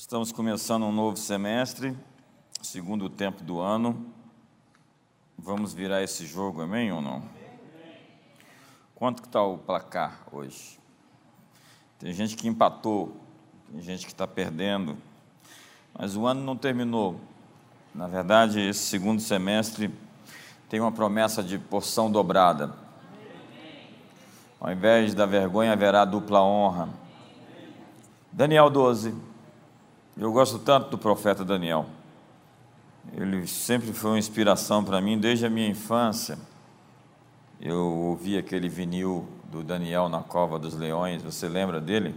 Estamos 0.00 0.30
começando 0.30 0.84
um 0.84 0.92
novo 0.92 1.16
semestre, 1.16 1.92
segundo 2.62 3.10
tempo 3.10 3.42
do 3.42 3.58
ano. 3.58 4.06
Vamos 5.36 5.74
virar 5.74 6.04
esse 6.04 6.24
jogo, 6.24 6.62
amém 6.62 6.92
ou 6.92 7.02
não? 7.02 7.20
Quanto 8.94 9.20
que 9.20 9.26
está 9.26 9.42
o 9.42 9.58
placar 9.58 10.20
hoje? 10.30 10.78
Tem 11.98 12.12
gente 12.12 12.36
que 12.36 12.46
empatou, 12.46 13.16
tem 13.72 13.82
gente 13.82 14.06
que 14.06 14.12
está 14.12 14.24
perdendo, 14.24 14.96
mas 15.92 16.14
o 16.14 16.28
ano 16.28 16.44
não 16.44 16.56
terminou. 16.56 17.20
Na 17.92 18.06
verdade, 18.06 18.60
esse 18.60 18.84
segundo 18.84 19.20
semestre 19.20 19.92
tem 20.68 20.78
uma 20.78 20.92
promessa 20.92 21.42
de 21.42 21.58
porção 21.58 22.08
dobrada. 22.08 22.72
Ao 24.60 24.70
invés 24.70 25.12
da 25.12 25.26
vergonha, 25.26 25.72
haverá 25.72 26.04
dupla 26.04 26.40
honra. 26.40 26.88
Daniel 28.30 28.70
12. 28.70 29.27
Eu 30.20 30.32
gosto 30.32 30.58
tanto 30.58 30.90
do 30.90 30.98
profeta 30.98 31.44
Daniel. 31.44 31.86
Ele 33.12 33.46
sempre 33.46 33.92
foi 33.92 34.10
uma 34.10 34.18
inspiração 34.18 34.82
para 34.82 35.00
mim 35.00 35.16
desde 35.16 35.46
a 35.46 35.50
minha 35.50 35.68
infância. 35.68 36.36
Eu 37.60 37.78
ouvi 37.78 38.36
aquele 38.36 38.68
vinil 38.68 39.28
do 39.44 39.62
Daniel 39.62 40.08
na 40.08 40.20
Cova 40.20 40.58
dos 40.58 40.74
Leões, 40.74 41.22
você 41.22 41.48
lembra 41.48 41.80
dele? 41.80 42.16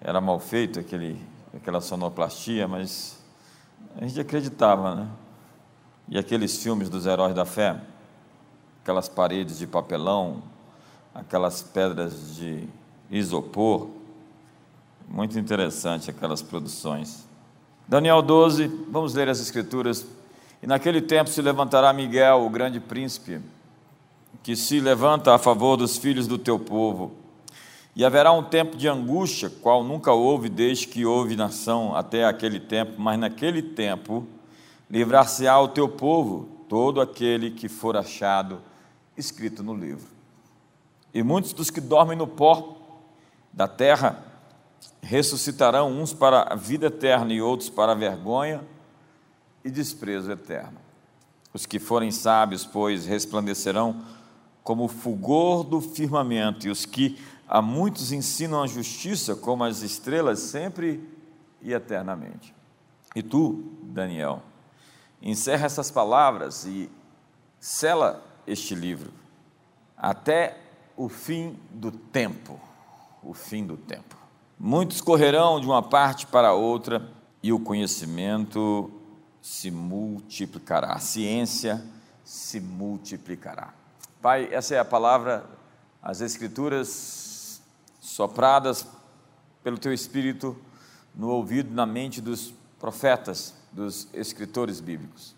Era 0.00 0.20
mal 0.20 0.38
feito 0.38 0.78
aquele, 0.78 1.20
aquela 1.52 1.80
sonoplastia, 1.80 2.68
mas 2.68 3.18
a 3.96 4.06
gente 4.06 4.20
acreditava, 4.20 4.94
né? 4.94 5.08
E 6.08 6.16
aqueles 6.16 6.62
filmes 6.62 6.88
dos 6.88 7.04
heróis 7.04 7.34
da 7.34 7.44
fé, 7.44 7.80
aquelas 8.80 9.08
paredes 9.08 9.58
de 9.58 9.66
papelão, 9.66 10.40
aquelas 11.12 11.62
pedras 11.62 12.36
de 12.36 12.68
isopor, 13.10 13.88
muito 15.12 15.38
interessante 15.38 16.08
aquelas 16.08 16.40
produções. 16.40 17.28
Daniel 17.86 18.22
12, 18.22 18.66
vamos 18.88 19.12
ler 19.12 19.28
as 19.28 19.40
Escrituras. 19.40 20.06
E 20.62 20.66
naquele 20.66 21.02
tempo 21.02 21.28
se 21.28 21.42
levantará 21.42 21.92
Miguel, 21.92 22.46
o 22.46 22.48
grande 22.48 22.80
príncipe, 22.80 23.38
que 24.42 24.56
se 24.56 24.80
levanta 24.80 25.34
a 25.34 25.38
favor 25.38 25.76
dos 25.76 25.98
filhos 25.98 26.26
do 26.26 26.38
teu 26.38 26.58
povo. 26.58 27.12
E 27.94 28.06
haverá 28.06 28.32
um 28.32 28.42
tempo 28.42 28.74
de 28.74 28.88
angústia, 28.88 29.50
qual 29.50 29.84
nunca 29.84 30.12
houve 30.12 30.48
desde 30.48 30.86
que 30.86 31.04
houve 31.04 31.36
nação 31.36 31.94
até 31.94 32.24
aquele 32.24 32.58
tempo, 32.58 32.92
mas 32.96 33.18
naquele 33.18 33.60
tempo 33.60 34.26
livrar-se-á 34.90 35.60
o 35.60 35.68
teu 35.68 35.90
povo, 35.90 36.48
todo 36.70 37.02
aquele 37.02 37.50
que 37.50 37.68
for 37.68 37.98
achado 37.98 38.62
escrito 39.14 39.62
no 39.62 39.74
livro. 39.74 40.06
E 41.12 41.22
muitos 41.22 41.52
dos 41.52 41.68
que 41.68 41.82
dormem 41.82 42.16
no 42.16 42.26
pó 42.26 42.78
da 43.52 43.68
terra 43.68 44.31
ressuscitarão 45.02 45.90
uns 45.90 46.12
para 46.12 46.42
a 46.42 46.54
vida 46.54 46.86
eterna 46.86 47.32
e 47.32 47.42
outros 47.42 47.68
para 47.68 47.92
a 47.92 47.94
vergonha 47.94 48.62
e 49.64 49.70
desprezo 49.70 50.30
eterno. 50.30 50.78
Os 51.52 51.66
que 51.66 51.78
forem 51.78 52.10
sábios, 52.10 52.64
pois, 52.64 53.06
resplandecerão 53.06 54.02
como 54.62 54.84
o 54.84 54.88
fulgor 54.88 55.64
do 55.64 55.80
firmamento, 55.80 56.66
e 56.66 56.70
os 56.70 56.86
que 56.86 57.18
a 57.48 57.60
muitos 57.60 58.12
ensinam 58.12 58.62
a 58.62 58.66
justiça 58.66 59.36
como 59.36 59.64
as 59.64 59.82
estrelas 59.82 60.38
sempre 60.38 61.06
e 61.60 61.72
eternamente. 61.72 62.54
E 63.14 63.22
tu, 63.22 63.72
Daniel, 63.82 64.42
encerra 65.20 65.66
essas 65.66 65.90
palavras 65.90 66.64
e 66.64 66.90
sela 67.60 68.24
este 68.46 68.74
livro 68.74 69.12
até 69.96 70.58
o 70.96 71.08
fim 71.08 71.58
do 71.70 71.92
tempo, 71.92 72.60
o 73.22 73.32
fim 73.34 73.64
do 73.64 73.76
tempo. 73.76 74.21
Muitos 74.64 75.00
correrão 75.00 75.58
de 75.58 75.66
uma 75.66 75.82
parte 75.82 76.24
para 76.24 76.52
outra 76.52 77.10
e 77.42 77.52
o 77.52 77.58
conhecimento 77.58 78.92
se 79.40 79.72
multiplicará, 79.72 80.92
a 80.92 81.00
ciência 81.00 81.84
se 82.22 82.60
multiplicará. 82.60 83.74
Pai, 84.20 84.48
essa 84.52 84.76
é 84.76 84.78
a 84.78 84.84
palavra, 84.84 85.44
as 86.00 86.20
Escrituras 86.20 87.60
sopradas 88.00 88.86
pelo 89.64 89.78
Teu 89.78 89.92
Espírito 89.92 90.56
no 91.12 91.30
ouvido, 91.30 91.74
na 91.74 91.84
mente 91.84 92.20
dos 92.20 92.54
profetas, 92.78 93.56
dos 93.72 94.06
escritores 94.14 94.78
bíblicos. 94.78 95.34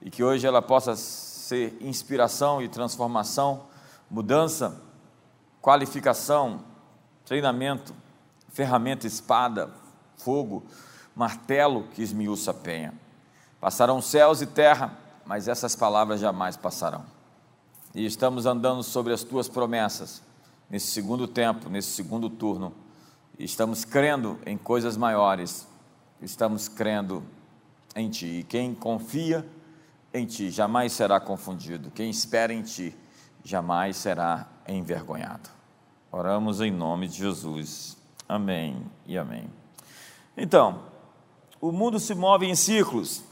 E 0.00 0.10
que 0.10 0.24
hoje 0.24 0.48
ela 0.48 0.60
possa 0.60 0.96
ser 0.96 1.76
inspiração 1.80 2.60
e 2.60 2.68
transformação, 2.68 3.66
mudança, 4.10 4.82
qualificação, 5.60 6.64
treinamento 7.24 8.01
ferramenta, 8.52 9.06
espada, 9.06 9.70
fogo, 10.16 10.62
martelo 11.16 11.84
que 11.94 12.02
esmiuça 12.02 12.52
a 12.52 12.54
penha. 12.54 12.94
Passarão 13.60 14.00
céus 14.00 14.40
e 14.40 14.46
terra, 14.46 14.96
mas 15.26 15.48
essas 15.48 15.74
palavras 15.74 16.20
jamais 16.20 16.56
passarão. 16.56 17.04
E 17.94 18.04
estamos 18.04 18.46
andando 18.46 18.82
sobre 18.82 19.12
as 19.12 19.22
tuas 19.22 19.48
promessas, 19.48 20.22
nesse 20.68 20.88
segundo 20.88 21.28
tempo, 21.28 21.68
nesse 21.68 21.90
segundo 21.90 22.30
turno. 22.30 22.72
Estamos 23.38 23.84
crendo 23.84 24.38
em 24.46 24.56
coisas 24.56 24.96
maiores, 24.96 25.66
estamos 26.20 26.68
crendo 26.68 27.22
em 27.94 28.08
Ti. 28.08 28.26
E 28.26 28.42
quem 28.44 28.74
confia 28.74 29.46
em 30.12 30.26
Ti 30.26 30.50
jamais 30.50 30.92
será 30.92 31.20
confundido, 31.20 31.90
quem 31.90 32.10
espera 32.10 32.52
em 32.52 32.62
Ti 32.62 32.96
jamais 33.44 33.96
será 33.96 34.46
envergonhado. 34.68 35.50
Oramos 36.10 36.60
em 36.60 36.70
nome 36.70 37.08
de 37.08 37.18
Jesus. 37.18 38.01
Amém 38.32 38.82
e 39.04 39.18
amém. 39.18 39.44
Então, 40.34 40.84
o 41.60 41.70
mundo 41.70 42.00
se 42.00 42.14
move 42.14 42.46
em 42.46 42.54
ciclos 42.54 43.22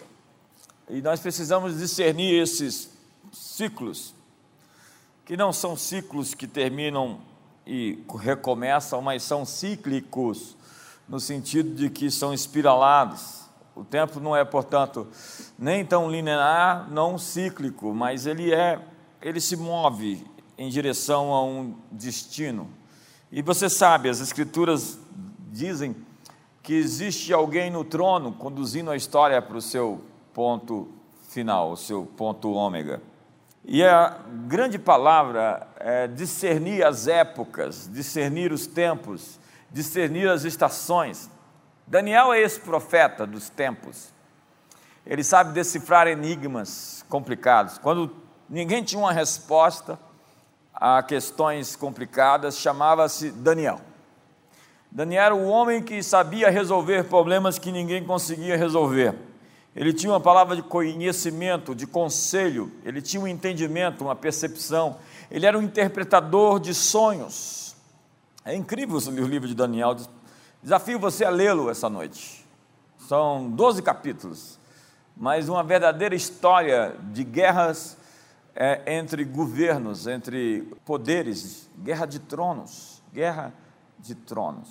e 0.91 1.01
nós 1.01 1.21
precisamos 1.21 1.79
discernir 1.79 2.39
esses 2.39 2.91
ciclos, 3.33 4.15
que 5.25 5.39
não 5.39 5.55
são 5.55 5.75
ciclos 5.75 6.35
que 6.35 6.47
terminam 6.47 7.19
e 7.67 7.99
recomeçam, 8.15 9.01
mas 9.01 9.23
são 9.23 9.47
cíclicos, 9.47 10.55
no 11.09 11.19
sentido 11.19 11.75
de 11.75 11.89
que 11.89 12.11
são 12.11 12.35
espiralados. 12.35 13.47
O 13.75 13.83
tempo 13.83 14.21
não 14.21 14.37
é, 14.37 14.45
portanto, 14.45 15.09
nem 15.59 15.83
tão 15.83 16.11
linear, 16.11 16.91
não 16.91 17.17
cíclico, 17.17 17.95
mas 17.95 18.27
ele 18.27 18.53
é, 18.53 18.79
ele 19.23 19.41
se 19.41 19.57
move 19.57 20.27
em 20.59 20.69
direção 20.69 21.33
a 21.33 21.43
um 21.43 21.75
destino. 21.91 22.80
E 23.33 23.43
você 23.43 23.71
sabe, 23.71 24.09
as 24.09 24.21
Escrituras 24.21 24.99
dizem 25.53 25.95
que 26.65 26.75
existe 26.75 27.33
alguém 27.33 27.71
no 27.71 27.85
trono 27.85 28.33
conduzindo 28.33 28.91
a 28.91 28.97
história 28.97 29.41
para 29.41 29.57
o 29.57 29.63
seu 29.63 30.05
ponto 30.35 30.89
final, 31.29 31.71
o 31.71 31.77
seu 31.77 32.05
ponto 32.17 32.51
ômega. 32.51 33.01
E 33.65 33.85
a 33.85 34.19
grande 34.49 34.81
palavra 34.81 35.69
é 35.79 36.09
discernir 36.09 36.85
as 36.85 37.07
épocas, 37.07 37.89
discernir 37.93 38.53
os 38.53 38.67
tempos, 38.67 39.39
discernir 39.71 40.29
as 40.29 40.43
estações. 40.43 41.31
Daniel 41.87 42.33
é 42.33 42.41
esse 42.41 42.59
profeta 42.59 43.25
dos 43.25 43.49
tempos. 43.49 44.13
Ele 45.07 45.23
sabe 45.23 45.53
decifrar 45.53 46.09
enigmas 46.09 47.05
complicados. 47.09 47.79
Quando 47.79 48.11
ninguém 48.49 48.83
tinha 48.83 49.01
uma 49.01 49.13
resposta, 49.13 49.99
a 50.81 51.03
questões 51.03 51.77
complicadas, 51.77 52.57
chamava-se 52.57 53.31
Daniel. 53.31 53.83
Daniel 54.91 55.25
era 55.25 55.35
o 55.35 55.47
homem 55.47 55.83
que 55.83 56.03
sabia 56.03 56.49
resolver 56.49 57.05
problemas 57.05 57.59
que 57.59 57.71
ninguém 57.71 58.03
conseguia 58.03 58.57
resolver. 58.57 59.15
Ele 59.77 59.93
tinha 59.93 60.11
uma 60.11 60.21
palavra 60.21 60.57
de 60.57 60.63
conhecimento, 60.63 61.75
de 61.75 61.87
conselho, 61.87 62.73
ele 62.83 63.01
tinha 63.01 63.23
um 63.23 63.29
entendimento, 63.29 64.03
uma 64.03 64.17
percepção. 64.17 64.97
Ele 65.31 65.47
era 65.47 65.57
um 65.57 65.63
interpretador 65.63 66.59
de 66.59 66.75
sonhos. 66.75 67.77
É 68.45 68.57
incrível 68.57 68.97
o 68.97 69.27
livro 69.27 69.47
de 69.47 69.55
Daniel. 69.55 69.95
Desafio 70.63 70.99
você 70.99 71.25
a 71.25 71.31
lê-lo 71.31 71.71
essa 71.71 71.89
noite. 71.89 72.45
São 72.99 73.49
12 73.51 73.83
capítulos, 73.83 74.59
mas 75.17 75.49
uma 75.49 75.63
verdadeira 75.63 76.15
história 76.15 76.97
de 77.13 77.23
guerras 77.23 77.97
é, 78.55 78.97
entre 78.97 79.25
governos, 79.25 80.07
entre 80.07 80.63
poderes, 80.85 81.71
guerra 81.79 82.07
de 82.07 82.19
tronos, 82.19 83.03
guerra 83.13 83.53
de 83.99 84.15
tronos. 84.15 84.69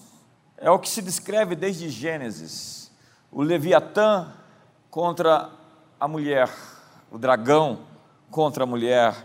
É 0.57 0.69
o 0.69 0.79
que 0.79 0.89
se 0.89 1.01
descreve 1.01 1.55
desde 1.55 1.89
Gênesis. 1.89 2.91
O 3.31 3.41
Leviatã 3.41 4.33
contra 4.89 5.49
a 5.99 6.07
mulher, 6.07 6.49
o 7.11 7.17
dragão 7.17 7.79
contra 8.29 8.63
a 8.63 8.67
mulher, 8.67 9.15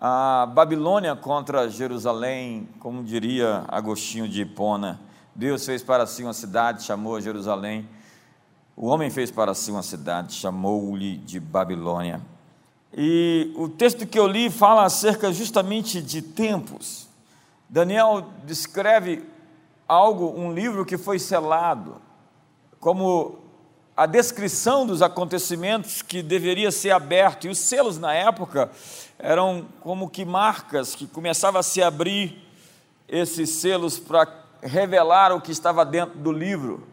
a 0.00 0.46
Babilônia 0.46 1.14
contra 1.16 1.68
Jerusalém, 1.68 2.68
como 2.78 3.02
diria 3.02 3.64
Agostinho 3.68 4.28
de 4.28 4.42
Hipona. 4.42 5.00
Deus 5.34 5.66
fez 5.66 5.82
para 5.82 6.06
si 6.06 6.22
uma 6.22 6.32
cidade, 6.32 6.84
chamou 6.84 7.20
Jerusalém. 7.20 7.88
O 8.76 8.86
homem 8.86 9.10
fez 9.10 9.30
para 9.30 9.54
si 9.54 9.70
uma 9.70 9.82
cidade, 9.82 10.34
chamou-lhe 10.34 11.16
de 11.18 11.40
Babilônia. 11.40 12.20
E 12.96 13.52
o 13.56 13.68
texto 13.68 14.06
que 14.06 14.18
eu 14.18 14.26
li 14.26 14.50
fala 14.50 14.84
acerca 14.84 15.32
justamente 15.32 16.00
de 16.00 16.22
tempos. 16.22 17.06
Daniel 17.68 18.28
descreve 18.44 19.22
algo, 19.86 20.32
um 20.38 20.52
livro 20.52 20.84
que 20.84 20.96
foi 20.96 21.18
selado. 21.18 22.00
como 22.80 23.38
a 23.98 24.06
descrição 24.06 24.86
dos 24.86 25.02
acontecimentos 25.02 26.02
que 26.02 26.22
deveria 26.22 26.70
ser 26.70 26.92
aberto. 26.92 27.48
E 27.48 27.50
os 27.50 27.58
selos 27.58 27.98
na 27.98 28.14
época 28.14 28.70
eram 29.18 29.66
como 29.80 30.08
que 30.08 30.24
marcas 30.24 30.94
que 30.94 31.04
começavam 31.04 31.58
a 31.58 31.64
se 31.64 31.82
abrir 31.82 32.40
esses 33.08 33.50
selos 33.50 33.98
para 33.98 34.32
revelar 34.62 35.32
o 35.32 35.40
que 35.40 35.50
estava 35.50 35.84
dentro 35.84 36.16
do 36.16 36.30
livro. 36.30 36.86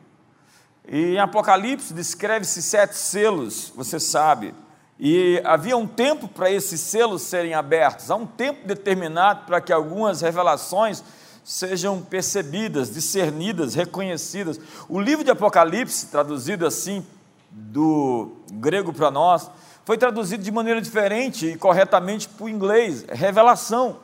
E 0.88 1.14
em 1.14 1.20
Apocalipse 1.20 1.94
descreve-se 1.94 2.64
sete 2.64 2.96
selos, 2.98 3.72
você 3.76 4.00
sabe. 4.00 4.56
E 5.00 5.42
havia 5.44 5.76
um 5.76 5.86
tempo 5.86 6.28
para 6.28 6.50
esses 6.50 6.80
selos 6.80 7.22
serem 7.22 7.54
abertos, 7.54 8.10
há 8.10 8.16
um 8.16 8.26
tempo 8.26 8.66
determinado 8.66 9.46
para 9.46 9.60
que 9.60 9.74
algumas 9.74 10.22
revelações 10.22 11.04
sejam 11.44 12.02
percebidas, 12.02 12.94
discernidas, 12.94 13.76
reconhecidas. 13.76 14.60
O 14.90 15.00
livro 15.00 15.24
de 15.24 15.32
Apocalipse, 15.32 16.08
traduzido 16.08 16.66
assim 16.66 17.06
do 17.52 18.38
grego 18.54 18.92
para 18.92 19.12
nós, 19.12 19.50
foi 19.84 19.98
traduzido 19.98 20.44
de 20.44 20.52
maneira 20.52 20.82
diferente 20.82 21.46
e 21.46 21.58
corretamente 21.58 22.28
para 22.28 22.46
o 22.46 22.50
inglês. 22.50 23.06
Revelação. 23.08 24.00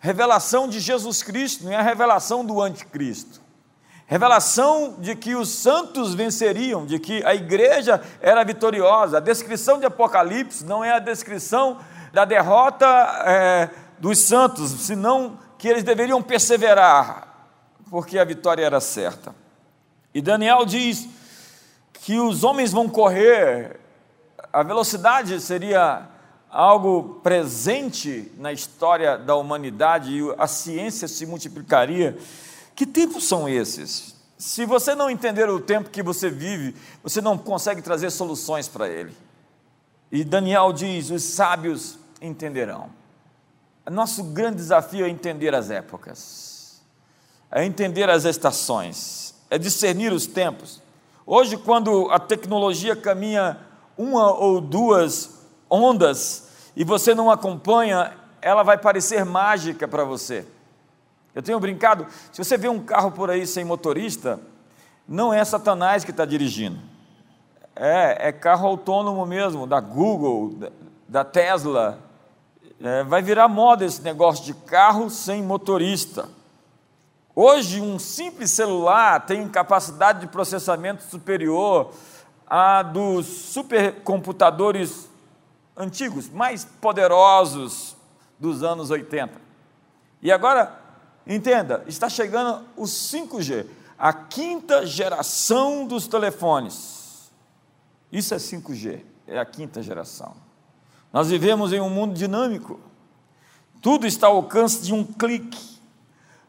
Revelação 0.00 0.68
de 0.68 0.80
Jesus 0.80 1.22
Cristo, 1.22 1.64
não 1.64 1.72
é 1.72 1.76
a 1.76 1.82
revelação 1.82 2.44
do 2.44 2.60
anticristo. 2.60 3.43
Revelação 4.06 4.96
de 4.98 5.16
que 5.16 5.34
os 5.34 5.48
santos 5.48 6.14
venceriam, 6.14 6.84
de 6.84 6.98
que 6.98 7.24
a 7.24 7.34
igreja 7.34 8.02
era 8.20 8.44
vitoriosa. 8.44 9.16
A 9.16 9.20
descrição 9.20 9.78
de 9.78 9.86
Apocalipse 9.86 10.64
não 10.64 10.84
é 10.84 10.92
a 10.92 10.98
descrição 10.98 11.78
da 12.12 12.24
derrota 12.24 12.86
é, 13.26 13.70
dos 13.98 14.18
santos, 14.18 14.70
senão 14.70 15.38
que 15.56 15.68
eles 15.68 15.82
deveriam 15.82 16.22
perseverar, 16.22 17.28
porque 17.90 18.18
a 18.18 18.24
vitória 18.24 18.64
era 18.64 18.80
certa. 18.80 19.34
E 20.12 20.20
Daniel 20.20 20.66
diz 20.66 21.08
que 21.94 22.18
os 22.20 22.44
homens 22.44 22.70
vão 22.70 22.88
correr, 22.88 23.80
a 24.52 24.62
velocidade 24.62 25.40
seria 25.40 26.06
algo 26.50 27.20
presente 27.22 28.30
na 28.38 28.52
história 28.52 29.18
da 29.18 29.34
humanidade 29.34 30.12
e 30.12 30.34
a 30.38 30.46
ciência 30.46 31.08
se 31.08 31.26
multiplicaria. 31.26 32.16
Que 32.74 32.84
tempos 32.84 33.24
são 33.24 33.48
esses? 33.48 34.14
Se 34.36 34.66
você 34.66 34.94
não 34.94 35.08
entender 35.08 35.48
o 35.48 35.60
tempo 35.60 35.90
que 35.90 36.02
você 36.02 36.28
vive, 36.28 36.74
você 37.02 37.20
não 37.20 37.38
consegue 37.38 37.80
trazer 37.80 38.10
soluções 38.10 38.66
para 38.68 38.88
ele. 38.88 39.16
E 40.10 40.24
Daniel 40.24 40.72
diz: 40.72 41.10
os 41.10 41.22
sábios 41.22 41.98
entenderão. 42.20 42.90
Nosso 43.90 44.24
grande 44.24 44.56
desafio 44.56 45.04
é 45.04 45.08
entender 45.08 45.54
as 45.54 45.70
épocas, 45.70 46.80
é 47.50 47.64
entender 47.64 48.08
as 48.08 48.24
estações, 48.24 49.34
é 49.50 49.58
discernir 49.58 50.12
os 50.12 50.26
tempos. 50.26 50.82
Hoje, 51.26 51.56
quando 51.56 52.10
a 52.10 52.18
tecnologia 52.18 52.96
caminha 52.96 53.58
uma 53.96 54.32
ou 54.32 54.60
duas 54.60 55.30
ondas 55.70 56.48
e 56.74 56.82
você 56.82 57.14
não 57.14 57.30
acompanha, 57.30 58.14
ela 58.42 58.62
vai 58.62 58.78
parecer 58.78 59.24
mágica 59.24 59.86
para 59.86 60.04
você. 60.04 60.46
Eu 61.34 61.42
tenho 61.42 61.58
brincado, 61.58 62.06
se 62.30 62.42
você 62.42 62.56
vê 62.56 62.68
um 62.68 62.78
carro 62.78 63.10
por 63.10 63.28
aí 63.28 63.44
sem 63.46 63.64
motorista, 63.64 64.38
não 65.06 65.32
é 65.32 65.44
Satanás 65.44 66.04
que 66.04 66.12
está 66.12 66.24
dirigindo. 66.24 66.78
É, 67.74 68.28
é 68.28 68.32
carro 68.32 68.68
autônomo 68.68 69.26
mesmo, 69.26 69.66
da 69.66 69.80
Google, 69.80 70.54
da, 71.08 71.24
Tesla, 71.24 71.98
é, 72.80 73.02
vai 73.02 73.20
virar 73.20 73.48
moda 73.48 73.84
esse 73.84 74.00
negócio 74.02 74.44
de 74.44 74.54
carro 74.54 75.10
sem 75.10 75.42
motorista. 75.42 76.28
Hoje, 77.34 77.80
um 77.80 77.98
simples 77.98 78.52
celular 78.52 79.26
tem 79.26 79.48
capacidade 79.48 80.20
de 80.20 80.28
processamento 80.28 81.02
superior 81.02 81.92
à 82.46 82.80
dos 82.80 83.26
supercomputadores 83.26 85.10
antigos, 85.76 86.30
mais 86.30 86.64
poderosos 86.64 87.96
dos 88.38 88.62
anos 88.62 88.90
80. 88.90 89.32
E 90.22 90.30
agora, 90.30 90.83
entenda, 91.26 91.84
está 91.86 92.08
chegando 92.08 92.64
o 92.76 92.84
5G, 92.84 93.66
a 93.98 94.12
quinta 94.12 94.84
geração 94.84 95.86
dos 95.86 96.06
telefones. 96.06 97.32
Isso 98.12 98.34
é 98.34 98.36
5G, 98.36 99.02
é 99.26 99.38
a 99.38 99.44
quinta 99.44 99.82
geração. 99.82 100.34
Nós 101.12 101.28
vivemos 101.28 101.72
em 101.72 101.80
um 101.80 101.88
mundo 101.90 102.14
dinâmico. 102.14 102.80
Tudo 103.80 104.06
está 104.06 104.26
ao 104.26 104.36
alcance 104.36 104.82
de 104.82 104.92
um 104.92 105.04
clique. 105.04 105.74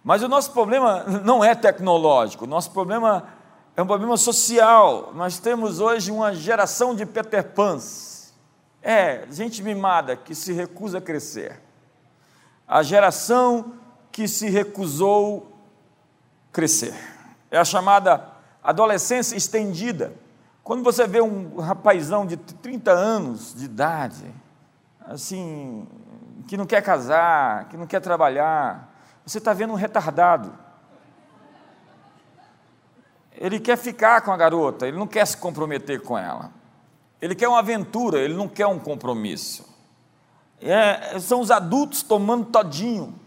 Mas 0.04 0.22
o 0.22 0.28
nosso 0.28 0.52
problema 0.52 1.04
não 1.24 1.44
é 1.44 1.56
tecnológico, 1.56 2.46
o 2.46 2.48
nosso 2.48 2.72
problema 2.72 3.28
é 3.76 3.82
um 3.82 3.88
problema 3.88 4.16
social. 4.18 5.12
Nós 5.16 5.40
temos 5.40 5.80
hoje 5.80 6.12
uma 6.12 6.34
geração 6.34 6.96
de 6.96 7.06
Peter 7.06 7.44
Pans. 7.44 8.34
É, 8.82 9.26
gente 9.32 9.64
mimada 9.64 10.16
que 10.16 10.36
se 10.36 10.54
recusa 10.54 11.00
a 11.00 11.02
crescer. 11.02 11.60
A 12.68 12.84
geração 12.84 13.74
que 14.16 14.30
se 14.30 14.50
recusou 14.50 15.52
crescer. 16.54 16.94
É 17.52 17.58
a 17.58 17.66
chamada 17.66 18.26
adolescência 18.64 19.36
estendida. 19.36 20.14
Quando 20.64 20.82
você 20.84 21.06
vê 21.06 21.20
um 21.20 21.58
rapazão 21.60 22.26
de 22.26 22.38
30 22.38 22.92
anos 22.92 23.54
de 23.54 23.66
idade, 23.66 24.34
assim, 25.02 25.86
que 26.48 26.56
não 26.56 26.66
quer 26.66 26.82
casar, 26.82 27.68
que 27.68 27.76
não 27.76 27.86
quer 27.86 28.00
trabalhar, 28.00 28.90
você 29.26 29.38
está 29.38 29.52
vendo 29.52 29.74
um 29.74 29.76
retardado. 29.76 30.54
Ele 33.34 33.60
quer 33.60 33.78
ficar 33.78 34.22
com 34.22 34.32
a 34.32 34.38
garota, 34.38 34.88
ele 34.88 34.98
não 34.98 35.08
quer 35.08 35.28
se 35.28 35.36
comprometer 35.36 36.02
com 36.02 36.18
ela. 36.18 36.52
Ele 37.22 37.36
quer 37.36 37.50
uma 37.50 37.60
aventura, 37.60 38.20
ele 38.20 38.34
não 38.34 38.48
quer 38.48 38.66
um 38.66 38.80
compromisso. 38.80 39.68
É, 40.62 41.20
são 41.20 41.42
os 41.42 41.52
adultos 41.52 42.02
tomando 42.02 42.46
todinho. 42.46 43.25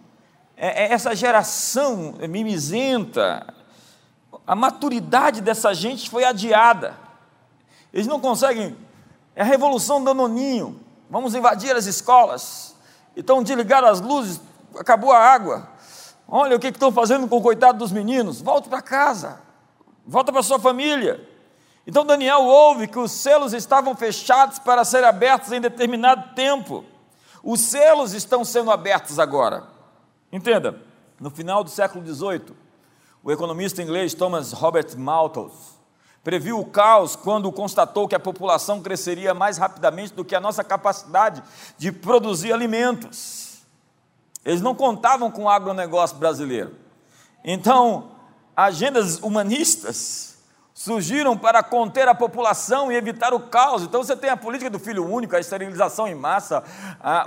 É, 0.59 0.85
é 0.85 0.93
essa 0.93 1.15
geração 1.15 2.17
mimizenta. 2.29 3.55
A 4.47 4.55
maturidade 4.55 5.41
dessa 5.41 5.73
gente 5.73 6.11
foi 6.11 6.25
adiada. 6.25 6.99
Eles 7.93 8.07
não 8.07 8.21
conseguem. 8.21 8.77
É 9.35 9.43
a 9.43 9.45
revolução 9.45 10.03
do 10.03 10.13
Noninho 10.13 10.89
vamos 11.11 11.35
invadir 11.35 11.75
as 11.75 11.87
escolas. 11.87 12.75
Então 13.17 13.43
desligaram 13.43 13.89
as 13.89 14.01
luzes, 14.01 14.41
acabou 14.79 15.13
a 15.13 15.19
água. 15.19 15.69
Olha 16.29 16.57
o 16.57 16.61
que 16.61 16.69
estão 16.69 16.93
fazendo 16.93 17.27
com 17.27 17.37
o 17.37 17.43
coitado 17.43 17.79
dos 17.79 17.91
meninos. 17.91 18.41
Volte 18.41 18.69
para 18.69 18.83
casa, 18.83 19.41
volta 20.07 20.33
para 20.33 20.43
sua 20.43 20.59
família. 20.59 21.27
Então 21.87 22.05
Daniel 22.05 22.43
ouve 22.43 22.87
que 22.87 22.99
os 22.99 23.11
selos 23.11 23.55
estavam 23.55 23.97
fechados 23.97 24.59
para 24.59 24.85
serem 24.85 25.09
abertos 25.09 25.53
em 25.53 25.61
determinado 25.61 26.35
tempo. 26.35 26.85
Os 27.43 27.61
selos 27.61 28.13
estão 28.13 28.45
sendo 28.45 28.71
abertos 28.71 29.19
agora. 29.19 29.78
Entenda, 30.33 30.81
no 31.19 31.31
final 31.31 31.65
do 31.65 31.71
século 31.71 32.07
XVIII, 32.07 32.55
o 33.23 33.33
economista 33.33 33.83
inglês 33.83 34.15
Thomas 34.15 34.53
Robert 34.53 34.97
Malthus 34.97 35.79
Previu 36.29 36.59
o 36.59 36.67
caos 36.67 37.17
quando 37.17 37.51
constatou 37.51 38.07
que 38.07 38.15
a 38.15 38.21
população 38.21 38.83
cresceria 38.83 39.33
mais 39.33 39.57
rapidamente 39.57 40.13
do 40.13 40.23
que 40.23 40.35
a 40.35 40.41
nossa 40.41 40.63
capacidade 40.63 41.43
de 41.79 41.91
produzir 41.91 42.53
alimentos. 42.53 43.63
Eles 44.45 44.61
não 44.61 44.75
contavam 44.75 45.31
com 45.31 45.45
o 45.45 45.49
agronegócio 45.49 46.19
brasileiro. 46.19 46.75
Então, 47.43 48.11
agendas 48.55 49.19
humanistas 49.21 50.28
surgiram 50.79 51.37
para 51.37 51.61
conter 51.61 52.07
a 52.07 52.15
população 52.15 52.93
e 52.93 52.95
evitar 52.95 53.35
o 53.35 53.41
caos. 53.41 53.83
Então 53.83 54.01
você 54.01 54.15
tem 54.15 54.31
a 54.31 54.37
política 54.37 54.71
do 54.71 54.79
filho 54.79 55.05
único, 55.05 55.35
a 55.35 55.41
esterilização 55.41 56.07
em 56.07 56.15
massa, 56.15 56.63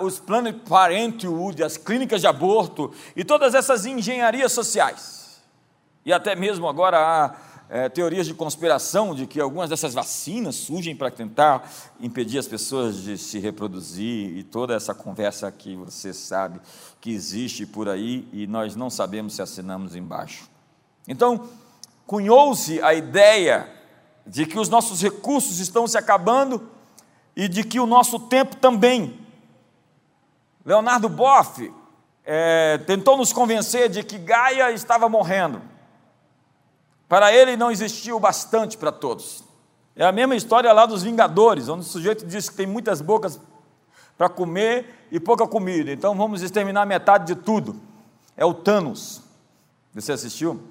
os 0.02 0.22
Planned 0.22 0.58
Parenthood, 0.60 1.62
as 1.62 1.76
clínicas 1.76 2.22
de 2.22 2.28
aborto 2.28 2.94
e 3.14 3.26
todas 3.26 3.54
essas 3.54 3.86
engenharias 3.86 4.54
sociais. 4.54 5.42
E 6.06 6.14
até 6.14 6.34
mesmo 6.34 6.66
agora 6.66 6.98
a 6.98 7.36
é, 7.70 7.90
teorias 7.90 8.26
de 8.26 8.34
conspiração 8.34 9.14
de 9.14 9.28
que 9.28 9.42
algumas 9.42 9.70
dessas 9.70 9.94
vacinas 9.94 10.56
surgem 10.56 10.96
para 10.96 11.12
tentar 11.12 11.70
impedir 12.00 12.38
as 12.38 12.48
pessoas 12.48 13.04
de 13.04 13.18
se 13.18 13.38
reproduzir 13.38 14.38
e 14.38 14.44
toda 14.44 14.74
essa 14.74 14.94
conversa 14.94 15.52
que 15.52 15.76
você 15.76 16.14
sabe 16.14 16.62
que 17.02 17.12
existe 17.12 17.66
por 17.66 17.90
aí 17.90 18.26
e 18.32 18.48
nós 18.48 18.78
não 18.78 18.90
sabemos 18.90 19.34
se 19.36 19.42
assinamos 19.42 19.94
embaixo. 19.94 20.50
Então, 21.06 21.50
cunhou-se 22.12 22.82
a 22.82 22.94
ideia 22.94 23.72
de 24.28 24.46
que 24.46 24.60
os 24.60 24.68
nossos 24.68 25.02
recursos 25.02 25.60
estão 25.60 25.88
se 25.88 25.98
acabando 25.98 26.70
e 27.34 27.48
de 27.48 27.64
que 27.64 27.80
o 27.80 27.86
nosso 27.86 28.20
tempo 28.20 28.58
também. 28.58 29.18
Leonardo 30.66 31.08
Boff 31.08 31.74
é, 32.26 32.80
tentou 32.80 33.16
nos 33.16 33.32
convencer 33.32 33.88
de 33.88 34.04
que 34.04 34.18
Gaia 34.18 34.74
estava 34.74 35.08
morrendo. 35.08 35.62
Para 37.08 37.32
ele 37.32 37.56
não 37.56 37.72
existia 37.72 38.14
o 38.14 38.20
bastante 38.20 38.78
para 38.78 38.92
todos. 38.92 39.42
É 39.96 40.04
a 40.04 40.12
mesma 40.12 40.36
história 40.36 40.74
lá 40.74 40.86
dos 40.86 41.04
Vingadores, 41.04 41.70
onde 41.70 41.86
o 41.86 41.90
sujeito 41.90 42.26
diz 42.26 42.50
que 42.50 42.58
tem 42.58 42.68
muitas 42.68 43.00
bocas 43.00 43.40
para 44.18 44.28
comer 44.28 45.08
e 45.10 45.18
pouca 45.18 45.48
comida, 45.48 45.94
então 45.94 46.14
vamos 46.14 46.42
exterminar 46.42 46.86
metade 46.86 47.34
de 47.34 47.42
tudo. 47.42 47.82
É 48.36 48.44
o 48.44 48.54
Thanos. 48.54 49.22
Você 49.94 50.12
assistiu? 50.12 50.71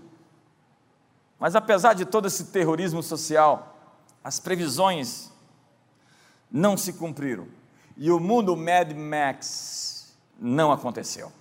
Mas 1.41 1.57
apesar 1.57 1.95
de 1.95 2.05
todo 2.05 2.29
esse 2.29 2.45
terrorismo 2.45 3.03
social, 3.03 3.75
as 4.23 4.39
previsões 4.39 5.33
não 6.53 6.77
se 6.77 6.93
cumpriram. 6.93 7.49
E 7.97 8.11
o 8.11 8.21
mundo 8.21 8.55
Mad 8.55 8.93
Max 8.93 10.15
não 10.39 10.71
aconteceu. 10.71 11.33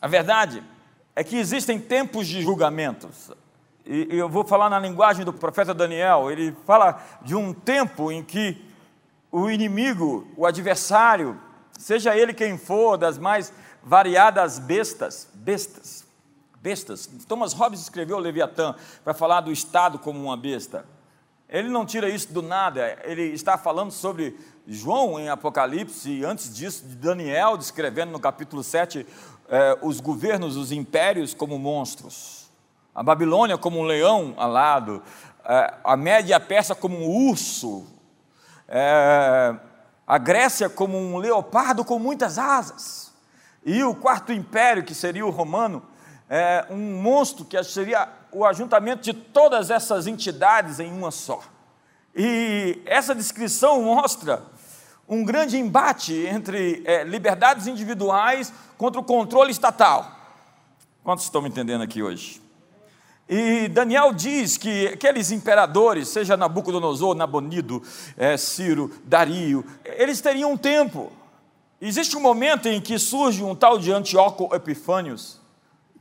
A 0.00 0.08
verdade 0.08 0.64
é 1.14 1.22
que 1.22 1.36
existem 1.36 1.78
tempos 1.78 2.26
de 2.26 2.40
julgamentos. 2.40 3.30
E 3.84 4.08
eu 4.10 4.28
vou 4.28 4.44
falar 4.44 4.70
na 4.70 4.78
linguagem 4.78 5.24
do 5.24 5.32
profeta 5.32 5.74
Daniel. 5.74 6.30
Ele 6.30 6.56
fala 6.64 7.02
de 7.22 7.34
um 7.34 7.52
tempo 7.52 8.10
em 8.10 8.22
que 8.22 8.64
o 9.30 9.50
inimigo, 9.50 10.26
o 10.36 10.46
adversário, 10.46 11.38
seja 11.78 12.16
ele 12.16 12.32
quem 12.32 12.56
for, 12.56 12.96
das 12.96 13.18
mais 13.18 13.52
variadas 13.82 14.58
bestas, 14.58 15.28
bestas, 15.34 16.06
bestas. 16.62 17.08
Thomas 17.26 17.52
Hobbes 17.52 17.80
escreveu 17.80 18.16
o 18.16 18.20
Leviatã 18.20 18.74
para 19.04 19.14
falar 19.14 19.40
do 19.40 19.52
Estado 19.52 19.98
como 19.98 20.22
uma 20.22 20.36
besta. 20.36 20.84
Ele 21.48 21.68
não 21.68 21.86
tira 21.86 22.10
isso 22.10 22.30
do 22.32 22.42
nada, 22.42 22.98
ele 23.04 23.22
está 23.22 23.56
falando 23.56 23.90
sobre 23.90 24.38
João 24.66 25.18
em 25.18 25.30
Apocalipse, 25.30 26.10
e 26.10 26.22
antes 26.22 26.54
disso, 26.54 26.84
de 26.84 26.94
Daniel, 26.94 27.56
descrevendo 27.56 28.12
no 28.12 28.20
capítulo 28.20 28.62
7 28.62 29.06
eh, 29.48 29.78
os 29.80 29.98
governos, 29.98 30.58
os 30.58 30.72
impérios 30.72 31.32
como 31.32 31.58
monstros, 31.58 32.50
a 32.94 33.02
Babilônia 33.02 33.56
como 33.56 33.78
um 33.78 33.84
leão 33.84 34.34
alado, 34.36 35.02
eh, 35.42 35.74
a 35.82 35.96
Média 35.96 36.36
a 36.36 36.40
Pérsia 36.40 36.74
como 36.74 36.98
um 36.98 37.30
urso, 37.30 37.86
eh, 38.68 39.56
a 40.06 40.18
Grécia 40.18 40.68
como 40.68 40.98
um 40.98 41.16
leopardo 41.16 41.82
com 41.82 41.98
muitas 41.98 42.38
asas, 42.38 43.10
e 43.64 43.82
o 43.82 43.94
quarto 43.94 44.34
império, 44.34 44.84
que 44.84 44.94
seria 44.94 45.24
o 45.24 45.30
romano, 45.30 45.82
é, 46.28 46.66
um 46.70 47.00
monstro 47.00 47.44
que 47.44 47.62
seria 47.64 48.08
o 48.30 48.44
ajuntamento 48.44 49.02
de 49.02 49.12
todas 49.12 49.70
essas 49.70 50.06
entidades 50.06 50.78
em 50.80 50.92
uma 50.92 51.10
só. 51.10 51.42
E 52.14 52.82
essa 52.84 53.14
descrição 53.14 53.82
mostra 53.82 54.42
um 55.08 55.24
grande 55.24 55.56
embate 55.56 56.14
entre 56.26 56.82
é, 56.84 57.04
liberdades 57.04 57.66
individuais 57.66 58.52
contra 58.76 59.00
o 59.00 59.04
controle 59.04 59.50
estatal. 59.50 60.12
Quantos 61.02 61.24
estão 61.24 61.40
me 61.40 61.48
entendendo 61.48 61.82
aqui 61.82 62.02
hoje? 62.02 62.42
E 63.28 63.68
Daniel 63.68 64.12
diz 64.12 64.56
que 64.56 64.88
aqueles 64.88 65.30
imperadores, 65.30 66.08
seja 66.08 66.36
Nabucodonosor, 66.36 67.14
Nabonido, 67.14 67.82
é, 68.16 68.36
Ciro, 68.36 68.90
Dario, 69.04 69.64
eles 69.84 70.20
teriam 70.20 70.52
um 70.52 70.56
tempo. 70.56 71.12
Existe 71.80 72.16
um 72.16 72.20
momento 72.20 72.66
em 72.68 72.80
que 72.80 72.98
surge 72.98 73.44
um 73.44 73.54
tal 73.54 73.78
de 73.78 73.92
Antíoco 73.92 74.54
Epifânios, 74.54 75.37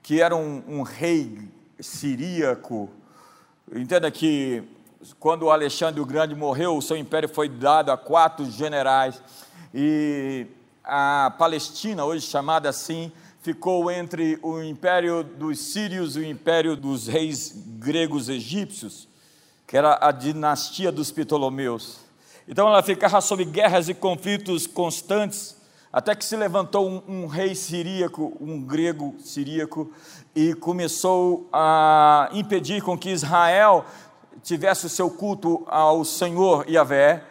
que 0.08 0.22
era 0.22 0.34
um, 0.34 0.64
um 0.70 0.84
rei 0.84 1.38
siríaco. 1.82 2.90
Entenda 3.76 4.10
que 4.10 4.64
quando 5.20 5.52
Alexandre 5.52 6.00
o 6.00 6.06
Grande 6.06 6.34
morreu, 6.34 6.78
o 6.78 6.82
seu 6.82 6.96
império 6.96 7.28
foi 7.28 7.50
dado 7.50 7.92
a 7.92 7.98
quatro 7.98 8.50
generais 8.50 9.22
e 9.74 10.48
a 10.82 11.36
Palestina, 11.38 12.06
hoje 12.06 12.26
chamada 12.26 12.70
assim, 12.70 13.12
ficou 13.42 13.92
entre 13.92 14.40
o 14.42 14.64
império 14.64 15.26
dos 15.26 15.60
sírios 15.60 16.16
e 16.16 16.20
o 16.20 16.26
império 16.26 16.78
dos 16.78 17.08
reis 17.08 17.54
gregos 17.78 18.30
egípcios, 18.30 19.10
que 19.68 19.76
era 19.76 20.00
a 20.02 20.14
dinastia 20.14 20.90
dos 20.90 21.12
Ptolomeus. 21.12 21.98
Então 22.48 22.66
ela 22.66 22.82
ficava 22.82 23.20
sob 23.20 23.44
guerras 23.44 23.90
e 23.90 23.94
conflitos 23.94 24.68
constantes 24.68 25.57
até 25.91 26.15
que 26.15 26.25
se 26.25 26.36
levantou 26.36 26.88
um, 26.88 27.01
um, 27.08 27.27
rei 27.27 27.56
siríaco, 27.56 28.36
um 28.39 28.62
grego 28.62 29.15
siríaco, 29.20 29.91
e 30.36 30.53
começou 30.53 31.48
a 31.51 32.29
impedir 32.34 32.82
com 32.82 32.98
que 32.98 33.10
Israel 33.10 33.86
tivesse 34.44 34.86
o 34.86 34.89
seu 34.89 35.10
culto 35.10 35.63
ao 35.67 36.06
Senhor 36.06 36.70
Yahvé, 36.70 37.24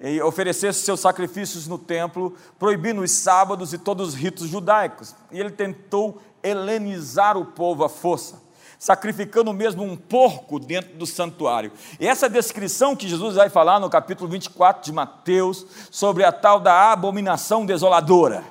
e 0.00 0.20
oferecesse 0.20 0.80
seus 0.80 1.00
sacrifícios 1.00 1.68
no 1.68 1.78
templo, 1.78 2.34
proibindo 2.58 3.02
os 3.02 3.12
sábados 3.12 3.72
e 3.72 3.78
todos 3.78 4.08
os 4.08 4.14
ritos 4.14 4.48
judaicos. 4.48 5.14
E 5.30 5.38
ele 5.38 5.50
tentou 5.50 6.20
helenizar 6.42 7.36
o 7.36 7.44
povo 7.44 7.84
à 7.84 7.88
força 7.88 8.42
sacrificando 8.82 9.52
mesmo 9.52 9.84
um 9.84 9.96
porco 9.96 10.58
dentro 10.58 10.96
do 10.96 11.06
santuário. 11.06 11.70
E 12.00 12.06
essa 12.08 12.28
descrição 12.28 12.96
que 12.96 13.08
Jesus 13.08 13.36
vai 13.36 13.48
falar 13.48 13.78
no 13.78 13.88
capítulo 13.88 14.28
24 14.28 14.82
de 14.82 14.92
Mateus, 14.92 15.64
sobre 15.88 16.24
a 16.24 16.32
tal 16.32 16.58
da 16.58 16.90
abominação 16.90 17.64
desoladora, 17.64 18.42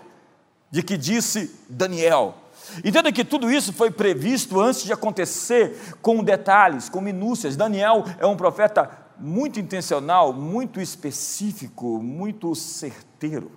de 0.72 0.82
que 0.82 0.96
disse 0.96 1.54
Daniel. 1.68 2.36
Entenda 2.82 3.12
que 3.12 3.26
tudo 3.26 3.52
isso 3.52 3.74
foi 3.74 3.92
previsto 3.92 4.62
antes 4.62 4.86
de 4.86 4.94
acontecer, 4.94 5.98
com 6.02 6.24
detalhes, 6.24 6.88
com 6.88 7.02
minúcias. 7.02 7.58
Daniel 7.58 8.06
é 8.18 8.26
um 8.26 8.38
profeta 8.38 8.90
muito 9.20 9.60
intencional, 9.60 10.32
muito 10.32 10.80
específico, 10.80 12.02
muito 12.02 12.56
certeiro. 12.56 13.52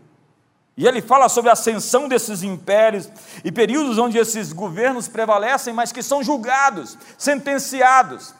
E 0.76 0.86
ele 0.86 1.00
fala 1.00 1.28
sobre 1.28 1.50
a 1.50 1.52
ascensão 1.52 2.08
desses 2.08 2.42
impérios 2.42 3.08
e 3.44 3.52
períodos 3.52 3.96
onde 3.96 4.18
esses 4.18 4.52
governos 4.52 5.06
prevalecem, 5.06 5.72
mas 5.72 5.92
que 5.92 6.02
são 6.02 6.22
julgados, 6.22 6.98
sentenciados. 7.16 8.34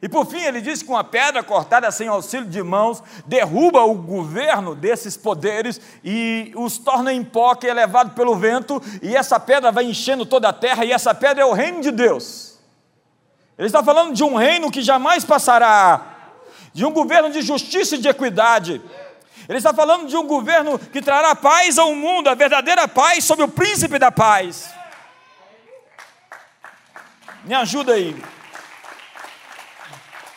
E 0.00 0.08
por 0.08 0.26
fim, 0.26 0.40
ele 0.40 0.60
diz 0.60 0.82
que 0.82 0.88
uma 0.88 1.02
pedra 1.02 1.42
cortada 1.42 1.90
sem 1.90 2.06
auxílio 2.06 2.46
de 2.46 2.62
mãos 2.62 3.02
derruba 3.26 3.82
o 3.82 3.94
governo 3.94 4.74
desses 4.74 5.16
poderes 5.16 5.80
e 6.04 6.52
os 6.54 6.78
torna 6.78 7.12
em 7.12 7.24
pó 7.24 7.54
que 7.54 7.66
é 7.66 7.74
levado 7.74 8.10
pelo 8.10 8.36
vento, 8.36 8.80
e 9.02 9.16
essa 9.16 9.40
pedra 9.40 9.72
vai 9.72 9.84
enchendo 9.84 10.24
toda 10.24 10.48
a 10.48 10.52
terra, 10.52 10.84
e 10.84 10.92
essa 10.92 11.14
pedra 11.14 11.42
é 11.42 11.46
o 11.46 11.52
reino 11.52 11.80
de 11.80 11.90
Deus. 11.90 12.58
Ele 13.58 13.66
está 13.66 13.82
falando 13.82 14.14
de 14.14 14.22
um 14.22 14.36
reino 14.36 14.70
que 14.70 14.82
jamais 14.82 15.24
passará, 15.24 16.14
de 16.72 16.84
um 16.84 16.92
governo 16.92 17.30
de 17.30 17.40
justiça 17.40 17.96
e 17.96 17.98
de 17.98 18.06
equidade 18.06 18.82
ele 19.48 19.58
está 19.58 19.72
falando 19.72 20.08
de 20.08 20.16
um 20.16 20.26
governo 20.26 20.78
que 20.78 21.00
trará 21.00 21.34
paz 21.34 21.78
ao 21.78 21.94
mundo, 21.94 22.28
a 22.28 22.34
verdadeira 22.34 22.88
paz 22.88 23.24
sobre 23.24 23.44
o 23.44 23.48
príncipe 23.48 23.98
da 23.98 24.10
paz. 24.10 24.68
Me 27.44 27.54
ajuda 27.54 27.94
aí. 27.94 28.20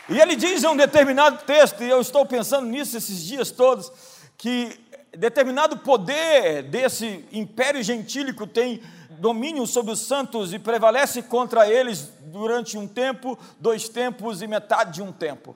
E 0.08 0.20
ele 0.20 0.36
diz 0.36 0.64
em 0.64 0.68
um 0.68 0.76
determinado 0.76 1.44
texto, 1.44 1.84
e 1.84 1.90
eu 1.90 2.02
estou 2.02 2.26
pensando 2.26 2.68
nisso 2.68 2.98
esses 2.98 3.24
dias 3.24 3.52
todos, 3.52 3.92
que 4.38 4.80
determinado 5.16 5.78
poder 5.78 6.64
desse 6.64 7.26
império 7.32 7.82
gentílico 7.84 8.46
tem 8.46 8.82
domínio 9.10 9.66
sobre 9.66 9.92
os 9.92 10.00
santos 10.00 10.54
e 10.54 10.60
prevalece 10.60 11.24
contra 11.24 11.68
eles 11.68 12.12
durante 12.22 12.78
um 12.78 12.88
tempo, 12.88 13.38
dois 13.60 13.90
tempos 13.90 14.42
e 14.42 14.48
metade 14.48 14.94
de 14.94 15.02
um 15.02 15.12
tempo. 15.12 15.56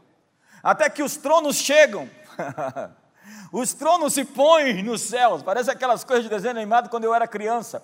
Até 0.62 0.89
que 0.89 1.03
os 1.03 1.17
tronos 1.17 1.57
chegam. 1.57 2.10
Os 3.51 3.74
tronos 3.74 4.13
se 4.13 4.25
põem 4.25 4.82
nos 4.82 5.01
céus. 5.01 5.44
Parece 5.44 5.70
aquelas 5.70 6.03
coisas 6.03 6.24
de 6.24 6.30
desenho 6.30 6.56
animado 6.56 6.89
quando 6.89 7.03
eu 7.03 7.13
era 7.13 7.27
criança, 7.27 7.84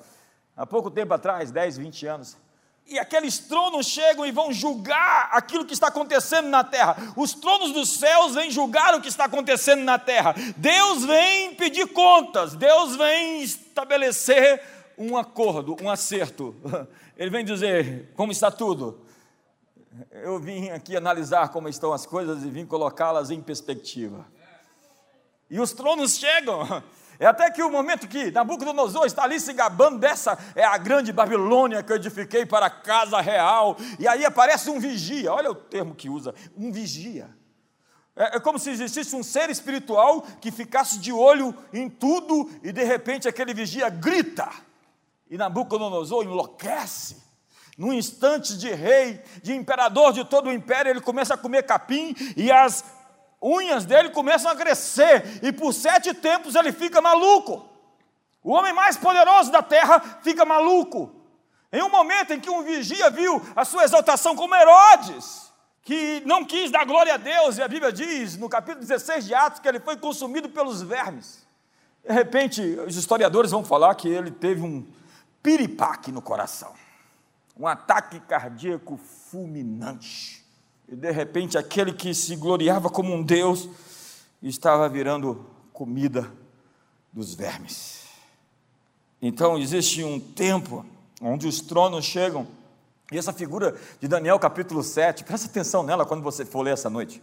há 0.56 0.66
pouco 0.66 0.90
tempo 0.90 1.14
atrás 1.14 1.52
10, 1.52 1.78
20 1.78 2.08
anos. 2.08 2.38
E 2.90 2.98
aqueles 2.98 3.38
tronos 3.38 3.86
chegam 3.86 4.26
e 4.26 4.32
vão 4.32 4.52
julgar 4.52 5.30
aquilo 5.32 5.64
que 5.64 5.74
está 5.74 5.90
acontecendo 5.90 6.48
na 6.48 6.64
terra. 6.64 6.98
Os 7.16 7.34
tronos 7.34 7.72
dos 7.72 7.88
céus 7.88 8.34
vêm 8.34 8.50
julgar 8.50 8.96
o 8.96 9.02
que 9.02 9.08
está 9.08 9.26
acontecendo 9.26 9.84
na 9.84 10.00
terra. 10.00 10.34
Deus 10.58 11.06
vem 11.06 11.54
pedir 11.54 11.86
contas, 11.90 12.56
Deus 12.56 12.96
vem 12.96 13.44
estabelecer 13.44 14.60
um 14.98 15.16
acordo, 15.16 15.78
um 15.84 15.90
acerto. 15.90 16.56
Ele 17.16 17.30
vem 17.30 17.46
dizer 17.46 18.12
como 18.16 18.32
está 18.32 18.50
tudo. 18.50 19.06
Eu 20.12 20.40
vim 20.40 20.70
aqui 20.70 20.98
analisar 20.98 21.50
como 21.50 21.70
estão 21.70 21.94
as 21.94 22.08
coisas 22.08 22.44
e 22.44 22.50
vim 22.50 22.66
colocá-las 22.66 23.30
em 23.30 23.40
perspectiva. 23.40 24.26
E 25.50 25.60
os 25.60 25.74
tronos 25.74 26.18
chegam. 26.18 26.84
É 27.20 27.26
até 27.26 27.52
que 27.52 27.62
o 27.62 27.70
momento 27.70 28.08
que 28.08 28.32
Nabucodonosor 28.32 29.06
está 29.06 29.24
ali 29.24 29.42
se 29.42 29.52
gabando 29.52 30.00
dessa 30.00 30.40
é 30.56 30.64
a 30.64 30.78
grande 30.78 31.12
Babilônia 31.12 31.84
que 31.84 31.92
eu 31.92 31.98
edifiquei 31.98 32.46
para 32.46 32.68
a 32.68 32.70
casa 32.70 33.20
real. 33.20 33.76
E 34.00 34.08
aí 34.08 34.24
aparece 34.24 34.70
um 34.70 34.80
vigia, 34.80 35.34
olha 35.34 35.52
o 35.52 35.56
termo 35.56 35.94
que 35.94 36.10
usa, 36.10 36.34
um 36.56 36.72
vigia. 36.72 37.30
É, 38.16 38.38
é 38.38 38.40
como 38.40 38.58
se 38.58 38.70
existisse 38.70 39.14
um 39.18 39.24
ser 39.24 39.50
espiritual 39.50 40.22
que 40.40 40.50
ficasse 40.50 40.98
de 40.98 41.12
olho 41.12 41.54
em 41.74 41.90
tudo 41.90 42.50
e 42.64 42.72
de 42.72 42.86
repente 42.86 43.28
aquele 43.28 43.54
vigia 43.54 43.90
grita. 43.90 44.50
E 45.30 45.38
Nabucodonosor 45.38 46.24
enlouquece. 46.24 47.28
Num 47.78 47.94
instante 47.94 48.58
de 48.58 48.74
rei, 48.74 49.22
de 49.42 49.54
imperador 49.54 50.12
de 50.12 50.26
todo 50.26 50.48
o 50.48 50.54
império, 50.54 50.90
ele 50.90 51.00
começa 51.00 51.34
a 51.34 51.38
comer 51.38 51.64
capim 51.64 52.14
e 52.36 52.52
as 52.52 52.84
unhas 53.42 53.86
dele 53.86 54.10
começam 54.10 54.52
a 54.52 54.56
crescer, 54.56 55.40
e 55.44 55.52
por 55.52 55.74
sete 55.74 56.14
tempos 56.14 56.56
ele 56.56 56.72
fica 56.72 57.02
maluco. 57.02 57.68
O 58.44 58.52
homem 58.52 58.74
mais 58.74 58.98
poderoso 58.98 59.52
da 59.52 59.62
terra 59.62 60.00
fica 60.22 60.46
maluco. 60.46 61.16
Em 61.72 61.84
um 61.84 61.90
momento 61.90 62.34
em 62.34 62.40
que 62.40 62.50
um 62.50 62.64
vigia 62.64 63.10
viu 63.10 63.42
a 63.56 63.64
sua 63.64 63.84
exaltação 63.84 64.36
como 64.36 64.56
Herodes, 64.56 65.52
que 65.84 66.22
não 66.26 66.44
quis 66.44 66.72
dar 66.72 66.86
glória 66.86 67.14
a 67.14 67.18
Deus, 67.18 67.58
e 67.58 67.62
a 67.62 67.68
Bíblia 67.68 67.92
diz 67.92 68.38
no 68.38 68.50
capítulo 68.50 68.82
16 68.82 69.26
de 69.26 69.34
Atos 69.34 69.60
que 69.60 69.68
ele 69.68 69.80
foi 69.80 69.98
consumido 69.98 70.50
pelos 70.50 70.82
vermes. 70.82 71.48
De 72.04 72.14
repente, 72.14 72.62
os 72.88 72.96
historiadores 72.96 73.52
vão 73.52 73.64
falar 73.64 73.94
que 73.96 74.08
ele 74.08 74.32
teve 74.32 74.62
um 74.62 74.88
piripaque 75.44 76.12
no 76.12 76.22
coração, 76.22 76.74
um 77.58 77.68
ataque 77.68 78.20
cardíaco 78.22 78.98
fulminante. 78.98 80.46
E 80.92 80.96
de 80.96 81.12
repente, 81.12 81.56
aquele 81.56 81.94
que 81.94 82.16
se 82.16 82.36
gloriava 82.36 82.90
como 82.90 83.14
um 83.14 83.22
Deus 83.22 83.70
estava 84.42 84.90
virando 84.90 85.46
comida 85.72 86.32
dos 87.14 87.36
vermes. 87.36 88.06
Então, 89.22 89.58
existe 89.58 90.04
um 90.04 90.20
tempo 90.20 90.84
onde 91.22 91.48
os 91.48 91.62
tronos 91.62 92.06
chegam, 92.06 92.48
e 93.12 93.18
essa 93.18 93.32
figura 93.32 93.76
de 94.00 94.08
Daniel 94.08 94.40
capítulo 94.40 94.82
7, 94.82 95.24
presta 95.24 95.48
atenção 95.48 95.84
nela 95.84 96.06
quando 96.06 96.24
você 96.24 96.44
for 96.44 96.62
ler 96.62 96.74
essa 96.74 96.90
noite. 96.90 97.22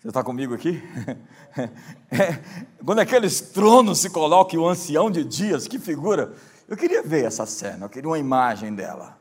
Você 0.00 0.08
está 0.08 0.22
comigo 0.22 0.54
aqui? 0.54 0.82
É, 2.10 2.40
quando 2.84 3.00
aqueles 3.00 3.40
tronos 3.40 3.98
se 3.98 4.08
colocam, 4.08 4.60
o 4.60 4.68
ancião 4.68 5.10
de 5.10 5.24
dias, 5.24 5.66
que 5.66 5.78
figura. 5.78 6.32
Eu 6.68 6.76
queria 6.76 7.02
ver 7.02 7.24
essa 7.24 7.44
cena, 7.44 7.86
eu 7.86 7.88
queria 7.88 8.08
uma 8.08 8.18
imagem 8.18 8.72
dela. 8.74 9.18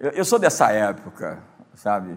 Eu, 0.00 0.10
eu 0.10 0.24
sou 0.24 0.38
dessa 0.38 0.72
época, 0.72 1.42
sabe? 1.74 2.16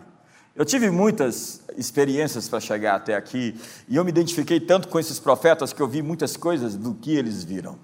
Eu 0.59 0.65
tive 0.65 0.91
muitas 0.91 1.61
experiências 1.77 2.49
para 2.49 2.59
chegar 2.59 2.95
até 2.95 3.15
aqui, 3.15 3.55
e 3.87 3.95
eu 3.95 4.03
me 4.03 4.09
identifiquei 4.09 4.59
tanto 4.59 4.89
com 4.89 4.99
esses 4.99 5.17
profetas 5.17 5.71
que 5.71 5.81
eu 5.81 5.87
vi 5.87 6.01
muitas 6.01 6.35
coisas 6.35 6.75
do 6.75 6.93
que 6.95 7.15
eles 7.15 7.45
viram. 7.45 7.79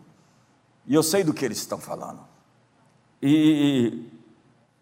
E 0.85 0.93
eu 0.93 1.01
sei 1.01 1.23
do 1.23 1.33
que 1.33 1.45
eles 1.45 1.59
estão 1.59 1.77
falando. 1.79 2.19
E 3.23 4.03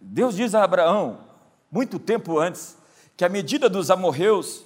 Deus 0.01 0.35
diz 0.35 0.55
a 0.55 0.63
Abraão, 0.63 1.19
muito 1.71 1.99
tempo 1.99 2.39
antes, 2.39 2.75
que 3.15 3.23
a 3.23 3.29
medida 3.29 3.69
dos 3.69 3.91
amorreus 3.91 4.65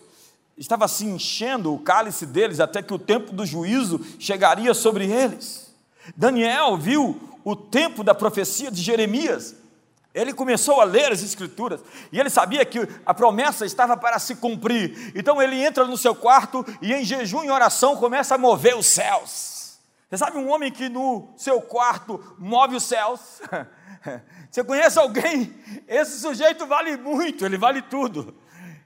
estava 0.57 0.87
se 0.87 1.05
enchendo 1.05 1.73
o 1.73 1.79
cálice 1.79 2.25
deles 2.25 2.61
até 2.61 2.81
que 2.81 2.93
o 2.93 2.97
tempo 2.97 3.33
do 3.33 3.45
juízo 3.45 3.99
chegaria 4.17 4.73
sobre 4.73 5.05
eles. 5.05 5.75
Daniel 6.15 6.77
viu 6.77 7.19
o 7.43 7.57
tempo 7.57 8.05
da 8.05 8.15
profecia 8.15 8.71
de 8.71 8.81
Jeremias. 8.81 9.53
Ele 10.17 10.33
começou 10.33 10.81
a 10.81 10.83
ler 10.83 11.11
as 11.11 11.21
Escrituras 11.21 11.79
e 12.11 12.19
ele 12.19 12.29
sabia 12.29 12.65
que 12.65 12.79
a 13.05 13.13
promessa 13.13 13.67
estava 13.67 13.95
para 13.95 14.17
se 14.17 14.35
cumprir. 14.35 15.13
Então 15.15 15.39
ele 15.39 15.63
entra 15.63 15.85
no 15.85 15.95
seu 15.95 16.15
quarto 16.15 16.65
e, 16.81 16.91
em 16.91 17.05
jejum 17.05 17.43
e 17.43 17.51
oração, 17.51 17.95
começa 17.95 18.33
a 18.33 18.37
mover 18.37 18.75
os 18.75 18.87
céus. 18.87 19.77
Você 20.09 20.17
sabe 20.17 20.37
um 20.39 20.49
homem 20.49 20.71
que 20.71 20.89
no 20.89 21.33
seu 21.37 21.61
quarto 21.61 22.35
move 22.39 22.75
os 22.75 22.83
céus? 22.83 23.19
Você 24.49 24.63
conhece 24.63 24.97
alguém? 24.97 25.53
Esse 25.87 26.19
sujeito 26.19 26.65
vale 26.65 26.97
muito, 26.97 27.45
ele 27.45 27.57
vale 27.57 27.83
tudo. 27.83 28.33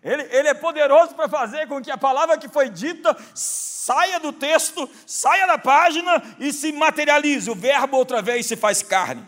Ele, 0.03 0.23
ele 0.31 0.49
é 0.49 0.53
poderoso 0.53 1.15
para 1.15 1.29
fazer 1.29 1.65
com 1.67 1.81
que 1.81 1.91
a 1.91 1.97
palavra 1.97 2.37
que 2.37 2.49
foi 2.49 2.67
dita 2.69 3.15
saia 3.33 4.19
do 4.19 4.33
texto, 4.33 4.89
saia 5.05 5.47
da 5.47 5.57
página 5.57 6.21
e 6.39 6.51
se 6.51 6.73
materialize. 6.73 7.49
O 7.49 7.55
verbo 7.55 7.95
outra 7.95 8.21
vez 8.21 8.47
se 8.47 8.57
faz 8.57 8.83
carne. 8.83 9.25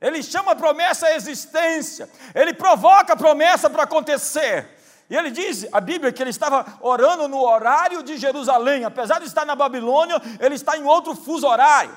Ele 0.00 0.22
chama 0.22 0.52
a 0.52 0.56
promessa 0.56 1.08
à 1.08 1.14
existência, 1.14 2.08
ele 2.34 2.54
provoca 2.54 3.12
a 3.12 3.16
promessa 3.16 3.68
para 3.68 3.82
acontecer. 3.82 4.78
E 5.10 5.16
ele 5.16 5.30
diz, 5.30 5.66
a 5.72 5.80
Bíblia, 5.80 6.12
que 6.12 6.22
ele 6.22 6.30
estava 6.30 6.64
orando 6.80 7.26
no 7.26 7.42
horário 7.42 8.02
de 8.02 8.16
Jerusalém, 8.16 8.84
apesar 8.84 9.18
de 9.18 9.26
estar 9.26 9.44
na 9.44 9.56
Babilônia, 9.56 10.22
ele 10.38 10.54
está 10.54 10.78
em 10.78 10.84
outro 10.84 11.14
fuso 11.16 11.46
horário. 11.46 11.96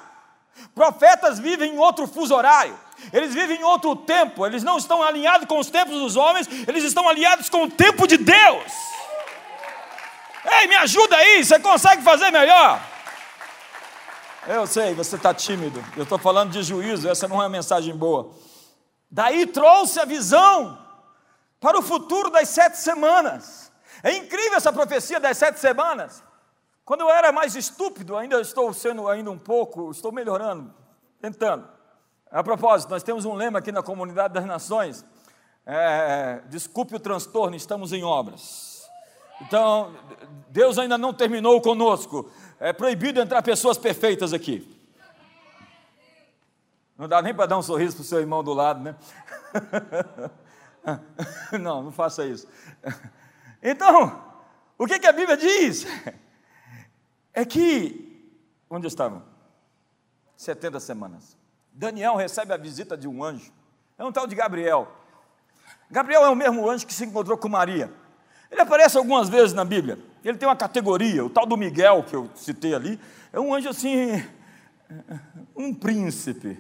Profetas 0.74 1.40
vivem 1.40 1.76
em 1.76 1.78
outro 1.78 2.08
fuso 2.08 2.36
horário. 2.36 2.78
Eles 3.12 3.34
vivem 3.34 3.60
em 3.60 3.64
outro 3.64 3.96
tempo, 3.96 4.46
eles 4.46 4.64
não 4.64 4.78
estão 4.78 5.04
alinhados 5.04 5.48
com 5.48 5.60
os 5.60 5.70
tempos 5.70 5.94
dos 5.94 6.16
homens, 6.16 6.48
eles 6.68 6.84
estão 6.84 7.08
alinhados 7.08 7.50
com 7.50 7.64
o 7.64 7.70
tempo 7.70 8.08
de 8.08 8.18
Deus. 8.18 8.72
Ei, 10.60 10.68
me 10.68 10.76
ajuda 10.76 11.16
aí, 11.16 11.44
você 11.44 11.60
consegue 11.60 12.02
fazer 12.02 12.32
melhor? 12.32 12.82
Eu 14.46 14.68
sei, 14.68 14.94
você 14.94 15.16
está 15.16 15.34
tímido, 15.34 15.82
eu 15.96 16.04
estou 16.04 16.18
falando 16.18 16.52
de 16.52 16.62
juízo, 16.64 17.08
essa 17.08 17.30
não 17.30 17.38
é 17.38 17.46
uma 17.46 17.50
mensagem 17.50 17.96
boa. 17.96 18.32
Daí 19.10 19.46
trouxe 19.46 20.02
a 20.02 20.06
visão 20.06 20.78
para 21.62 21.80
o 21.80 21.82
futuro 21.82 22.30
das 22.30 22.50
sete 22.50 22.78
semanas. 22.78 23.72
É 24.04 24.12
incrível 24.12 24.58
essa 24.58 24.74
profecia 24.74 25.18
das 25.18 25.38
sete 25.38 25.62
semanas. 25.62 26.22
Quando 26.84 27.02
eu 27.02 27.10
era 27.10 27.32
mais 27.32 27.56
estúpido, 27.56 28.18
ainda 28.18 28.42
estou 28.42 28.74
sendo 28.74 29.08
ainda 29.08 29.32
um 29.32 29.38
pouco, 29.38 29.90
estou 29.92 30.12
melhorando, 30.12 30.74
tentando. 31.22 31.66
A 32.30 32.44
propósito, 32.44 32.90
nós 32.90 33.04
temos 33.04 33.24
um 33.24 33.36
lema 33.36 33.60
aqui 33.60 33.72
na 33.72 33.82
comunidade 33.82 34.34
das 34.34 34.46
nações. 34.46 35.06
É, 35.66 36.42
desculpe 36.50 36.94
o 36.96 37.00
transtorno, 37.00 37.56
estamos 37.56 37.94
em 37.94 38.04
obras. 38.04 38.74
Então, 39.42 39.96
Deus 40.50 40.78
ainda 40.78 40.98
não 40.98 41.14
terminou 41.14 41.62
conosco. 41.62 42.30
É 42.64 42.72
proibido 42.72 43.20
entrar 43.20 43.42
pessoas 43.42 43.78
perfeitas 43.78 44.32
aqui. 44.32 44.66
Não 46.98 47.10
dá 47.10 47.22
nem 47.22 47.34
para 47.34 47.46
dar 47.46 47.58
um 47.58 47.62
sorriso 47.62 47.98
para 47.98 48.04
o 48.04 48.06
seu 48.06 48.22
irmão 48.22 48.42
do 48.42 48.54
lado, 48.54 48.82
né? 48.82 48.96
não, 51.60 51.84
não 51.84 51.92
faça 51.92 52.26
isso. 52.26 52.48
Então, 53.62 54.24
o 54.78 54.88
que, 54.88 54.98
que 54.98 55.06
a 55.06 55.12
Bíblia 55.12 55.36
diz? 55.36 55.86
É 57.34 57.44
que, 57.44 58.32
onde 58.70 58.88
estavam? 58.88 59.24
70 60.38 60.80
semanas. 60.80 61.38
Daniel 61.74 62.16
recebe 62.16 62.54
a 62.54 62.58
visita 62.58 62.96
de 62.96 63.10
um 63.10 63.22
anjo, 63.22 63.52
é 63.98 64.06
um 64.06 64.12
tal 64.14 64.26
de 64.26 64.36
Gabriel. 64.36 64.90
Gabriel 65.92 66.24
é 66.24 66.30
o 66.30 66.36
mesmo 66.36 66.70
anjo 66.70 66.88
que 66.88 66.94
se 66.94 67.04
encontrou 67.04 67.38
com 67.38 67.50
Maria. 67.50 67.92
Ele 68.50 68.62
aparece 68.62 68.98
algumas 68.98 69.28
vezes 69.28 69.52
na 69.52 69.66
Bíblia. 69.66 70.13
Ele 70.24 70.38
tem 70.38 70.48
uma 70.48 70.56
categoria, 70.56 71.26
o 71.26 71.30
tal 71.30 71.46
do 71.46 71.58
Miguel 71.58 72.04
que 72.04 72.16
eu 72.16 72.30
citei 72.36 72.74
ali, 72.74 73.00
é 73.32 73.40
um 73.40 73.54
anjo 73.54 73.70
assim, 73.70 74.24
um 75.56 75.74
príncipe. 75.74 76.58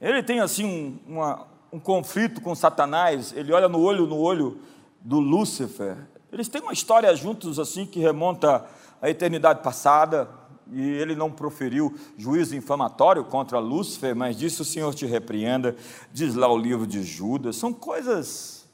Ele 0.00 0.22
tem 0.22 0.40
assim 0.40 0.64
um, 0.64 1.14
uma, 1.14 1.46
um 1.72 1.80
conflito 1.80 2.40
com 2.40 2.54
Satanás, 2.54 3.32
ele 3.34 3.52
olha 3.52 3.68
no 3.68 3.80
olho 3.80 4.06
no 4.06 4.18
olho 4.18 4.58
do 5.00 5.18
Lúcifer. 5.18 5.96
Eles 6.30 6.48
têm 6.48 6.60
uma 6.60 6.72
história 6.72 7.14
juntos 7.16 7.58
assim 7.58 7.86
que 7.86 8.00
remonta 8.00 8.66
à 9.00 9.08
eternidade 9.08 9.62
passada 9.62 10.28
e 10.70 10.82
ele 10.82 11.14
não 11.14 11.30
proferiu 11.30 11.94
juízo 12.16 12.54
infamatório 12.54 13.24
contra 13.24 13.58
Lúcifer, 13.58 14.14
mas 14.14 14.36
disse: 14.36 14.60
O 14.60 14.64
Senhor 14.64 14.94
te 14.94 15.06
repreenda, 15.06 15.74
diz 16.12 16.34
lá 16.34 16.48
o 16.52 16.58
livro 16.58 16.86
de 16.86 17.02
Judas. 17.02 17.56
São 17.56 17.72
coisas 17.72 18.66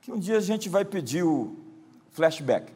que 0.00 0.10
um 0.10 0.18
dia 0.18 0.38
a 0.38 0.40
gente 0.40 0.68
vai 0.68 0.84
pedir 0.84 1.22
o 1.22 1.56
flashback. 2.12 2.72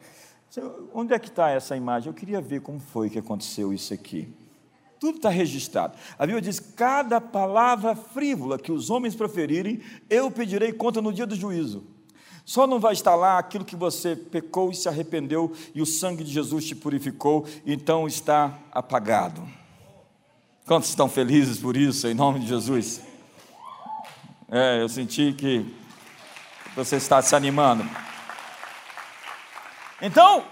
Onde 0.93 1.13
é 1.13 1.19
que 1.19 1.27
está 1.27 1.49
essa 1.49 1.75
imagem? 1.75 2.09
Eu 2.09 2.13
queria 2.13 2.39
ver 2.39 2.61
como 2.61 2.79
foi 2.79 3.09
que 3.09 3.19
aconteceu 3.19 3.73
isso 3.73 3.93
aqui. 3.93 4.33
Tudo 4.99 5.17
está 5.17 5.29
registrado. 5.29 5.97
A 6.17 6.25
Bíblia 6.25 6.41
diz: 6.41 6.59
cada 6.59 7.19
palavra 7.19 7.95
frívola 7.95 8.57
que 8.57 8.71
os 8.71 8.89
homens 8.89 9.15
proferirem, 9.15 9.81
eu 10.09 10.31
pedirei 10.31 10.71
conta 10.71 11.01
no 11.01 11.11
dia 11.11 11.25
do 11.25 11.35
juízo. 11.35 11.83
Só 12.45 12.67
não 12.67 12.79
vai 12.79 12.93
estar 12.93 13.15
lá 13.15 13.39
aquilo 13.39 13.65
que 13.65 13.75
você 13.75 14.15
pecou 14.15 14.69
e 14.69 14.75
se 14.75 14.87
arrependeu 14.87 15.51
e 15.73 15.81
o 15.81 15.85
sangue 15.85 16.23
de 16.23 16.31
Jesus 16.31 16.65
te 16.65 16.75
purificou, 16.75 17.45
então 17.65 18.07
está 18.07 18.57
apagado. 18.71 19.41
Quantos 20.65 20.89
estão 20.89 21.09
felizes 21.09 21.57
por 21.57 21.75
isso, 21.75 22.07
em 22.07 22.13
nome 22.13 22.39
de 22.39 22.47
Jesus? 22.47 23.01
É, 24.49 24.79
eu 24.81 24.87
senti 24.87 25.33
que 25.33 25.65
você 26.75 26.97
está 26.97 27.19
se 27.21 27.35
animando. 27.35 27.83
Então, 30.01 30.45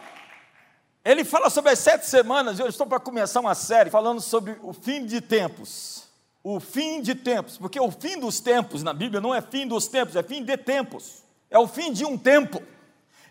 ele 1.04 1.24
fala 1.24 1.50
sobre 1.50 1.72
as 1.72 1.80
sete 1.80 2.06
semanas, 2.06 2.60
eu 2.60 2.68
estou 2.68 2.88
para 2.88 3.00
começar 3.00 3.40
uma 3.40 3.56
série 3.56 3.90
falando 3.90 4.22
sobre 4.22 4.58
o 4.62 4.74
fim 4.74 5.06
de 5.06 5.22
tempos. 5.22 6.04
O 6.44 6.60
fim 6.60 7.02
de 7.02 7.16
tempos, 7.16 7.58
porque 7.58 7.80
o 7.80 7.90
fim 7.90 8.20
dos 8.20 8.42
tempos 8.42 8.84
na 8.84 8.94
Bíblia 8.94 9.22
não 9.22 9.34
é 9.34 9.42
fim 9.42 9.66
dos 9.66 9.88
tempos, 9.88 10.16
é 10.16 10.24
fim 10.24 10.44
de 10.44 10.58
tempos 10.58 11.24
é 11.54 11.60
o 11.60 11.68
fim 11.68 11.94
de 11.94 12.04
um 12.04 12.18
tempo, 12.18 12.64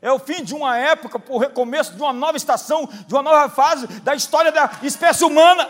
é 0.00 0.10
o 0.12 0.18
fim 0.18 0.44
de 0.44 0.54
uma 0.54 0.78
época, 0.78 1.20
o 1.28 1.38
recomeço 1.38 1.96
de 1.96 2.00
uma 2.00 2.12
nova 2.12 2.36
estação, 2.36 2.88
de 3.04 3.12
uma 3.12 3.22
nova 3.22 3.48
fase 3.48 3.88
da 4.00 4.14
história 4.14 4.52
da 4.52 4.70
espécie 4.84 5.24
humana. 5.24 5.68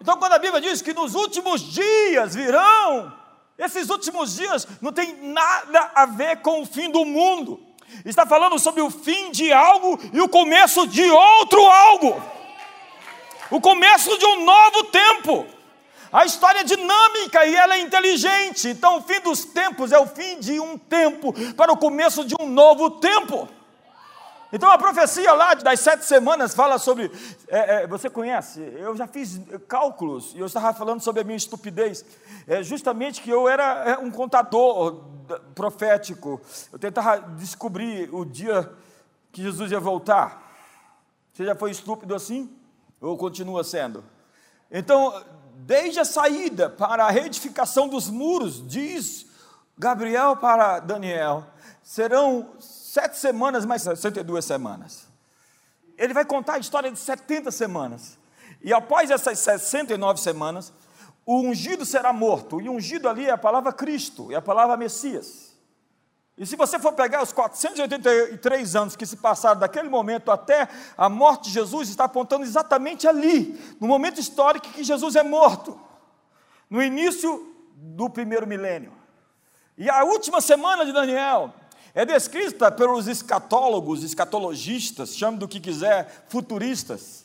Então, 0.00 0.16
quando 0.16 0.32
a 0.32 0.38
Bíblia 0.38 0.62
diz 0.62 0.80
que 0.80 0.94
nos 0.94 1.14
últimos 1.14 1.60
dias 1.60 2.34
virão, 2.34 3.12
esses 3.58 3.90
últimos 3.90 4.34
dias 4.34 4.66
não 4.80 4.92
tem 4.92 5.14
nada 5.30 5.90
a 5.94 6.06
ver 6.06 6.40
com 6.40 6.62
o 6.62 6.66
fim 6.66 6.90
do 6.90 7.04
mundo, 7.04 7.60
está 8.04 8.26
falando 8.26 8.58
sobre 8.58 8.80
o 8.82 8.90
fim 8.90 9.30
de 9.30 9.52
algo 9.52 9.98
e 10.12 10.20
o 10.20 10.28
começo 10.28 10.86
de 10.86 11.08
outro 11.08 11.60
algo, 11.60 12.22
o 13.50 13.60
começo 13.60 14.16
de 14.18 14.26
um 14.26 14.44
novo 14.44 14.84
tempo. 14.84 15.46
A 16.12 16.24
história 16.24 16.60
é 16.60 16.64
dinâmica 16.64 17.44
e 17.44 17.56
ela 17.56 17.74
é 17.74 17.80
inteligente. 17.80 18.68
Então, 18.68 18.98
o 18.98 19.02
fim 19.02 19.18
dos 19.20 19.44
tempos 19.44 19.90
é 19.90 19.98
o 19.98 20.06
fim 20.06 20.38
de 20.38 20.60
um 20.60 20.78
tempo 20.78 21.34
para 21.54 21.72
o 21.72 21.76
começo 21.76 22.24
de 22.24 22.36
um 22.40 22.46
novo 22.48 22.88
tempo. 22.88 23.48
Então, 24.54 24.70
a 24.70 24.78
profecia 24.78 25.32
lá 25.32 25.52
das 25.54 25.80
sete 25.80 26.04
semanas 26.04 26.54
fala 26.54 26.78
sobre. 26.78 27.10
É, 27.48 27.82
é, 27.82 27.86
você 27.88 28.08
conhece? 28.08 28.60
Eu 28.60 28.96
já 28.96 29.04
fiz 29.04 29.40
cálculos 29.66 30.32
e 30.32 30.38
eu 30.38 30.46
estava 30.46 30.72
falando 30.72 31.00
sobre 31.00 31.22
a 31.22 31.24
minha 31.24 31.36
estupidez. 31.36 32.04
É 32.46 32.62
justamente 32.62 33.20
que 33.20 33.28
eu 33.28 33.48
era 33.48 33.64
é, 33.84 33.98
um 33.98 34.12
contador 34.12 35.06
profético. 35.56 36.40
Eu 36.72 36.78
tentava 36.78 37.18
descobrir 37.34 38.08
o 38.14 38.24
dia 38.24 38.70
que 39.32 39.42
Jesus 39.42 39.72
ia 39.72 39.80
voltar. 39.80 40.40
Você 41.32 41.44
já 41.44 41.56
foi 41.56 41.72
estúpido 41.72 42.14
assim? 42.14 42.48
Ou 43.00 43.18
continua 43.18 43.64
sendo? 43.64 44.04
Então, 44.70 45.20
desde 45.66 45.98
a 45.98 46.04
saída 46.04 46.70
para 46.70 47.06
a 47.06 47.10
reedificação 47.10 47.88
dos 47.88 48.08
muros, 48.08 48.64
diz 48.64 49.26
Gabriel 49.76 50.36
para 50.36 50.78
Daniel, 50.78 51.44
serão 51.82 52.52
sete 52.94 53.18
semanas 53.18 53.66
mais 53.66 53.82
62 53.82 54.44
semanas. 54.44 55.08
Ele 55.98 56.14
vai 56.14 56.24
contar 56.24 56.54
a 56.54 56.58
história 56.58 56.92
de 56.92 56.98
70 56.98 57.50
semanas. 57.50 58.16
E 58.62 58.72
após 58.72 59.10
essas 59.10 59.40
69 59.40 60.20
semanas, 60.20 60.72
o 61.26 61.40
ungido 61.40 61.84
será 61.84 62.12
morto. 62.12 62.60
E 62.60 62.68
ungido 62.68 63.08
ali 63.08 63.26
é 63.26 63.32
a 63.32 63.38
palavra 63.38 63.72
Cristo, 63.72 64.30
é 64.30 64.36
a 64.36 64.42
palavra 64.42 64.76
Messias. 64.76 65.56
E 66.38 66.46
se 66.46 66.54
você 66.54 66.78
for 66.78 66.92
pegar 66.92 67.20
os 67.20 67.32
483 67.32 68.76
anos 68.76 68.94
que 68.94 69.06
se 69.06 69.16
passaram 69.16 69.58
daquele 69.58 69.88
momento 69.88 70.30
até 70.30 70.68
a 70.96 71.08
morte 71.08 71.46
de 71.46 71.50
Jesus, 71.50 71.88
está 71.88 72.04
apontando 72.04 72.44
exatamente 72.44 73.08
ali, 73.08 73.60
no 73.80 73.88
momento 73.88 74.20
histórico 74.20 74.68
que 74.68 74.84
Jesus 74.84 75.16
é 75.16 75.22
morto, 75.24 75.80
no 76.70 76.80
início 76.80 77.52
do 77.74 78.08
primeiro 78.08 78.46
milênio. 78.46 78.92
E 79.76 79.90
a 79.90 80.04
última 80.04 80.40
semana 80.40 80.86
de 80.86 80.92
Daniel 80.92 81.52
é 81.94 82.04
descrita 82.04 82.72
pelos 82.72 83.06
escatólogos, 83.06 84.02
escatologistas, 84.02 85.16
chame 85.16 85.38
do 85.38 85.46
que 85.46 85.60
quiser, 85.60 86.26
futuristas, 86.28 87.24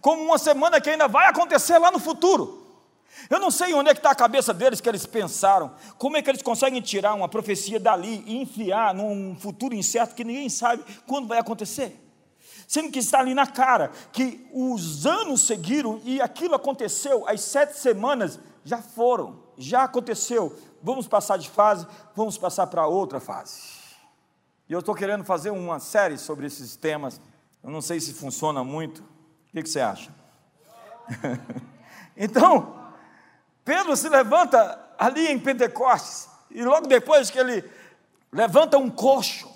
como 0.00 0.22
uma 0.22 0.38
semana 0.38 0.80
que 0.80 0.90
ainda 0.90 1.06
vai 1.06 1.28
acontecer 1.28 1.78
lá 1.78 1.90
no 1.90 2.00
futuro. 2.00 2.66
Eu 3.30 3.38
não 3.38 3.50
sei 3.50 3.74
onde 3.74 3.90
é 3.90 3.94
que 3.94 4.00
está 4.00 4.10
a 4.10 4.14
cabeça 4.14 4.54
deles 4.54 4.80
que 4.80 4.88
eles 4.88 5.04
pensaram. 5.04 5.72
Como 5.96 6.16
é 6.16 6.22
que 6.22 6.30
eles 6.30 6.42
conseguem 6.42 6.80
tirar 6.80 7.14
uma 7.14 7.28
profecia 7.28 7.78
dali 7.78 8.22
e 8.26 8.40
enfiar 8.40 8.94
num 8.94 9.36
futuro 9.38 9.74
incerto 9.74 10.14
que 10.14 10.24
ninguém 10.24 10.48
sabe 10.48 10.84
quando 11.06 11.28
vai 11.28 11.38
acontecer? 11.38 11.98
Sendo 12.66 12.90
que 12.90 12.98
está 12.98 13.20
ali 13.20 13.34
na 13.34 13.46
cara 13.46 13.90
que 14.12 14.46
os 14.52 15.06
anos 15.06 15.42
seguiram 15.42 16.00
e 16.04 16.20
aquilo 16.20 16.54
aconteceu, 16.54 17.26
as 17.26 17.40
sete 17.40 17.78
semanas 17.78 18.38
já 18.64 18.78
foram, 18.78 19.42
já 19.56 19.84
aconteceu. 19.84 20.54
Vamos 20.82 21.08
passar 21.08 21.38
de 21.38 21.48
fase, 21.48 21.86
vamos 22.14 22.38
passar 22.38 22.66
para 22.66 22.86
outra 22.86 23.18
fase. 23.18 23.77
E 24.68 24.72
eu 24.72 24.80
estou 24.80 24.94
querendo 24.94 25.24
fazer 25.24 25.50
uma 25.50 25.80
série 25.80 26.18
sobre 26.18 26.46
esses 26.46 26.76
temas. 26.76 27.20
Eu 27.62 27.70
não 27.70 27.80
sei 27.80 28.00
se 28.00 28.12
funciona 28.12 28.62
muito. 28.62 29.00
O 29.00 29.52
que, 29.52 29.62
que 29.62 29.68
você 29.68 29.80
acha? 29.80 30.14
então, 32.14 32.92
Pedro 33.64 33.96
se 33.96 34.08
levanta 34.08 34.78
ali 34.98 35.26
em 35.28 35.38
Pentecostes, 35.38 36.28
e 36.50 36.62
logo 36.62 36.86
depois 36.86 37.30
que 37.30 37.38
ele 37.38 37.64
levanta 38.32 38.76
um 38.76 38.90
coxo 38.90 39.50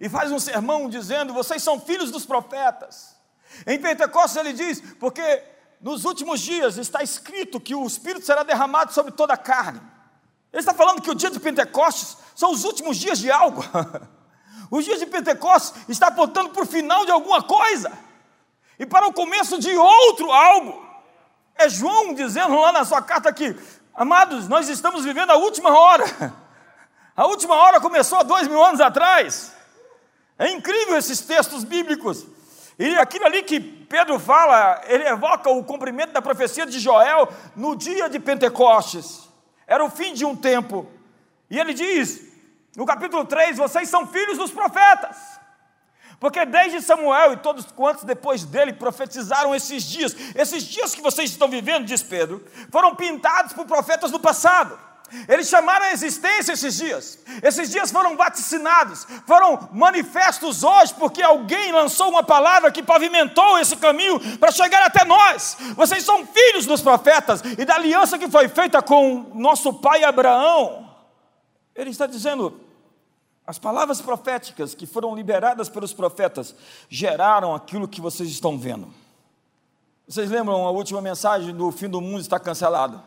e 0.00 0.08
faz 0.08 0.32
um 0.32 0.38
sermão 0.38 0.88
dizendo: 0.88 1.34
Vocês 1.34 1.62
são 1.62 1.78
filhos 1.78 2.10
dos 2.10 2.24
profetas. 2.24 3.14
Em 3.66 3.78
Pentecostes 3.78 4.36
ele 4.36 4.54
diz: 4.54 4.80
Porque 4.98 5.42
nos 5.78 6.06
últimos 6.06 6.40
dias 6.40 6.78
está 6.78 7.02
escrito 7.02 7.60
que 7.60 7.74
o 7.74 7.86
Espírito 7.86 8.24
será 8.24 8.42
derramado 8.42 8.94
sobre 8.94 9.12
toda 9.12 9.34
a 9.34 9.38
carne. 9.38 9.80
Ele 10.52 10.60
está 10.60 10.72
falando 10.72 11.02
que 11.02 11.10
o 11.10 11.14
dia 11.14 11.30
de 11.30 11.40
Pentecostes 11.40 12.16
são 12.34 12.50
os 12.52 12.64
últimos 12.64 12.96
dias 12.96 13.18
de 13.18 13.30
algo. 13.30 13.62
Os 14.74 14.84
dias 14.84 14.98
de 14.98 15.06
Pentecostes 15.06 15.72
está 15.88 16.08
apontando 16.08 16.50
para 16.50 16.64
o 16.64 16.66
final 16.66 17.04
de 17.04 17.12
alguma 17.12 17.40
coisa 17.40 17.92
e 18.76 18.84
para 18.84 19.06
o 19.06 19.12
começo 19.12 19.56
de 19.56 19.70
outro 19.70 20.32
algo. 20.32 20.84
É 21.54 21.68
João 21.68 22.12
dizendo 22.12 22.60
lá 22.60 22.72
na 22.72 22.84
sua 22.84 23.00
carta 23.00 23.28
aqui, 23.28 23.56
amados, 23.94 24.48
nós 24.48 24.68
estamos 24.68 25.04
vivendo 25.04 25.30
a 25.30 25.36
última 25.36 25.70
hora. 25.70 26.04
A 27.16 27.26
última 27.26 27.54
hora 27.54 27.80
começou 27.80 28.18
há 28.18 28.24
dois 28.24 28.48
mil 28.48 28.60
anos 28.60 28.80
atrás. 28.80 29.54
É 30.36 30.50
incrível 30.50 30.98
esses 30.98 31.20
textos 31.20 31.62
bíblicos. 31.62 32.26
E 32.76 32.96
aquilo 32.96 33.26
ali 33.26 33.44
que 33.44 33.60
Pedro 33.60 34.18
fala, 34.18 34.82
ele 34.88 35.04
evoca 35.04 35.48
o 35.48 35.62
cumprimento 35.62 36.10
da 36.10 36.20
profecia 36.20 36.66
de 36.66 36.80
Joel 36.80 37.28
no 37.54 37.76
dia 37.76 38.08
de 38.08 38.18
Pentecostes. 38.18 39.28
Era 39.68 39.84
o 39.84 39.88
fim 39.88 40.12
de 40.12 40.24
um 40.24 40.34
tempo. 40.34 40.90
E 41.48 41.60
ele 41.60 41.72
diz, 41.72 42.33
no 42.76 42.84
capítulo 42.86 43.24
3, 43.24 43.56
vocês 43.56 43.88
são 43.88 44.06
filhos 44.06 44.38
dos 44.38 44.50
profetas. 44.50 45.16
Porque 46.18 46.44
desde 46.44 46.80
Samuel 46.80 47.34
e 47.34 47.36
todos 47.36 47.66
quantos 47.66 48.04
depois 48.04 48.44
dele 48.44 48.72
profetizaram 48.72 49.54
esses 49.54 49.82
dias, 49.82 50.16
esses 50.34 50.64
dias 50.64 50.94
que 50.94 51.02
vocês 51.02 51.30
estão 51.30 51.48
vivendo, 51.48 51.84
diz 51.84 52.02
Pedro, 52.02 52.44
foram 52.70 52.94
pintados 52.94 53.52
por 53.52 53.66
profetas 53.66 54.10
do 54.10 54.18
passado. 54.18 54.78
Eles 55.28 55.48
chamaram 55.48 55.84
a 55.84 55.92
existência 55.92 56.52
esses 56.52 56.76
dias. 56.76 57.18
Esses 57.42 57.70
dias 57.70 57.92
foram 57.92 58.16
vaticinados, 58.16 59.06
foram 59.26 59.68
manifestos 59.72 60.64
hoje, 60.64 60.94
porque 60.94 61.22
alguém 61.22 61.72
lançou 61.72 62.08
uma 62.08 62.22
palavra 62.22 62.72
que 62.72 62.82
pavimentou 62.82 63.58
esse 63.58 63.76
caminho 63.76 64.18
para 64.38 64.50
chegar 64.50 64.82
até 64.82 65.04
nós. 65.04 65.56
Vocês 65.76 66.02
são 66.04 66.26
filhos 66.26 66.66
dos 66.66 66.80
profetas 66.80 67.42
e 67.58 67.64
da 67.64 67.74
aliança 67.74 68.18
que 68.18 68.30
foi 68.30 68.48
feita 68.48 68.82
com 68.82 69.30
nosso 69.34 69.74
pai 69.74 70.02
Abraão. 70.04 70.90
Ele 71.74 71.90
está 71.90 72.06
dizendo: 72.06 72.63
as 73.46 73.58
palavras 73.58 74.00
proféticas 74.00 74.74
que 74.74 74.86
foram 74.86 75.14
liberadas 75.14 75.68
pelos 75.68 75.92
profetas 75.92 76.54
geraram 76.88 77.54
aquilo 77.54 77.86
que 77.86 78.00
vocês 78.00 78.30
estão 78.30 78.58
vendo. 78.58 78.88
Vocês 80.08 80.30
lembram 80.30 80.66
a 80.66 80.70
última 80.70 81.00
mensagem 81.00 81.54
do 81.54 81.70
fim 81.70 81.88
do 81.88 82.00
mundo 82.00 82.20
está 82.20 82.38
cancelado? 82.38 83.02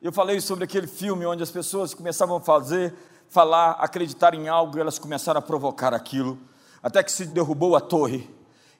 Eu 0.00 0.12
falei 0.12 0.40
sobre 0.40 0.64
aquele 0.64 0.86
filme 0.86 1.26
onde 1.26 1.42
as 1.42 1.50
pessoas 1.50 1.94
começavam 1.94 2.36
a 2.36 2.40
fazer, 2.40 2.94
falar, 3.28 3.72
acreditar 3.72 4.34
em 4.34 4.48
algo 4.48 4.76
e 4.76 4.80
elas 4.80 4.98
começaram 4.98 5.38
a 5.38 5.42
provocar 5.42 5.92
aquilo, 5.92 6.38
até 6.82 7.02
que 7.02 7.10
se 7.10 7.26
derrubou 7.26 7.74
a 7.76 7.80
torre. 7.80 8.28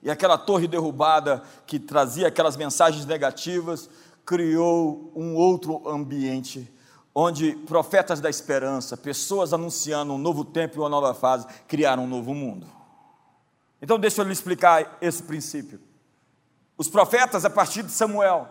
E 0.02 0.10
aquela 0.10 0.36
torre 0.36 0.66
derrubada 0.66 1.42
que 1.66 1.78
trazia 1.78 2.28
aquelas 2.28 2.56
mensagens 2.56 3.06
negativas 3.06 3.88
criou 4.24 5.12
um 5.14 5.34
outro 5.34 5.88
ambiente 5.88 6.68
onde 7.14 7.52
profetas 7.66 8.20
da 8.20 8.30
esperança, 8.30 8.96
pessoas 8.96 9.52
anunciando 9.52 10.12
um 10.14 10.18
novo 10.18 10.44
tempo 10.44 10.76
e 10.76 10.78
uma 10.78 10.88
nova 10.88 11.14
fase, 11.14 11.46
criaram 11.68 12.04
um 12.04 12.08
novo 12.08 12.34
mundo. 12.34 12.66
Então, 13.80 13.98
deixa 13.98 14.22
eu 14.22 14.24
lhe 14.24 14.32
explicar 14.32 14.96
esse 15.00 15.22
princípio. 15.22 15.80
Os 16.78 16.88
profetas, 16.88 17.44
a 17.44 17.50
partir 17.50 17.82
de 17.82 17.92
Samuel, 17.92 18.48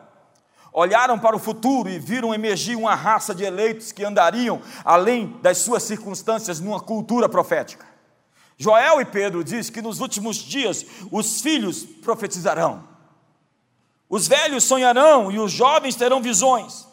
olharam 0.71 1.17
para 1.17 1.35
o 1.35 1.39
futuro 1.39 1.89
e 1.89 1.99
viram 1.99 2.33
emergir 2.33 2.75
uma 2.77 2.95
raça 2.95 3.33
de 3.33 3.43
eleitos 3.43 3.91
que 3.91 4.03
andariam 4.03 4.61
além 4.85 5.39
das 5.41 5.59
suas 5.59 5.83
circunstâncias 5.83 6.59
numa 6.59 6.79
cultura 6.79 7.27
profética. 7.27 7.85
Joel 8.57 9.01
e 9.01 9.05
Pedro 9.05 9.43
diz 9.43 9.69
que 9.69 9.81
nos 9.81 9.99
últimos 9.99 10.37
dias 10.37 10.85
os 11.11 11.41
filhos 11.41 11.83
profetizarão. 11.83 12.87
Os 14.07 14.27
velhos 14.27 14.65
sonharão 14.65 15.31
e 15.31 15.39
os 15.39 15.51
jovens 15.51 15.95
terão 15.95 16.21
visões. 16.21 16.90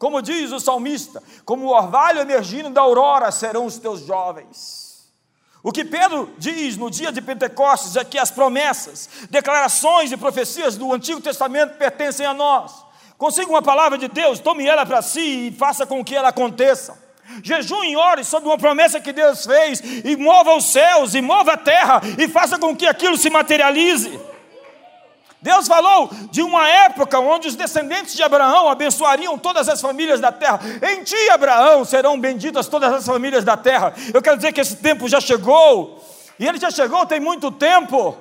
Como 0.00 0.22
diz 0.22 0.50
o 0.50 0.58
salmista, 0.58 1.22
como 1.44 1.66
o 1.66 1.76
orvalho 1.76 2.20
emergindo 2.20 2.70
da 2.70 2.80
aurora 2.80 3.30
serão 3.30 3.66
os 3.66 3.76
teus 3.76 4.00
jovens. 4.00 5.10
O 5.62 5.70
que 5.70 5.84
Pedro 5.84 6.32
diz 6.38 6.78
no 6.78 6.90
dia 6.90 7.12
de 7.12 7.20
Pentecostes 7.20 7.96
é 7.96 8.02
que 8.02 8.18
as 8.18 8.30
promessas, 8.30 9.10
declarações 9.28 10.10
e 10.10 10.16
profecias 10.16 10.78
do 10.78 10.90
Antigo 10.90 11.20
Testamento 11.20 11.76
pertencem 11.76 12.24
a 12.24 12.32
nós. 12.32 12.72
Consiga 13.18 13.50
uma 13.50 13.60
palavra 13.60 13.98
de 13.98 14.08
Deus, 14.08 14.38
tome 14.38 14.66
ela 14.66 14.86
para 14.86 15.02
si 15.02 15.48
e 15.48 15.52
faça 15.52 15.84
com 15.84 16.02
que 16.02 16.16
ela 16.16 16.28
aconteça. 16.28 16.98
Jejum 17.42 17.84
e 17.84 17.94
ore 17.94 18.24
sobre 18.24 18.48
uma 18.48 18.56
promessa 18.56 19.02
que 19.02 19.12
Deus 19.12 19.44
fez 19.44 19.82
e 20.02 20.16
mova 20.16 20.56
os 20.56 20.64
céus 20.72 21.14
e 21.14 21.20
mova 21.20 21.52
a 21.52 21.58
terra 21.58 22.00
e 22.16 22.26
faça 22.26 22.58
com 22.58 22.74
que 22.74 22.86
aquilo 22.86 23.18
se 23.18 23.28
materialize. 23.28 24.18
Deus 25.42 25.66
falou 25.66 26.10
de 26.30 26.42
uma 26.42 26.68
época 26.68 27.18
onde 27.18 27.48
os 27.48 27.56
descendentes 27.56 28.14
de 28.14 28.22
Abraão 28.22 28.68
abençoariam 28.68 29.38
todas 29.38 29.68
as 29.68 29.80
famílias 29.80 30.20
da 30.20 30.30
terra. 30.30 30.60
Em 30.92 31.02
ti, 31.02 31.30
Abraão, 31.30 31.84
serão 31.84 32.20
benditas 32.20 32.68
todas 32.68 32.92
as 32.92 33.06
famílias 33.06 33.42
da 33.42 33.56
terra. 33.56 33.94
Eu 34.12 34.20
quero 34.20 34.36
dizer 34.36 34.52
que 34.52 34.60
esse 34.60 34.76
tempo 34.76 35.08
já 35.08 35.20
chegou, 35.20 36.04
e 36.38 36.46
ele 36.46 36.58
já 36.58 36.70
chegou 36.70 37.06
tem 37.06 37.20
muito 37.20 37.50
tempo. 37.50 38.16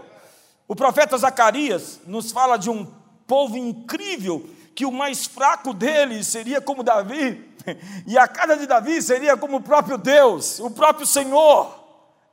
O 0.67 0.75
profeta 0.75 1.17
Zacarias 1.17 1.99
nos 2.05 2.31
fala 2.31 2.57
de 2.57 2.69
um 2.69 2.85
povo 3.27 3.57
incrível, 3.57 4.49
que 4.73 4.85
o 4.85 4.91
mais 4.91 5.25
fraco 5.25 5.73
deles 5.73 6.27
seria 6.27 6.61
como 6.61 6.83
Davi, 6.83 7.53
e 8.07 8.17
a 8.17 8.27
casa 8.29 8.55
de 8.55 8.65
Davi 8.65 9.01
seria 9.01 9.35
como 9.35 9.57
o 9.57 9.61
próprio 9.61 9.97
Deus, 9.97 10.59
o 10.59 10.71
próprio 10.71 11.05
Senhor. 11.05 11.77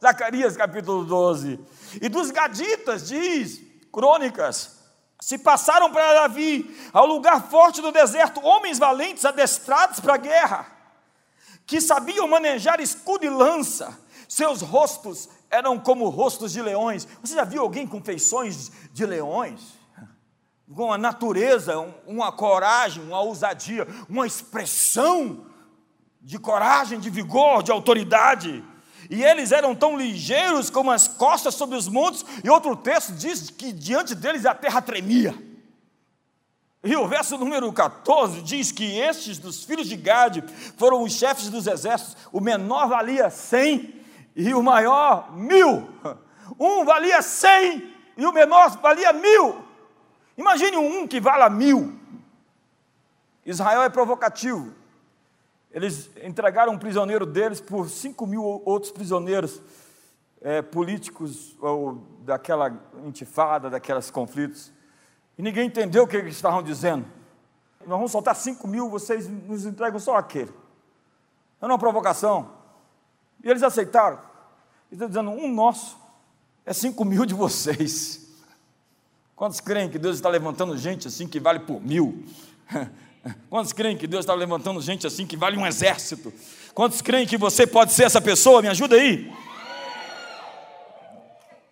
Zacarias 0.01 0.57
capítulo 0.57 1.05
12. 1.05 1.59
E 2.01 2.09
dos 2.09 2.31
gaditas 2.31 3.09
diz, 3.09 3.61
crônicas, 3.91 4.76
se 5.27 5.37
passaram 5.39 5.91
para 5.91 6.15
Davi, 6.15 6.73
ao 6.93 7.05
lugar 7.05 7.49
forte 7.51 7.83
do 7.83 7.91
deserto, 7.91 8.41
homens 8.47 8.79
valentes 8.79 9.25
adestrados 9.25 9.99
para 9.99 10.15
a 10.15 10.19
guerra, 10.19 10.73
que 11.67 11.81
sabiam 11.81 12.29
manejar 12.29 12.79
escudo 12.79 13.25
e 13.25 13.29
lança, 13.29 13.99
seus 14.29 14.61
rostos 14.61 15.29
eram 15.51 15.81
como 15.81 16.09
rostos 16.11 16.53
de 16.53 16.63
leões. 16.63 17.09
Você 17.21 17.35
já 17.35 17.43
viu 17.43 17.63
alguém 17.63 17.89
com 17.89 18.01
feições 18.01 18.71
de 18.93 19.05
leões? 19.05 19.61
Com 20.73 20.93
a 20.93 20.97
natureza, 20.97 21.77
uma 22.07 22.31
coragem, 22.31 23.03
uma 23.03 23.21
ousadia, 23.21 23.85
uma 24.09 24.29
expressão 24.29 25.45
de 26.23 26.39
coragem, 26.39 27.01
de 27.01 27.11
vigor, 27.11 27.65
de 27.65 27.73
autoridade 27.73 28.63
e 29.11 29.23
eles 29.23 29.53
eram 29.53 29.75
tão 29.75 29.97
ligeiros 29.97 30.71
como 30.71 30.91
as 30.91 31.09
costas 31.09 31.55
sobre 31.55 31.77
os 31.77 31.89
montes, 31.89 32.25
e 32.43 32.51
outro 32.51 32.77
texto 32.77 33.13
diz 33.13 33.51
que 33.51 33.73
diante 33.73 34.15
deles 34.15 34.47
a 34.47 34.55
terra 34.55 34.81
tremia. 34.81 35.35
E 36.83 36.95
o 36.95 37.09
verso 37.09 37.37
número 37.37 37.73
14 37.73 38.43
diz 38.43 38.71
que 38.71 38.99
estes 38.99 39.39
dos 39.39 39.65
filhos 39.65 39.89
de 39.89 39.97
Gade 39.97 40.45
foram 40.77 41.03
os 41.03 41.13
chefes 41.13 41.49
dos 41.49 41.67
exércitos, 41.67 42.17
o 42.33 42.41
menor 42.41 42.89
valia 42.89 43.29
cem 43.29 44.03
e 44.37 44.55
o 44.55 44.63
maior 44.63 45.37
mil. 45.37 45.89
Um 46.61 46.85
valia 46.85 47.21
cem 47.23 47.93
e 48.17 48.25
o 48.25 48.33
menor 48.33 48.79
valia 48.81 49.13
mil. 49.13 49.65
Imagine 50.39 50.77
um 50.77 51.09
que 51.09 51.19
vala 51.19 51.51
mil. 51.51 51.99
Israel 53.45 53.83
é 53.83 53.89
provocativo. 53.89 54.73
Eles 55.71 56.11
entregaram 56.23 56.73
um 56.73 56.79
prisioneiro 56.79 57.27
deles 57.27 57.61
por 57.61 57.89
cinco 57.89 58.27
mil 58.27 58.43
outros 58.65 58.91
prisioneiros 58.93 59.61
é, 60.41 60.63
políticos 60.63 61.57
ou 61.61 62.03
daquela 62.21 62.73
intifada, 63.05 63.69
daqueles 63.69 64.11
conflitos. 64.11 64.73
E 65.37 65.43
ninguém 65.43 65.67
entendeu 65.67 66.05
o 66.05 66.07
que 66.07 66.17
eles 66.17 66.35
estavam 66.35 66.63
dizendo. 66.63 67.05
Nós 67.81 67.99
vamos 67.99 68.11
soltar 68.11 68.35
cinco 68.35 68.67
mil, 68.67 68.89
vocês 68.89 69.29
nos 69.29 69.67
entregam 69.67 70.01
só 70.01 70.17
aquele. 70.17 70.53
É 71.61 71.67
uma 71.67 71.79
provocação. 71.79 72.51
E 73.45 73.51
eles 73.51 73.63
aceitaram. 73.63 74.19
Eles 74.91 75.03
estão 75.03 75.09
dizendo, 75.09 75.31
um 75.31 75.53
nosso 75.53 75.99
é 76.65 76.73
cinco 76.73 77.05
mil 77.05 77.25
de 77.25 77.33
vocês. 77.33 78.27
Quantos 79.37 79.61
creem 79.61 79.89
que 79.89 79.99
Deus 79.99 80.17
está 80.17 80.29
levantando 80.29 80.77
gente 80.77 81.07
assim 81.07 81.29
que 81.29 81.39
vale 81.39 81.61
por 81.61 81.81
mil? 81.81 82.25
Quantos 83.51 83.73
creem 83.73 83.97
que 83.97 84.07
Deus 84.07 84.25
está 84.25 84.35
levantando 84.35 84.81
gente 84.81 85.07
assim 85.07 85.27
que 85.27 85.37
vale 85.37 85.57
um 85.57 85.67
exército? 85.67 86.33
Quantos 86.75 87.01
creem 87.01 87.27
que 87.27 87.37
você 87.37 87.67
pode 87.67 87.93
ser 87.93 88.05
essa 88.05 88.21
pessoa? 88.21 88.63
Me 88.63 88.69
ajuda 88.69 88.97
aí. 88.97 89.33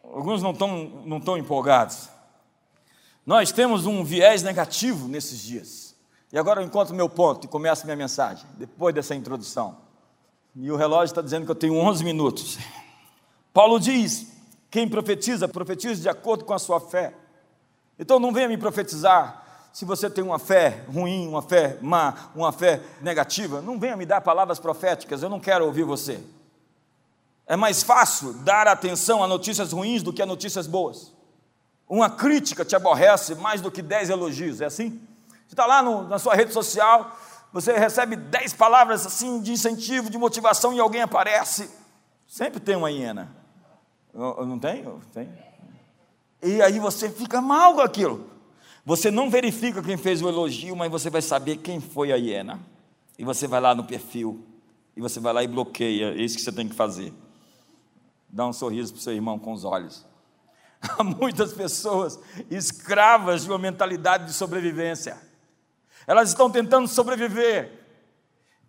Alguns 0.02 0.42
não 0.42 0.52
estão 0.52 1.02
não 1.04 1.18
estão 1.18 1.36
empolgados. 1.36 2.08
Nós 3.26 3.50
temos 3.52 3.86
um 3.86 4.04
viés 4.04 4.42
negativo 4.42 5.08
nesses 5.08 5.40
dias. 5.42 5.94
E 6.32 6.38
agora 6.38 6.60
eu 6.60 6.66
encontro 6.66 6.94
meu 6.94 7.08
ponto 7.08 7.44
e 7.44 7.48
começo 7.48 7.84
minha 7.84 7.96
mensagem, 7.96 8.44
depois 8.58 8.94
dessa 8.94 9.14
introdução. 9.14 9.78
E 10.54 10.70
o 10.70 10.76
relógio 10.76 11.12
está 11.12 11.22
dizendo 11.22 11.44
que 11.44 11.50
eu 11.50 11.56
tenho 11.56 11.74
11 11.76 12.04
minutos. 12.04 12.58
Paulo 13.52 13.78
diz: 13.78 14.26
quem 14.70 14.88
profetiza, 14.88 15.48
profetiza 15.48 16.00
de 16.00 16.08
acordo 16.08 16.44
com 16.44 16.52
a 16.52 16.58
sua 16.58 16.80
fé. 16.80 17.14
Então 17.98 18.18
não 18.18 18.32
venha 18.32 18.48
me 18.48 18.56
profetizar 18.56 19.43
se 19.74 19.84
você 19.84 20.08
tem 20.08 20.22
uma 20.22 20.38
fé 20.38 20.84
ruim, 20.87 21.26
uma 21.26 21.42
fé 21.42 21.76
má, 21.82 22.30
uma 22.32 22.52
fé 22.52 22.80
negativa. 23.02 23.60
Não 23.60 23.76
venha 23.76 23.96
me 23.96 24.06
dar 24.06 24.20
palavras 24.20 24.60
proféticas, 24.60 25.20
eu 25.20 25.28
não 25.28 25.40
quero 25.40 25.66
ouvir 25.66 25.82
você. 25.82 26.20
É 27.44 27.56
mais 27.56 27.82
fácil 27.82 28.34
dar 28.34 28.68
atenção 28.68 29.20
a 29.20 29.26
notícias 29.26 29.72
ruins 29.72 30.00
do 30.00 30.12
que 30.12 30.22
a 30.22 30.26
notícias 30.26 30.68
boas. 30.68 31.12
Uma 31.88 32.08
crítica 32.08 32.64
te 32.64 32.76
aborrece 32.76 33.34
mais 33.34 33.60
do 33.60 33.68
que 33.68 33.82
dez 33.82 34.10
elogios, 34.10 34.60
é 34.60 34.66
assim? 34.66 34.90
Você 35.44 35.54
está 35.54 35.66
lá 35.66 35.82
no, 35.82 36.06
na 36.06 36.20
sua 36.20 36.37
rede 36.37 36.52
social, 36.52 37.10
você 37.52 37.76
recebe 37.76 38.14
dez 38.14 38.52
palavras 38.52 39.04
assim 39.04 39.40
de 39.40 39.50
incentivo, 39.50 40.08
de 40.08 40.16
motivação 40.16 40.72
e 40.72 40.78
alguém 40.78 41.02
aparece. 41.02 41.68
Sempre 42.28 42.60
tem 42.60 42.76
uma 42.76 42.92
hiena. 42.92 43.34
Não, 44.14 44.46
não 44.46 44.58
tem? 44.60 44.84
Tem. 45.12 45.28
E 46.40 46.62
aí 46.62 46.78
você 46.78 47.10
fica 47.10 47.40
mal 47.40 47.74
com 47.74 47.80
aquilo. 47.80 48.34
Você 48.85 49.11
não 49.11 49.31
verifica 49.31 49.83
quem 49.83 49.97
fez 49.97 50.20
o 50.20 50.29
elogio, 50.29 50.77
mas 50.77 50.90
você 50.90 51.09
vai 51.09 51.23
saber 51.23 51.57
quem 51.57 51.81
foi 51.81 52.12
a 52.12 52.16
hiena. 52.16 52.61
E 53.18 53.25
você 53.25 53.47
vai 53.47 53.61
lá 53.61 53.75
no 53.75 53.85
perfil, 53.85 54.44
e 54.97 55.01
você 55.01 55.20
vai 55.20 55.33
lá 55.33 55.42
e 55.42 55.49
bloqueia. 55.49 56.12
É 56.12 56.23
isso 56.23 56.37
que 56.37 56.42
você 56.42 56.53
tem 56.53 56.68
que 56.68 56.75
fazer. 56.75 57.12
Dá 58.29 58.47
um 58.47 58.53
sorriso 58.53 58.92
para 58.92 59.01
o 59.01 59.03
seu 59.03 59.14
irmão 59.14 59.38
com 59.38 59.53
os 59.53 59.64
olhos. 59.64 60.05
Há 60.83 61.03
muitas 61.03 61.53
pessoas 61.53 62.18
escravas 62.51 63.44
de 63.44 63.49
uma 63.49 63.59
mentalidade 63.59 64.27
de 64.27 64.33
sobrevivência. 64.33 65.16
Elas 66.07 66.29
estão 66.29 66.51
tentando 66.51 66.87
sobreviver. 66.87 67.81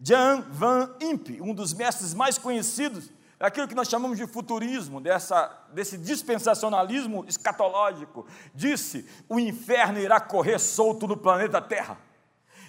Jan 0.01 0.41
Van 0.51 0.95
Impe, 1.01 1.41
um 1.41 1.53
dos 1.53 1.73
mestres 1.73 2.13
mais 2.13 2.37
conhecidos 2.37 3.09
aquilo 3.39 3.67
que 3.67 3.75
nós 3.75 3.89
chamamos 3.89 4.17
de 4.17 4.25
futurismo, 4.25 5.01
dessa, 5.01 5.51
desse 5.73 5.97
dispensacionalismo 5.97 7.25
escatológico, 7.27 8.25
disse: 8.53 9.07
o 9.27 9.39
inferno 9.39 9.99
irá 9.99 10.19
correr 10.19 10.59
solto 10.59 11.07
no 11.07 11.17
planeta 11.17 11.61
Terra. 11.61 11.97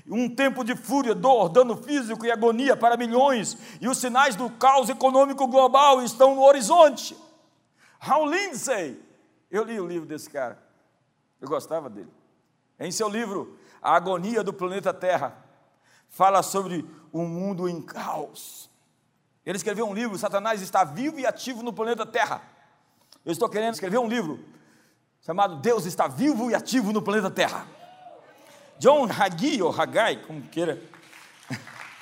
Um 0.09 0.29
tempo 0.29 0.64
de 0.64 0.76
fúria, 0.76 1.14
dor, 1.14 1.48
dano 1.48 1.76
físico 1.76 2.24
e 2.24 2.31
agonia 2.31 2.76
para 2.76 2.96
milhões, 2.96 3.57
e 3.81 3.88
os 3.88 3.98
sinais 3.98 4.37
do 4.37 4.50
caos 4.50 4.88
econômico 4.88 5.46
global 5.48 6.02
estão 6.02 6.35
no 6.35 6.42
horizonte. 6.42 7.16
Hal 8.00 8.26
Lindsay, 8.26 9.00
eu 9.50 9.64
li 9.64 9.81
o 9.81 9.87
livro 9.87 10.07
desse 10.07 10.31
cara, 10.31 10.62
eu 11.40 11.48
gostava 11.48 11.90
dele. 11.90 12.11
Em 12.79 12.90
seu 12.92 13.09
livro, 13.09 13.59
A 13.81 13.96
Agonia 13.96 14.44
do 14.44 14.52
Planeta 14.52 14.92
Terra, 14.92 15.44
fala 16.09 16.42
sobre 16.42 16.85
um 17.12 17.26
mundo 17.26 17.68
em 17.68 17.83
caos 17.83 18.70
ele 19.47 19.57
escreveu 19.57 19.89
um 19.89 19.95
livro, 19.95 20.19
Satanás 20.19 20.61
está 20.61 20.83
vivo 20.83 21.21
e 21.21 21.27
ativo 21.27 21.63
no 21.63 21.73
planeta 21.73 22.05
Terra. 22.05 22.43
Eu 23.25 23.33
estou 23.33 23.49
querendo 23.49 23.75
escrever 23.75 23.99
um 23.99 24.09
livro 24.09 24.45
chamado 25.27 25.57
Deus 25.57 25.87
está 25.87 26.07
vivo 26.07 26.51
e 26.51 26.55
ativo 26.55 26.93
no 26.93 27.03
planeta 27.03 27.29
Terra. 27.29 27.67
John 28.79 29.09
Hagee, 29.11 29.61
ou 29.61 29.75
Haggai, 29.75 30.17
como 30.23 30.43
queira, 30.43 30.81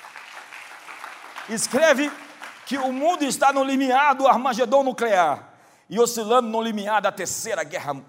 escreve 1.49 2.11
que 2.67 2.77
o 2.77 2.91
mundo 2.91 3.23
está 3.23 3.51
no 3.51 3.63
limiar 3.63 4.13
do 4.13 4.27
Armagedon 4.27 4.83
nuclear 4.83 5.53
e 5.89 5.99
oscilando 5.99 6.49
no 6.49 6.61
limiar 6.61 7.01
da 7.01 7.11
Terceira 7.11 7.63
Guerra 7.63 7.99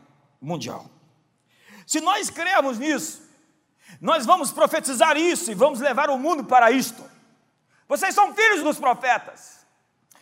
Mundial. 0.41 0.85
Se 1.87 2.01
nós 2.01 2.29
crermos 2.29 2.79
nisso, 2.79 3.23
nós 4.01 4.27
vamos 4.27 4.53
profetizar 4.53 5.17
isso 5.17 5.51
e 5.51 5.55
vamos 5.55 5.81
levar 5.81 6.11
o 6.11 6.19
mundo 6.19 6.45
para 6.45 6.71
isto. 6.71 7.03
Vocês 7.89 8.15
são 8.15 8.35
filhos 8.35 8.63
dos 8.63 8.79
profetas. 8.79 9.65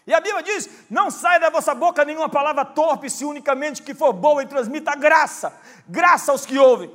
E 0.07 0.13
a 0.13 0.21
Bíblia 0.21 0.43
diz: 0.43 0.69
não 0.91 1.11
saia 1.11 1.41
da 1.41 1.51
vossa 1.51 1.75
boca 1.75 2.05
nenhuma 2.05 2.29
palavra 2.29 2.65
torpe, 2.65 3.09
se 3.09 3.25
unicamente 3.25 3.83
que 3.83 3.95
for 3.95 4.13
boa 4.13 4.43
e 4.43 4.47
transmita 4.47 4.95
graça, 4.95 5.59
graça 5.89 6.33
aos 6.33 6.45
que 6.45 6.59
ouvem. 6.59 6.91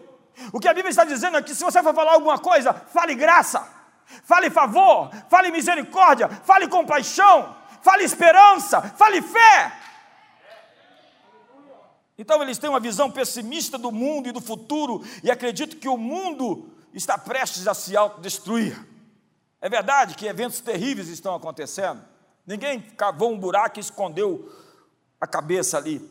O 0.53 0.59
que 0.59 0.67
a 0.67 0.73
Bíblia 0.73 0.91
está 0.91 1.03
dizendo 1.03 1.37
é 1.37 1.41
que 1.41 1.53
se 1.53 1.63
você 1.63 1.81
for 1.83 1.93
falar 1.93 2.13
alguma 2.13 2.37
coisa, 2.37 2.73
fale 2.73 3.15
graça, 3.15 3.67
fale 4.23 4.49
favor, 4.49 5.11
fale 5.29 5.51
misericórdia, 5.51 6.29
fale 6.29 6.67
compaixão, 6.67 7.55
fale 7.81 8.03
esperança, 8.03 8.81
fale 8.81 9.21
fé. 9.21 9.73
Então 12.17 12.41
eles 12.41 12.57
têm 12.57 12.69
uma 12.69 12.79
visão 12.79 13.09
pessimista 13.09 13.77
do 13.77 13.91
mundo 13.91 14.27
e 14.27 14.31
do 14.31 14.41
futuro 14.41 15.03
e 15.23 15.31
acreditam 15.31 15.79
que 15.79 15.87
o 15.87 15.97
mundo 15.97 16.69
está 16.93 17.17
prestes 17.17 17.67
a 17.67 17.73
se 17.73 17.95
autodestruir. 17.95 18.77
É 19.61 19.69
verdade 19.69 20.15
que 20.15 20.25
eventos 20.25 20.61
terríveis 20.61 21.07
estão 21.09 21.35
acontecendo. 21.35 22.01
Ninguém 22.45 22.79
cavou 22.79 23.31
um 23.31 23.37
buraco 23.37 23.79
e 23.79 23.81
escondeu 23.81 24.51
a 25.19 25.27
cabeça 25.27 25.77
ali. 25.77 26.09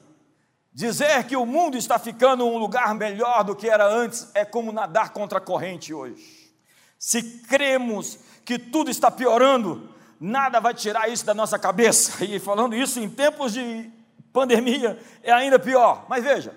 Dizer 0.73 1.25
que 1.25 1.37
o 1.37 1.47
mundo 1.47 1.77
está 1.77 1.99
ficando 1.99 2.47
um 2.47 2.59
lugar 2.59 2.95
melhor 2.95 3.43
do 3.43 3.57
que 3.57 3.69
era 3.69 3.87
antes 3.87 4.31
é 4.35 4.45
como 4.45 4.71
nadar 4.71 5.11
contra 5.11 5.39
a 5.39 5.41
corrente 5.41 5.93
hoje. 5.93 6.53
Se 6.99 7.23
cremos 7.49 8.19
que 8.45 8.59
tudo 8.59 8.91
está 8.91 9.11
piorando, 9.11 9.93
nada 10.21 10.61
vai 10.61 10.75
tirar 10.75 11.09
isso 11.09 11.25
da 11.25 11.35
nossa 11.35 11.59
cabeça. 11.59 12.25
E 12.25 12.39
falando 12.39 12.77
isso 12.77 13.01
em 13.01 13.09
tempos 13.09 13.53
de 13.53 13.91
pandemia 14.33 14.99
é 15.23 15.33
ainda 15.33 15.59
pior. 15.59 16.07
Mas 16.09 16.23
veja, 16.23 16.55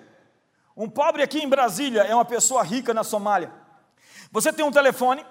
um 0.76 0.88
pobre 0.88 1.22
aqui 1.22 1.38
em 1.38 1.48
Brasília 1.48 2.02
é 2.02 2.14
uma 2.14 2.24
pessoa 2.24 2.62
rica 2.62 2.94
na 2.94 3.02
Somália. 3.02 3.52
Você 4.30 4.52
tem 4.52 4.64
um 4.64 4.70
telefone, 4.70 5.24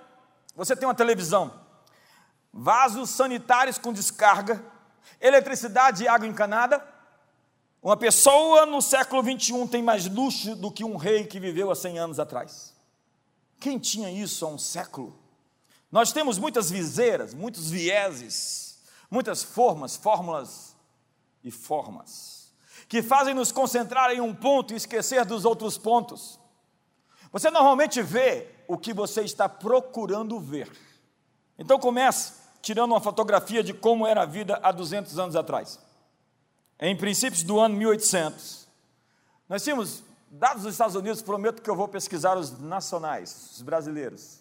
você 0.56 0.76
tem 0.76 0.88
uma 0.88 0.96
televisão, 0.96 1.54
vasos 2.54 3.10
sanitários 3.10 3.78
com 3.78 3.94
descarga, 3.94 4.64
eletricidade 5.20 6.04
e 6.04 6.08
água 6.08 6.28
encanada. 6.28 6.86
Uma 7.82 7.98
pessoa 7.98 8.66
no 8.66 8.82
século 8.82 9.24
21 9.24 9.68
tem 9.68 9.82
mais 9.82 10.06
luxo 10.08 10.56
do 10.56 10.72
que 10.72 10.84
um 10.84 10.98
rei 10.98 11.26
que 11.26 11.40
viveu 11.40 11.72
há 11.72 11.76
100 11.76 12.00
anos 12.00 12.20
atrás. 12.20 12.76
Quem 13.60 13.80
tinha 13.80 14.12
isso 14.12 14.46
há 14.46 14.50
um 14.50 14.58
século? 14.58 15.18
Nós 15.92 16.12
temos 16.12 16.38
muitas 16.38 16.70
viseiras, 16.70 17.34
muitos 17.34 17.70
vieses, 17.70 18.80
muitas 19.10 19.44
formas, 19.44 19.96
fórmulas 19.96 20.76
e 21.44 21.52
formas, 21.52 22.54
que 22.88 23.02
fazem 23.02 23.34
nos 23.34 23.52
concentrar 23.52 24.12
em 24.12 24.22
um 24.22 24.34
ponto 24.34 24.74
e 24.74 24.78
esquecer 24.78 25.26
dos 25.26 25.44
outros 25.44 25.78
pontos. 25.78 26.40
Você 27.32 27.50
normalmente 27.50 28.02
vê 28.02 28.50
o 28.72 28.78
que 28.78 28.94
você 28.94 29.22
está 29.22 29.50
procurando 29.50 30.40
ver. 30.40 30.72
Então 31.60 31.78
comece 31.78 32.34
tirando 32.62 32.92
uma 32.92 33.02
fotografia 33.02 33.62
de 33.62 33.74
como 33.74 34.08
era 34.08 34.22
a 34.22 34.26
vida 34.26 34.60
há 34.64 34.72
200 34.72 35.20
anos 35.20 35.36
atrás. 35.36 35.78
Em 36.80 36.96
princípios 36.96 37.44
do 37.44 37.60
ano 37.60 37.76
1800, 37.76 38.68
nós 39.50 39.62
tínhamos 39.62 40.02
dados 40.30 40.64
dos 40.64 40.74
Estados 40.74 40.96
Unidos, 40.96 41.22
prometo 41.22 41.62
que 41.62 41.70
eu 41.70 41.76
vou 41.76 41.88
pesquisar 41.88 42.38
os 42.38 42.58
nacionais, 42.60 43.52
os 43.56 43.62
brasileiros. 43.62 44.40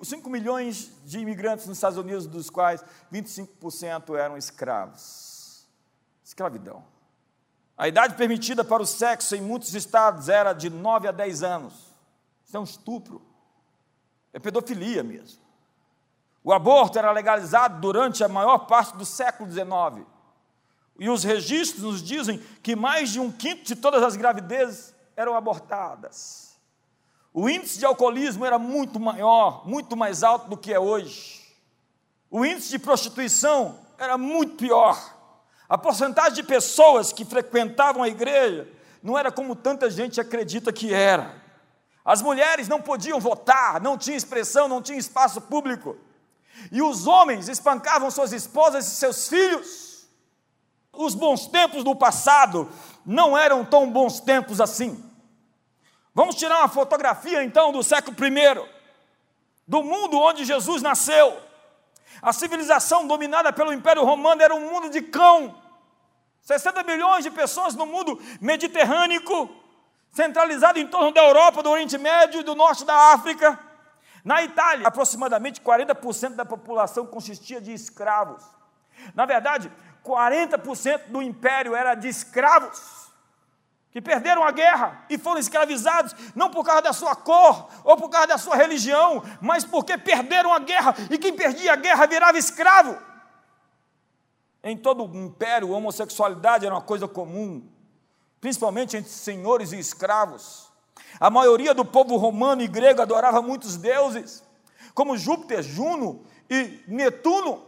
Os 0.00 0.08
5 0.08 0.28
milhões 0.28 0.90
de 1.04 1.20
imigrantes 1.20 1.66
nos 1.66 1.78
Estados 1.78 1.96
Unidos, 1.96 2.26
dos 2.26 2.50
quais 2.50 2.84
25% 3.12 4.18
eram 4.18 4.36
escravos. 4.36 5.64
Escravidão. 6.24 6.84
A 7.78 7.86
idade 7.86 8.16
permitida 8.16 8.64
para 8.64 8.82
o 8.82 8.86
sexo 8.86 9.36
em 9.36 9.40
muitos 9.40 9.74
estados 9.74 10.28
era 10.28 10.52
de 10.52 10.68
9 10.68 11.06
a 11.06 11.12
10 11.12 11.44
anos. 11.44 11.94
Isso 12.44 12.56
é 12.56 12.60
um 12.60 12.64
estupro. 12.64 13.33
É 14.34 14.38
pedofilia 14.40 15.02
mesmo. 15.02 15.40
O 16.42 16.52
aborto 16.52 16.98
era 16.98 17.10
legalizado 17.12 17.80
durante 17.80 18.22
a 18.22 18.28
maior 18.28 18.66
parte 18.66 18.96
do 18.96 19.06
século 19.06 19.50
XIX. 19.50 20.06
E 20.98 21.08
os 21.08 21.22
registros 21.24 21.82
nos 21.82 22.02
dizem 22.02 22.38
que 22.62 22.76
mais 22.76 23.10
de 23.10 23.20
um 23.20 23.30
quinto 23.32 23.62
de 23.62 23.76
todas 23.76 24.02
as 24.02 24.16
gravidezes 24.16 24.92
eram 25.16 25.36
abortadas. 25.36 26.58
O 27.32 27.48
índice 27.48 27.78
de 27.78 27.86
alcoolismo 27.86 28.44
era 28.44 28.58
muito 28.58 29.00
maior, 29.00 29.66
muito 29.66 29.96
mais 29.96 30.22
alto 30.22 30.50
do 30.50 30.56
que 30.56 30.72
é 30.72 30.78
hoje. 30.78 31.42
O 32.30 32.44
índice 32.44 32.70
de 32.70 32.78
prostituição 32.78 33.78
era 33.96 34.18
muito 34.18 34.56
pior. 34.56 35.14
A 35.68 35.78
porcentagem 35.78 36.34
de 36.34 36.42
pessoas 36.42 37.12
que 37.12 37.24
frequentavam 37.24 38.02
a 38.02 38.08
igreja 38.08 38.68
não 39.00 39.16
era 39.16 39.30
como 39.30 39.54
tanta 39.54 39.88
gente 39.88 40.20
acredita 40.20 40.72
que 40.72 40.92
era. 40.92 41.43
As 42.04 42.20
mulheres 42.20 42.68
não 42.68 42.82
podiam 42.82 43.18
votar, 43.18 43.80
não 43.80 43.96
tinha 43.96 44.16
expressão, 44.16 44.68
não 44.68 44.82
tinha 44.82 44.98
espaço 44.98 45.40
público. 45.40 45.96
E 46.70 46.82
os 46.82 47.06
homens 47.06 47.48
espancavam 47.48 48.10
suas 48.10 48.32
esposas 48.32 48.86
e 48.86 48.96
seus 48.96 49.28
filhos. 49.28 50.06
Os 50.92 51.14
bons 51.14 51.46
tempos 51.46 51.82
do 51.82 51.96
passado 51.96 52.70
não 53.04 53.36
eram 53.36 53.64
tão 53.64 53.90
bons 53.90 54.20
tempos 54.20 54.60
assim. 54.60 55.02
Vamos 56.14 56.36
tirar 56.36 56.58
uma 56.58 56.68
fotografia 56.68 57.42
então 57.42 57.72
do 57.72 57.82
século 57.82 58.16
I, 58.24 58.68
do 59.66 59.82
mundo 59.82 60.18
onde 60.18 60.44
Jesus 60.44 60.82
nasceu. 60.82 61.36
A 62.22 62.32
civilização 62.32 63.06
dominada 63.06 63.52
pelo 63.52 63.72
Império 63.72 64.04
Romano 64.04 64.40
era 64.40 64.54
um 64.54 64.70
mundo 64.70 64.90
de 64.90 65.02
cão. 65.02 65.60
60 66.42 66.82
milhões 66.84 67.24
de 67.24 67.30
pessoas 67.30 67.74
no 67.74 67.86
mundo 67.86 68.20
mediterrâneo, 68.40 69.22
centralizado 70.14 70.78
em 70.78 70.86
torno 70.86 71.12
da 71.12 71.22
Europa, 71.22 71.62
do 71.62 71.70
Oriente 71.70 71.98
Médio 71.98 72.40
e 72.40 72.44
do 72.44 72.54
norte 72.54 72.84
da 72.84 73.12
África. 73.12 73.58
Na 74.24 74.42
Itália, 74.42 74.86
aproximadamente 74.86 75.60
40% 75.60 76.36
da 76.36 76.44
população 76.44 77.04
consistia 77.04 77.60
de 77.60 77.72
escravos. 77.74 78.42
Na 79.12 79.26
verdade, 79.26 79.70
40% 80.04 81.08
do 81.08 81.20
império 81.20 81.74
era 81.74 81.96
de 81.96 82.08
escravos 82.08 83.12
que 83.90 84.00
perderam 84.00 84.42
a 84.44 84.50
guerra 84.50 85.04
e 85.10 85.18
foram 85.18 85.38
escravizados, 85.38 86.14
não 86.34 86.50
por 86.50 86.64
causa 86.64 86.82
da 86.82 86.92
sua 86.92 87.14
cor 87.14 87.68
ou 87.84 87.96
por 87.96 88.08
causa 88.08 88.28
da 88.28 88.38
sua 88.38 88.56
religião, 88.56 89.22
mas 89.40 89.64
porque 89.64 89.98
perderam 89.98 90.52
a 90.52 90.58
guerra 90.58 90.94
e 91.10 91.18
quem 91.18 91.34
perdia 91.34 91.72
a 91.72 91.76
guerra 91.76 92.06
virava 92.06 92.38
escravo. 92.38 92.96
Em 94.62 94.76
todo 94.76 95.04
o 95.04 95.16
império, 95.16 95.74
a 95.74 95.76
homossexualidade 95.76 96.64
era 96.64 96.74
uma 96.74 96.80
coisa 96.80 97.06
comum, 97.06 97.68
principalmente 98.44 98.94
entre 98.94 99.10
senhores 99.10 99.72
e 99.72 99.78
escravos. 99.78 100.70
A 101.18 101.30
maioria 101.30 101.72
do 101.72 101.82
povo 101.82 102.18
romano 102.18 102.60
e 102.60 102.68
grego 102.68 103.00
adorava 103.00 103.40
muitos 103.40 103.78
deuses, 103.78 104.42
como 104.92 105.16
Júpiter, 105.16 105.62
Juno 105.62 106.26
e 106.50 106.78
Netuno. 106.86 107.62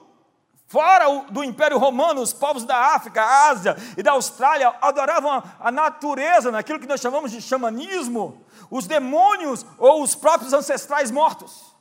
Fora 0.66 1.06
do 1.30 1.42
Império 1.42 1.78
Romano, 1.78 2.20
os 2.20 2.34
povos 2.34 2.64
da 2.64 2.94
África, 2.94 3.24
Ásia 3.24 3.74
e 3.96 4.02
da 4.02 4.12
Austrália 4.12 4.74
adoravam 4.82 5.42
a 5.58 5.72
natureza, 5.72 6.52
naquilo 6.52 6.78
que 6.78 6.86
nós 6.86 7.00
chamamos 7.00 7.30
de 7.30 7.40
xamanismo, 7.40 8.44
os 8.70 8.86
demônios 8.86 9.64
ou 9.78 10.02
os 10.02 10.14
próprios 10.14 10.52
ancestrais 10.52 11.10
mortos. 11.10 11.74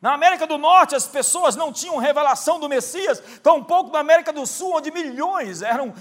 Na 0.00 0.14
América 0.14 0.46
do 0.46 0.56
Norte, 0.56 0.94
as 0.94 1.06
pessoas 1.06 1.56
não 1.56 1.70
tinham 1.70 1.98
revelação 1.98 2.58
do 2.58 2.70
Messias, 2.70 3.22
tampouco 3.42 3.92
na 3.92 3.98
América 3.98 4.32
do 4.32 4.46
Sul, 4.46 4.76
onde 4.76 4.90
milhões 4.90 5.60
eram 5.60 5.92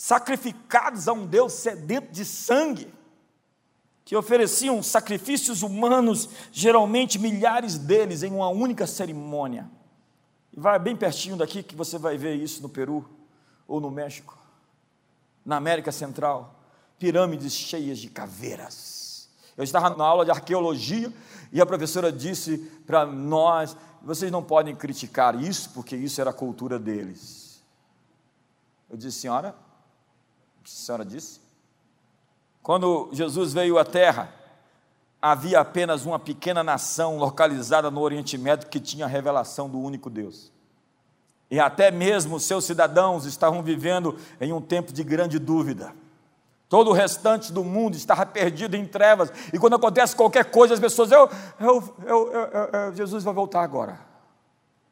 sacrificados 0.00 1.08
a 1.08 1.12
um 1.12 1.26
Deus 1.26 1.52
sedento 1.52 2.10
de 2.10 2.24
sangue, 2.24 2.90
que 4.02 4.16
ofereciam 4.16 4.82
sacrifícios 4.82 5.62
humanos, 5.62 6.26
geralmente 6.50 7.18
milhares 7.18 7.76
deles, 7.76 8.22
em 8.22 8.32
uma 8.32 8.48
única 8.48 8.86
cerimônia. 8.86 9.70
E 10.54 10.58
vai 10.58 10.78
bem 10.78 10.96
pertinho 10.96 11.36
daqui 11.36 11.62
que 11.62 11.76
você 11.76 11.98
vai 11.98 12.16
ver 12.16 12.34
isso 12.34 12.62
no 12.62 12.68
Peru 12.70 13.06
ou 13.68 13.78
no 13.78 13.90
México, 13.90 14.38
na 15.44 15.56
América 15.56 15.92
Central, 15.92 16.58
pirâmides 16.98 17.52
cheias 17.52 17.98
de 17.98 18.08
caveiras. 18.08 19.28
Eu 19.54 19.64
estava 19.64 19.94
na 19.94 20.04
aula 20.04 20.24
de 20.24 20.30
arqueologia 20.30 21.12
e 21.52 21.60
a 21.60 21.66
professora 21.66 22.10
disse 22.10 22.56
para 22.86 23.04
nós: 23.04 23.76
vocês 24.00 24.32
não 24.32 24.42
podem 24.42 24.74
criticar 24.74 25.38
isso, 25.38 25.68
porque 25.74 25.94
isso 25.94 26.22
era 26.22 26.30
a 26.30 26.34
cultura 26.34 26.78
deles. 26.78 27.62
Eu 28.88 28.96
disse, 28.96 29.20
senhora, 29.20 29.54
a 30.64 30.68
senhora 30.68 31.04
disse? 31.04 31.40
Quando 32.62 33.08
Jesus 33.12 33.52
veio 33.52 33.78
à 33.78 33.84
Terra, 33.84 34.32
havia 35.20 35.60
apenas 35.60 36.06
uma 36.06 36.18
pequena 36.18 36.62
nação 36.62 37.18
localizada 37.18 37.90
no 37.90 38.00
Oriente 38.00 38.38
Médio 38.38 38.68
que 38.68 38.80
tinha 38.80 39.04
a 39.04 39.08
revelação 39.08 39.68
do 39.68 39.78
único 39.78 40.08
Deus. 40.08 40.52
E 41.50 41.58
até 41.58 41.90
mesmo 41.90 42.38
seus 42.38 42.64
cidadãos 42.64 43.24
estavam 43.24 43.62
vivendo 43.62 44.16
em 44.40 44.52
um 44.52 44.60
tempo 44.60 44.92
de 44.92 45.02
grande 45.02 45.38
dúvida. 45.38 45.92
Todo 46.68 46.90
o 46.90 46.92
restante 46.92 47.52
do 47.52 47.64
mundo 47.64 47.96
estava 47.96 48.24
perdido 48.24 48.76
em 48.76 48.86
trevas. 48.86 49.32
E 49.52 49.58
quando 49.58 49.74
acontece 49.74 50.14
qualquer 50.14 50.44
coisa, 50.44 50.74
as 50.74 50.78
pessoas, 50.78 51.10
eu, 51.10 51.28
eu, 51.58 51.94
eu, 52.06 52.28
eu, 52.32 52.94
Jesus 52.94 53.24
vai 53.24 53.34
voltar 53.34 53.62
agora. 53.62 53.98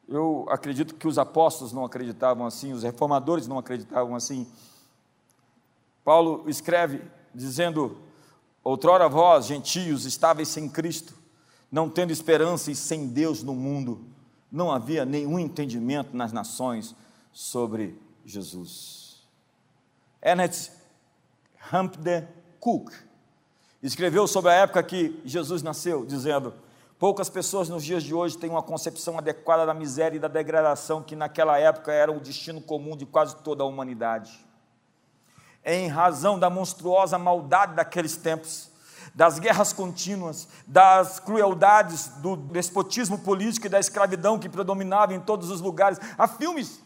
Eu 0.08 0.44
acredito 0.48 0.96
que 0.96 1.06
os 1.06 1.18
apóstolos 1.18 1.72
não 1.72 1.84
acreditavam 1.84 2.44
assim, 2.44 2.72
os 2.72 2.82
reformadores 2.82 3.46
não 3.46 3.58
acreditavam 3.58 4.16
assim. 4.16 4.44
Paulo 6.08 6.44
escreve 6.46 7.02
dizendo: 7.34 7.98
Outrora 8.64 9.10
vós, 9.10 9.44
gentios, 9.44 10.06
estáveis 10.06 10.48
sem 10.48 10.66
Cristo, 10.66 11.12
não 11.70 11.90
tendo 11.90 12.10
esperança 12.10 12.70
e 12.70 12.74
sem 12.74 13.08
Deus 13.08 13.42
no 13.42 13.54
mundo, 13.54 14.06
não 14.50 14.72
havia 14.72 15.04
nenhum 15.04 15.38
entendimento 15.38 16.16
nas 16.16 16.32
nações 16.32 16.96
sobre 17.30 18.00
Jesus. 18.24 19.28
Ernest 20.22 20.72
Hampden 21.70 22.26
Cook 22.58 22.90
escreveu 23.82 24.26
sobre 24.26 24.50
a 24.50 24.54
época 24.54 24.82
que 24.82 25.20
Jesus 25.26 25.62
nasceu, 25.62 26.06
dizendo: 26.06 26.54
Poucas 26.98 27.28
pessoas 27.28 27.68
nos 27.68 27.84
dias 27.84 28.02
de 28.02 28.14
hoje 28.14 28.38
têm 28.38 28.48
uma 28.48 28.62
concepção 28.62 29.18
adequada 29.18 29.66
da 29.66 29.74
miséria 29.74 30.16
e 30.16 30.20
da 30.20 30.26
degradação 30.26 31.02
que 31.02 31.14
naquela 31.14 31.58
época 31.58 31.92
era 31.92 32.10
o 32.10 32.18
destino 32.18 32.62
comum 32.62 32.96
de 32.96 33.04
quase 33.04 33.36
toda 33.36 33.62
a 33.62 33.66
humanidade 33.66 34.47
em 35.64 35.88
razão 35.88 36.38
da 36.38 36.48
monstruosa 36.48 37.18
maldade 37.18 37.74
daqueles 37.74 38.16
tempos, 38.16 38.70
das 39.14 39.38
guerras 39.38 39.72
contínuas, 39.72 40.48
das 40.66 41.18
crueldades 41.18 42.08
do 42.18 42.36
despotismo 42.36 43.18
político 43.18 43.66
e 43.66 43.70
da 43.70 43.80
escravidão 43.80 44.38
que 44.38 44.48
predominava 44.48 45.14
em 45.14 45.20
todos 45.20 45.50
os 45.50 45.60
lugares. 45.60 45.98
Há 46.16 46.28
filmes, 46.28 46.80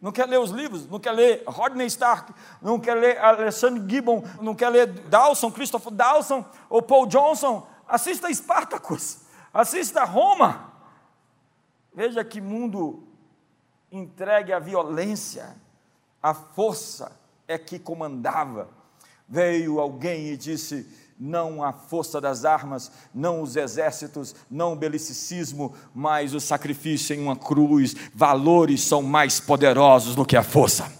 não 0.00 0.12
quer 0.12 0.26
ler 0.26 0.38
os 0.38 0.50
livros, 0.50 0.86
não 0.86 1.00
quer 1.00 1.12
ler 1.12 1.42
Rodney 1.46 1.86
Stark, 1.86 2.32
não 2.62 2.78
quer 2.78 2.94
ler 2.94 3.18
Alexandre 3.18 3.82
Gibbon, 3.88 4.22
não 4.40 4.54
quer 4.54 4.68
ler 4.68 4.86
Dawson, 4.86 5.50
Christopher 5.50 5.92
Dawson 5.92 6.44
ou 6.68 6.82
Paul 6.82 7.06
Johnson, 7.06 7.66
assista 7.86 8.30
Espartacus, 8.30 9.20
assista 9.52 10.04
Roma. 10.04 10.72
Veja 11.92 12.22
que 12.22 12.40
mundo 12.40 13.02
entregue 13.90 14.52
à 14.52 14.58
violência, 14.58 15.56
à 16.22 16.32
força, 16.32 17.10
é 17.48 17.56
que 17.58 17.78
comandava. 17.78 18.68
Veio 19.26 19.80
alguém 19.80 20.28
e 20.28 20.36
disse: 20.36 20.86
não 21.18 21.64
a 21.64 21.72
força 21.72 22.20
das 22.20 22.44
armas, 22.44 22.92
não 23.12 23.42
os 23.42 23.56
exércitos, 23.56 24.34
não 24.48 24.74
o 24.74 24.76
belicismo, 24.76 25.74
mas 25.94 26.34
o 26.34 26.40
sacrifício 26.40 27.16
em 27.16 27.20
uma 27.20 27.34
cruz. 27.34 27.96
Valores 28.14 28.82
são 28.82 29.02
mais 29.02 29.40
poderosos 29.40 30.14
do 30.14 30.24
que 30.24 30.36
a 30.36 30.42
força. 30.42 30.92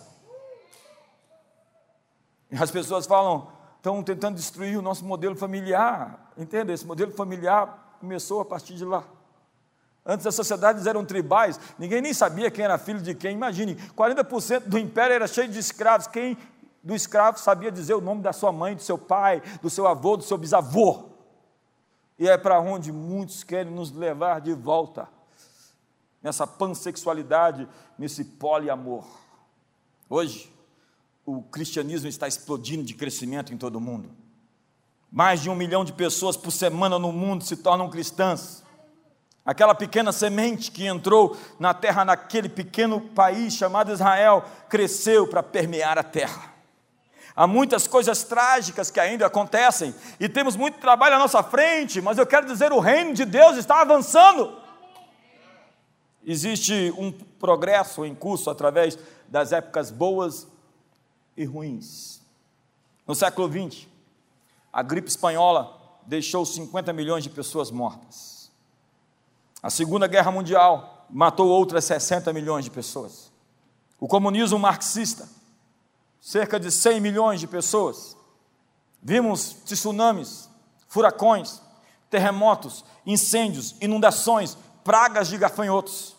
As 2.59 2.71
pessoas 2.71 3.07
falam, 3.07 3.49
estão 3.77 4.03
tentando 4.03 4.37
destruir 4.37 4.79
o 4.79 4.83
nosso 4.83 5.05
modelo 5.05 5.37
familiar. 5.37 6.33
Entende? 6.37 6.73
Esse 6.73 6.87
modelo 6.87 7.13
familiar 7.13 7.97
começou 8.01 8.41
a 8.41 8.45
partir 8.45 8.75
de 8.75 8.85
lá. 8.85 9.05
Antes 10.11 10.27
as 10.27 10.35
sociedades 10.35 10.87
eram 10.87 11.05
tribais, 11.05 11.61
ninguém 11.79 12.01
nem 12.01 12.15
sabia 12.15 12.51
quem 12.51 12.65
era 12.65 12.79
filho 12.79 13.03
de 13.03 13.15
quem. 13.15 13.35
Imagine, 13.35 13.75
40% 13.95 14.61
do 14.61 14.79
império 14.79 15.13
era 15.13 15.27
cheio 15.27 15.49
de 15.49 15.59
escravos. 15.59 16.07
Quem 16.07 16.35
do 16.83 16.95
escravo 16.95 17.39
sabia 17.39 17.71
dizer 17.71 17.93
o 17.93 18.01
nome 18.01 18.23
da 18.23 18.33
sua 18.33 18.51
mãe, 18.51 18.75
do 18.75 18.83
seu 18.83 18.97
pai, 18.97 19.43
do 19.61 19.69
seu 19.69 19.87
avô, 19.87 20.17
do 20.17 20.23
seu 20.23 20.39
bisavô. 20.39 21.11
E 22.19 22.27
é 22.27 22.39
para 22.39 22.59
onde 22.59 22.91
muitos 22.91 23.45
querem 23.45 23.71
nos 23.71 23.93
levar 23.93 24.41
de 24.41 24.55
volta, 24.55 25.07
nessa 26.23 26.47
pansexualidade, 26.47 27.69
nesse 27.99 28.25
poliamor. 28.25 29.05
Hoje, 30.09 30.51
o 31.27 31.43
cristianismo 31.43 32.09
está 32.09 32.27
explodindo 32.27 32.83
de 32.83 32.95
crescimento 32.95 33.53
em 33.53 33.59
todo 33.59 33.77
o 33.77 33.81
mundo. 33.81 34.09
Mais 35.13 35.43
de 35.43 35.51
um 35.51 35.55
milhão 35.55 35.85
de 35.85 35.93
pessoas 35.93 36.35
por 36.35 36.51
semana 36.51 36.99
no 36.99 37.13
mundo 37.13 37.45
se 37.45 37.59
tornam 37.59 37.91
cristãs. 37.91 38.67
Aquela 39.49 39.75
pequena 39.75 40.13
semente 40.13 40.71
que 40.71 40.85
entrou 40.85 41.35
na 41.59 41.73
terra, 41.73 42.05
naquele 42.05 42.51
pequeno 42.51 43.01
país 43.01 43.55
chamado 43.55 43.91
Israel, 43.91 44.45
cresceu 44.69 45.27
para 45.27 45.43
permear 45.43 45.97
a 45.97 46.03
terra. 46.03 46.53
Há 47.35 47.47
muitas 47.47 47.87
coisas 47.87 48.23
trágicas 48.25 48.91
que 48.91 49.01
ainda 49.01 49.25
acontecem 49.25 49.95
e 50.21 50.29
temos 50.29 50.55
muito 50.55 50.79
trabalho 50.79 51.15
à 51.15 51.19
nossa 51.19 51.43
frente, 51.43 51.99
mas 51.99 52.19
eu 52.19 52.27
quero 52.27 52.47
dizer: 52.47 52.73
o 52.73 52.79
reino 52.79 53.15
de 53.15 53.25
Deus 53.25 53.57
está 53.57 53.81
avançando. 53.81 54.55
Existe 56.27 56.93
um 56.99 57.11
progresso 57.11 58.05
em 58.05 58.15
curso 58.15 58.51
através 58.51 58.99
das 59.29 59.51
épocas 59.51 59.91
boas 59.91 60.47
e 61.35 61.47
ruins. 61.47 62.21
No 63.07 63.15
século 63.15 63.51
XX, 63.51 63.87
a 64.71 64.83
gripe 64.83 65.09
espanhola 65.09 65.75
deixou 66.05 66.45
50 66.45 66.93
milhões 66.93 67.25
de 67.25 67.31
pessoas 67.31 67.71
mortas. 67.71 68.38
A 69.63 69.71
Segunda 69.71 70.07
Guerra 70.07 70.31
Mundial 70.31 71.07
matou 71.11 71.49
outras 71.49 71.85
60 71.85 72.33
milhões 72.33 72.65
de 72.65 72.71
pessoas. 72.71 73.33
O 73.99 74.07
comunismo 74.07 74.59
marxista 74.59 75.29
cerca 76.21 76.61
de 76.61 76.71
100 76.71 77.01
milhões 77.01 77.41
de 77.41 77.47
pessoas. 77.47 78.17
Vimos 79.03 79.57
tsunamis, 79.65 80.49
furacões, 80.89 81.61
terremotos, 82.11 82.85
incêndios, 83.07 83.75
inundações, 83.81 84.57
pragas 84.85 85.29
de 85.29 85.39
gafanhotos. 85.39 86.17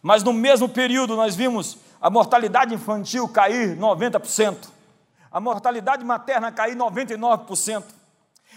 Mas 0.00 0.22
no 0.22 0.32
mesmo 0.32 0.68
período 0.68 1.16
nós 1.16 1.34
vimos 1.34 1.78
a 2.00 2.08
mortalidade 2.08 2.74
infantil 2.74 3.28
cair 3.28 3.76
90%, 3.76 4.68
a 5.30 5.40
mortalidade 5.40 6.04
materna 6.04 6.52
cair 6.52 6.76
99%, 6.76 7.84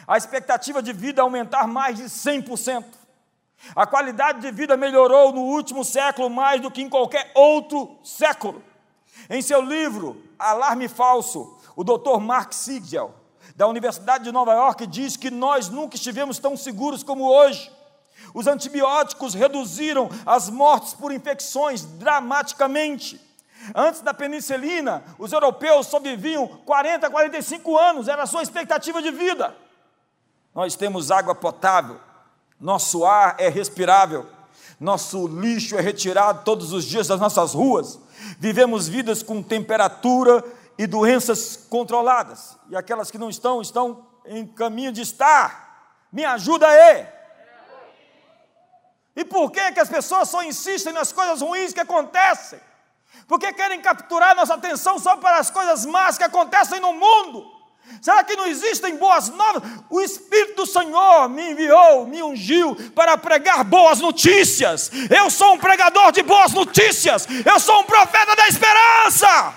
a 0.08 0.18
expectativa 0.18 0.82
de 0.82 0.94
vida 0.94 1.22
aumentar 1.22 1.68
mais 1.68 1.98
de 1.98 2.04
100%. 2.04 2.99
A 3.76 3.86
qualidade 3.86 4.42
de 4.42 4.52
vida 4.52 4.76
melhorou 4.78 5.32
no 5.34 5.42
último 5.42 5.84
século 5.84 6.30
mais 6.30 6.62
do 6.62 6.72
que 6.72 6.82
em 6.82 6.90
qualquer 6.90 7.32
outro 7.36 7.98
século. 8.04 8.64
Em 9.30 9.42
seu 9.42 9.62
livro 9.62 10.22
Alarme 10.38 10.88
Falso, 10.88 11.58
o 11.76 11.84
Dr. 11.84 12.20
Mark 12.20 12.54
Sigel, 12.54 13.14
da 13.56 13.68
Universidade 13.68 14.24
de 14.24 14.32
Nova 14.32 14.54
York, 14.54 14.88
diz 14.88 15.18
que 15.18 15.30
nós 15.30 15.70
nunca 15.70 15.96
estivemos 15.96 16.40
tão 16.40 16.56
seguros 16.56 17.04
como 17.04 17.30
hoje. 17.30 17.72
Os 18.34 18.48
antibióticos 18.48 19.34
reduziram 19.34 20.10
as 20.26 20.50
mortes 20.50 20.94
por 20.94 21.12
infecções 21.12 21.84
dramaticamente. 21.84 23.20
Antes 23.76 24.02
da 24.02 24.14
penicilina, 24.14 25.04
os 25.18 25.32
europeus 25.32 25.88
só 25.88 26.00
viviam 26.00 26.48
40, 26.48 27.10
45 27.10 27.78
anos, 27.78 28.08
era 28.08 28.24
a 28.24 28.28
sua 28.28 28.42
expectativa 28.42 29.02
de 29.02 29.12
vida. 29.12 29.56
Nós 30.56 30.76
temos 30.76 31.12
água 31.12 31.36
potável, 31.36 32.00
nosso 32.60 33.06
ar 33.06 33.36
é 33.40 33.50
respirável, 33.50 34.26
nosso 34.80 35.28
lixo 35.28 35.78
é 35.78 35.82
retirado 35.82 36.44
todos 36.44 36.74
os 36.74 36.84
dias 36.84 37.08
das 37.08 37.20
nossas 37.20 37.54
ruas, 37.54 38.00
vivemos 38.40 38.88
vidas 38.88 39.24
com 39.24 39.42
temperatura 39.42 40.44
e 40.78 40.86
doenças 40.86 41.58
controladas, 41.70 42.58
e 42.70 42.76
aquelas 42.76 43.10
que 43.10 43.18
não 43.18 43.30
estão, 43.30 43.62
estão 43.62 44.06
em 44.26 44.46
caminho 44.46 44.92
de 44.92 45.02
estar. 45.02 45.68
Me 46.12 46.26
ajuda 46.26 46.68
aí. 46.68 47.08
E 49.16 49.26
por 49.26 49.52
que, 49.52 49.72
que 49.74 49.80
as 49.80 49.90
pessoas 49.90 50.30
só 50.30 50.44
insistem 50.44 50.94
nas 50.94 51.12
coisas 51.12 51.42
ruins 51.42 51.74
que 51.74 51.80
acontecem? 51.80 52.60
Porque 53.28 53.52
querem 53.54 53.82
capturar 53.82 54.36
nossa 54.36 54.54
atenção 54.54 54.98
só 54.98 55.18
para 55.18 55.38
as 55.40 55.52
coisas 55.52 55.86
más 55.86 56.18
que 56.18 56.24
acontecem 56.24 56.80
no 56.80 56.94
mundo. 56.94 57.59
Será 58.02 58.24
que 58.24 58.36
não 58.36 58.46
existem 58.46 58.96
boas 58.98 59.30
novas? 59.30 59.64
O 59.90 60.00
Espírito 60.00 60.58
do 60.58 60.66
Senhor 60.66 61.28
me 61.28 61.52
enviou, 61.52 62.06
me 62.06 62.22
ungiu 62.24 62.76
para 62.92 63.18
pregar 63.18 63.64
boas 63.64 64.00
notícias. 64.00 64.92
Eu 65.10 65.30
sou 65.30 65.54
um 65.54 65.58
pregador 65.58 66.12
de 66.12 66.22
boas 66.22 66.54
notícias. 66.54 67.28
Eu 67.46 67.60
sou 67.60 67.82
um 67.82 67.84
profeta 67.84 68.36
da 68.36 68.48
esperança. 68.48 69.54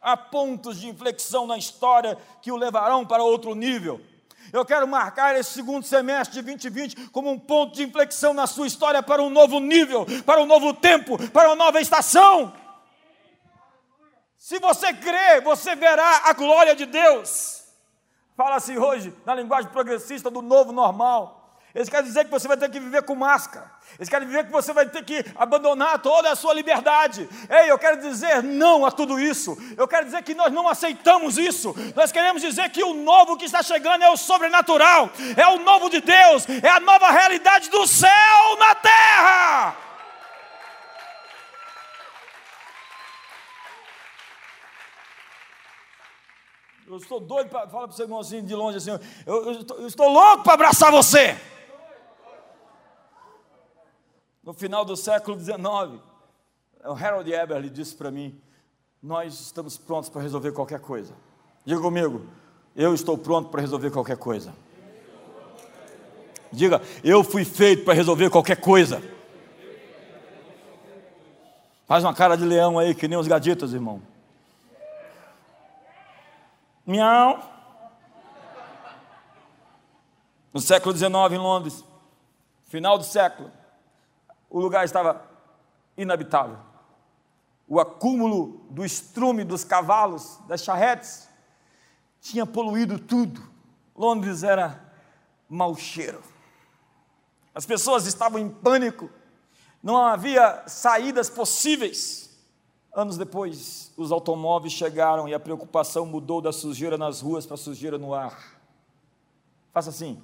Há 0.00 0.16
pontos 0.16 0.78
de 0.78 0.86
inflexão 0.86 1.46
na 1.46 1.56
história 1.56 2.18
que 2.42 2.52
o 2.52 2.56
levarão 2.56 3.06
para 3.06 3.22
outro 3.22 3.54
nível. 3.54 4.00
Eu 4.54 4.64
quero 4.64 4.86
marcar 4.86 5.34
esse 5.34 5.50
segundo 5.50 5.84
semestre 5.84 6.36
de 6.36 6.42
2020 6.42 7.10
como 7.10 7.28
um 7.28 7.36
ponto 7.36 7.74
de 7.74 7.82
inflexão 7.82 8.32
na 8.32 8.46
sua 8.46 8.68
história 8.68 9.02
para 9.02 9.20
um 9.20 9.28
novo 9.28 9.58
nível, 9.58 10.06
para 10.24 10.40
um 10.40 10.46
novo 10.46 10.72
tempo, 10.72 11.18
para 11.30 11.48
uma 11.48 11.56
nova 11.56 11.80
estação. 11.80 12.54
Se 14.38 14.60
você 14.60 14.92
crê, 14.92 15.40
você 15.40 15.74
verá 15.74 16.22
a 16.26 16.32
glória 16.34 16.76
de 16.76 16.86
Deus. 16.86 17.64
Fala-se 18.36 18.78
hoje, 18.78 19.12
na 19.26 19.34
linguagem 19.34 19.72
progressista, 19.72 20.30
do 20.30 20.40
novo 20.40 20.70
normal. 20.70 21.43
Eles 21.74 21.88
querem 21.88 22.06
dizer 22.06 22.24
que 22.24 22.30
você 22.30 22.46
vai 22.46 22.56
ter 22.56 22.70
que 22.70 22.78
viver 22.78 23.02
com 23.02 23.16
máscara. 23.16 23.68
Eles 23.98 24.08
querem 24.08 24.28
dizer 24.28 24.46
que 24.46 24.52
você 24.52 24.72
vai 24.72 24.86
ter 24.86 25.04
que 25.04 25.24
abandonar 25.34 25.98
toda 25.98 26.30
a 26.30 26.36
sua 26.36 26.54
liberdade. 26.54 27.28
Ei, 27.50 27.68
eu 27.68 27.76
quero 27.76 28.00
dizer 28.00 28.44
não 28.44 28.86
a 28.86 28.92
tudo 28.92 29.18
isso. 29.18 29.58
Eu 29.76 29.88
quero 29.88 30.04
dizer 30.04 30.22
que 30.22 30.36
nós 30.36 30.52
não 30.52 30.68
aceitamos 30.68 31.36
isso. 31.36 31.74
Nós 31.96 32.12
queremos 32.12 32.40
dizer 32.40 32.70
que 32.70 32.84
o 32.84 32.94
novo 32.94 33.36
que 33.36 33.44
está 33.44 33.60
chegando 33.60 34.04
é 34.04 34.08
o 34.08 34.16
sobrenatural, 34.16 35.10
é 35.36 35.48
o 35.48 35.58
novo 35.58 35.90
de 35.90 36.00
Deus, 36.00 36.46
é 36.62 36.68
a 36.68 36.78
nova 36.78 37.10
realidade 37.10 37.68
do 37.68 37.84
céu 37.88 38.56
na 38.56 38.74
terra. 38.76 39.76
Eu 46.86 46.98
estou 46.98 47.18
doido 47.18 47.48
para 47.48 47.66
falar 47.66 47.88
para 47.88 47.94
o 47.94 47.96
seu 47.96 48.04
irmão 48.04 48.20
assim 48.20 48.44
de 48.44 48.54
longe 48.54 48.76
assim. 48.76 48.90
Eu, 48.90 49.00
eu, 49.26 49.66
eu 49.78 49.86
estou 49.88 50.08
louco 50.08 50.44
para 50.44 50.54
abraçar 50.54 50.92
você 50.92 51.36
no 54.44 54.52
final 54.52 54.84
do 54.84 54.96
século 54.96 55.38
XIX, 55.38 56.02
o 56.84 56.92
Harold 56.92 57.32
Eberle 57.32 57.70
disse 57.70 57.94
para 57.94 58.10
mim: 58.10 58.38
Nós 59.02 59.40
estamos 59.40 59.78
prontos 59.78 60.10
para 60.10 60.20
resolver 60.20 60.52
qualquer 60.52 60.80
coisa. 60.80 61.14
Diga 61.64 61.80
comigo, 61.80 62.26
eu 62.76 62.94
estou 62.94 63.16
pronto 63.16 63.48
para 63.48 63.62
resolver 63.62 63.90
qualquer 63.90 64.18
coisa. 64.18 64.54
Diga, 66.52 66.80
eu 67.02 67.24
fui 67.24 67.44
feito 67.44 67.84
para 67.84 67.94
resolver 67.94 68.28
qualquer 68.30 68.60
coisa. 68.60 69.02
Faz 71.86 72.04
uma 72.04 72.14
cara 72.14 72.36
de 72.36 72.44
leão 72.44 72.78
aí, 72.78 72.94
que 72.94 73.08
nem 73.08 73.18
os 73.18 73.26
gaditas, 73.26 73.72
irmão. 73.72 74.00
Miau. 76.86 77.52
No 80.52 80.60
século 80.60 80.96
XIX, 80.96 81.12
em 81.32 81.38
Londres, 81.38 81.84
final 82.66 82.96
do 82.96 83.04
século, 83.04 83.50
o 84.54 84.60
lugar 84.60 84.84
estava 84.84 85.20
inabitável. 85.96 86.56
O 87.66 87.80
acúmulo 87.80 88.64
do 88.70 88.84
estrume 88.84 89.42
dos 89.42 89.64
cavalos, 89.64 90.38
das 90.46 90.62
charretes, 90.62 91.28
tinha 92.20 92.46
poluído 92.46 92.96
tudo. 92.96 93.42
Londres 93.96 94.44
era 94.44 94.80
mau 95.48 95.74
cheiro. 95.74 96.22
As 97.52 97.66
pessoas 97.66 98.06
estavam 98.06 98.38
em 98.38 98.48
pânico, 98.48 99.10
não 99.82 99.96
havia 99.96 100.62
saídas 100.68 101.28
possíveis. 101.28 102.30
Anos 102.92 103.18
depois, 103.18 103.92
os 103.96 104.12
automóveis 104.12 104.72
chegaram 104.72 105.28
e 105.28 105.34
a 105.34 105.40
preocupação 105.40 106.06
mudou 106.06 106.40
da 106.40 106.52
sujeira 106.52 106.96
nas 106.96 107.20
ruas 107.20 107.44
para 107.44 107.56
sujeira 107.56 107.98
no 107.98 108.14
ar. 108.14 108.56
Faça 109.72 109.90
assim. 109.90 110.22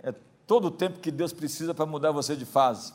É 0.00 0.12
todo 0.46 0.68
o 0.68 0.70
tempo 0.70 1.00
que 1.00 1.10
Deus 1.10 1.32
precisa 1.32 1.74
para 1.74 1.84
mudar 1.84 2.12
você 2.12 2.36
de 2.36 2.44
fase. 2.46 2.92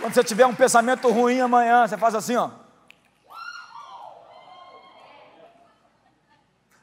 Quando 0.00 0.12
você 0.12 0.24
tiver 0.24 0.44
um 0.44 0.54
pensamento 0.54 1.10
ruim 1.10 1.40
amanhã, 1.40 1.86
você 1.86 1.96
faz 1.96 2.14
assim, 2.14 2.36
ó. 2.36 2.50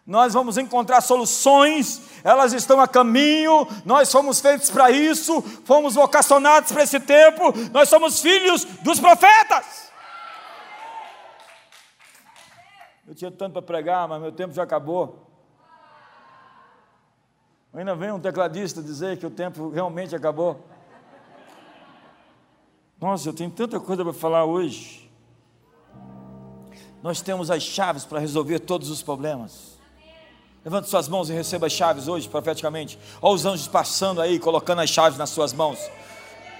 Nós 0.08 0.34
vamos 0.34 0.58
encontrar 0.58 1.02
soluções, 1.02 2.02
elas 2.24 2.52
estão 2.54 2.82
a 2.82 2.88
caminho, 2.88 3.68
nós 3.86 4.12
fomos 4.12 4.40
feitos 4.42 4.70
para 4.70 4.90
isso, 4.90 5.42
fomos 5.64 5.94
vocacionados 5.94 6.72
para 6.72 6.84
esse 6.84 7.00
tempo, 7.00 7.54
nós 7.72 7.88
somos 7.88 8.20
filhos 8.20 8.66
dos 8.82 9.00
profetas. 9.00 9.91
Eu 13.12 13.16
tinha 13.16 13.30
tanto 13.30 13.52
para 13.52 13.62
pregar, 13.62 14.08
mas 14.08 14.22
meu 14.22 14.32
tempo 14.32 14.54
já 14.54 14.64
acabou. 14.64 15.28
Ainda 17.74 17.94
vem 17.94 18.10
um 18.10 18.20
tecladista 18.22 18.82
dizer 18.82 19.18
que 19.18 19.26
o 19.26 19.30
tempo 19.30 19.70
realmente 19.70 20.16
acabou. 20.16 20.62
Nossa, 23.02 23.28
eu 23.28 23.34
tenho 23.34 23.52
tanta 23.52 23.82
coisa 23.82 24.02
para 24.06 24.14
falar 24.14 24.46
hoje. 24.46 25.12
Nós 27.04 27.20
temos 27.20 27.52
as 27.52 27.62
chaves 27.62 28.06
para 28.06 28.18
resolver 28.18 28.60
todos 28.60 28.90
os 28.90 29.04
problemas. 29.04 29.78
Levante 30.64 30.88
suas 30.88 31.10
mãos 31.10 31.30
e 31.30 31.34
receba 31.34 31.68
as 31.68 31.74
chaves 31.74 32.08
hoje, 32.08 32.30
profeticamente. 32.30 32.98
Olha 33.22 33.36
os 33.36 33.46
anjos 33.46 33.68
passando 33.68 34.22
aí, 34.22 34.40
colocando 34.40 34.80
as 34.80 34.90
chaves 34.90 35.20
nas 35.20 35.32
suas 35.32 35.52
mãos. 35.52 35.78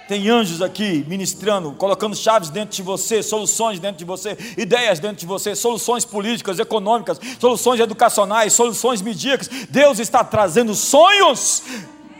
Tem 0.08 0.28
anjos 0.28 0.60
aqui 0.60 1.04
ministrando, 1.08 1.72
colocando 1.72 2.14
chaves 2.16 2.50
dentro 2.50 2.74
de 2.74 2.82
você, 2.82 3.22
soluções 3.22 3.78
dentro 3.78 3.98
de 3.98 4.04
você, 4.04 4.36
ideias 4.56 4.98
dentro 4.98 5.16
de 5.18 5.26
você, 5.26 5.54
soluções 5.54 6.04
políticas, 6.04 6.58
econômicas, 6.58 7.20
soluções 7.38 7.80
educacionais, 7.80 8.52
soluções 8.52 9.00
medíocres. 9.00 9.48
Deus 9.68 9.98
está 9.98 10.24
trazendo 10.24 10.74
sonhos 10.74 11.62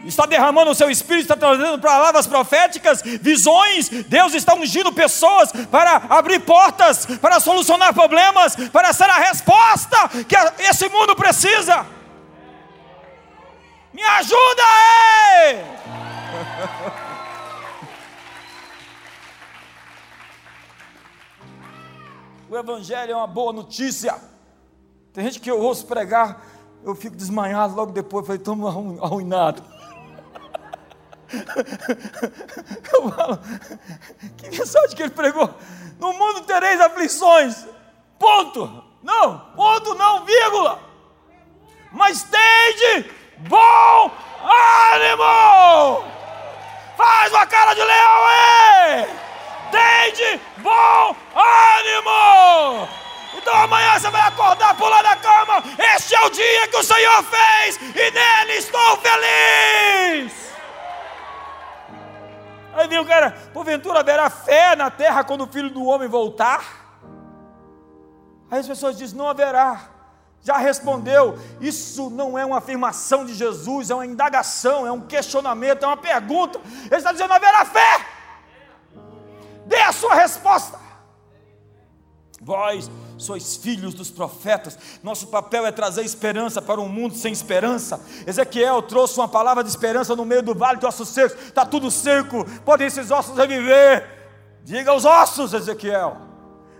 está 0.05 0.25
derramando 0.25 0.71
o 0.71 0.75
seu 0.75 0.89
espírito, 0.89 1.31
está 1.31 1.35
trazendo 1.35 1.79
palavras 1.79 2.27
proféticas, 2.27 3.01
visões. 3.01 3.89
Deus 3.89 4.33
está 4.33 4.53
ungindo 4.53 4.91
pessoas 4.91 5.51
para 5.71 6.03
abrir 6.09 6.39
portas, 6.39 7.05
para 7.21 7.39
solucionar 7.39 7.93
problemas, 7.93 8.55
para 8.71 8.91
ser 8.93 9.09
a 9.09 9.17
resposta 9.17 10.09
que 10.27 10.35
esse 10.63 10.89
mundo 10.89 11.15
precisa. 11.15 11.85
Me 13.93 14.03
ajuda 14.03 14.63
aí! 14.63 15.63
O 22.53 22.57
Evangelho 22.57 23.13
é 23.13 23.15
uma 23.15 23.25
boa 23.25 23.51
notícia. 23.51 24.15
Tem 25.11 25.23
gente 25.23 25.39
que 25.39 25.49
eu 25.49 25.59
ouço 25.59 25.87
pregar, 25.87 26.39
eu 26.83 26.93
fico 26.93 27.15
desmanhado 27.15 27.73
logo 27.73 27.91
depois, 27.91 28.27
falei, 28.27 28.39
estamos 28.39 29.01
arruinados. 29.01 29.63
Eu 32.93 33.11
falo, 33.11 33.39
que 34.37 34.51
mensagem 34.51 34.95
que 34.95 35.01
ele 35.01 35.09
pregou? 35.09 35.49
No 35.99 36.13
mundo 36.13 36.41
tereis 36.41 36.79
aflições. 36.79 37.65
Ponto. 38.19 38.83
Não, 39.01 39.39
ponto 39.55 39.95
não, 39.95 40.23
vírgula. 40.23 40.79
Mas 41.91 42.21
tende 42.21 43.09
bom 43.49 44.11
ânimo. 44.93 46.03
Faz 46.95 47.31
uma 47.31 47.47
cara 47.47 47.73
de 47.73 47.81
leão 47.81 49.22
aí. 49.75 50.11
Tende 50.11 50.41
bom 50.57 51.15
ânimo. 51.35 52.87
Então 53.35 53.53
amanhã 53.55 53.99
você 53.99 54.09
vai 54.09 54.21
acordar, 54.21 54.75
pular 54.77 55.01
da 55.01 55.15
cama. 55.15 55.63
Este 55.95 56.15
é 56.15 56.21
o 56.21 56.29
dia 56.29 56.67
que 56.67 56.77
o 56.77 56.83
Senhor 56.83 57.23
fez 57.23 57.77
e 57.77 58.11
nele 58.11 58.53
estou 58.53 58.97
feliz. 58.97 60.33
Aí 62.75 62.87
vem 62.87 62.99
o 62.99 63.05
cara, 63.05 63.31
porventura 63.53 63.99
haverá 63.99 64.29
fé 64.29 64.75
na 64.75 64.89
terra 64.89 65.23
quando 65.23 65.43
o 65.43 65.47
filho 65.47 65.69
do 65.69 65.85
homem 65.85 66.07
voltar? 66.07 66.83
Aí 68.49 68.59
as 68.59 68.67
pessoas 68.67 68.97
dizem: 68.97 69.17
não 69.17 69.27
haverá. 69.27 69.89
Já 70.45 70.57
respondeu, 70.57 71.39
isso 71.61 72.09
não 72.09 72.37
é 72.37 72.45
uma 72.45 72.57
afirmação 72.57 73.25
de 73.25 73.33
Jesus, 73.33 73.89
é 73.89 73.95
uma 73.95 74.05
indagação, 74.05 74.85
é 74.85 74.91
um 74.91 74.99
questionamento, 74.99 75.83
é 75.83 75.87
uma 75.87 75.95
pergunta. 75.95 76.59
Ele 76.85 76.95
está 76.95 77.11
dizendo: 77.11 77.33
haverá 77.33 77.65
fé. 77.65 78.05
Dê 79.73 79.81
a 79.81 79.91
sua 79.91 80.13
resposta. 80.13 80.79
Vós 82.39 82.91
sois 83.17 83.55
filhos 83.55 83.95
dos 83.95 84.11
profetas. 84.11 84.77
Nosso 85.01 85.25
papel 85.29 85.65
é 85.65 85.71
trazer 85.71 86.03
esperança 86.03 86.61
para 86.61 86.79
um 86.79 86.87
mundo 86.87 87.15
sem 87.15 87.33
esperança. 87.33 87.99
Ezequiel 88.27 88.83
trouxe 88.83 89.19
uma 89.19 89.27
palavra 89.27 89.63
de 89.63 89.71
esperança 89.71 90.15
no 90.15 90.25
meio 90.25 90.43
do 90.43 90.53
vale 90.53 90.77
de 90.77 90.85
ossos 90.85 91.09
secos. 91.09 91.41
Está 91.41 91.65
tudo 91.65 91.89
seco, 91.89 92.45
podem 92.63 92.85
esses 92.85 93.09
ossos 93.09 93.35
reviver. 93.35 94.07
Diga 94.63 94.91
aos 94.91 95.05
ossos, 95.05 95.53
Ezequiel. 95.53 96.17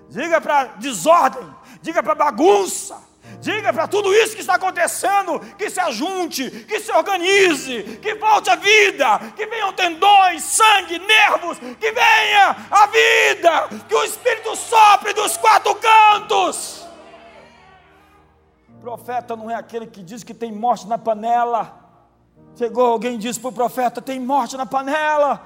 Diga 0.08 0.40
para 0.40 0.66
desordem, 0.76 1.50
diga 1.82 2.04
para 2.04 2.14
bagunça 2.14 2.96
Diga 3.44 3.74
para 3.74 3.90
tudo 3.90 4.14
isso 4.14 4.36
que 4.36 4.40
está 4.40 4.56
acontecendo 4.56 5.38
que 5.58 5.70
se 5.70 5.78
ajunte, 5.78 6.50
que 6.50 6.80
se 6.80 6.90
organize, 6.94 8.00
que 8.02 8.16
volte 8.16 8.50
a 8.50 8.56
vida, 8.56 9.20
que 9.36 9.46
venham 9.46 9.74
tendões, 9.74 10.42
sangue, 10.44 10.98
nervos, 10.98 11.58
que 11.60 11.92
venha 11.92 12.56
a 12.72 12.88
vida, 12.88 13.84
que 13.86 13.94
o 13.94 14.04
Espírito 14.06 14.56
sopre 14.56 15.12
dos 15.12 15.36
quatro 15.36 15.76
cantos. 15.76 16.88
O 18.70 18.80
profeta 18.80 19.36
não 19.36 19.52
é 19.52 19.56
aquele 19.56 19.88
que 19.88 20.02
diz 20.02 20.24
que 20.24 20.34
tem 20.34 20.50
morte 20.50 20.88
na 20.88 20.98
panela. 20.98 21.78
Chegou 22.56 22.86
alguém 22.86 23.16
e 23.16 23.18
disse 23.18 23.42
para 23.42 23.50
o 23.50 23.54
profeta: 23.54 24.02
tem 24.02 24.22
morte 24.22 24.56
na 24.56 24.66
panela. 24.66 25.46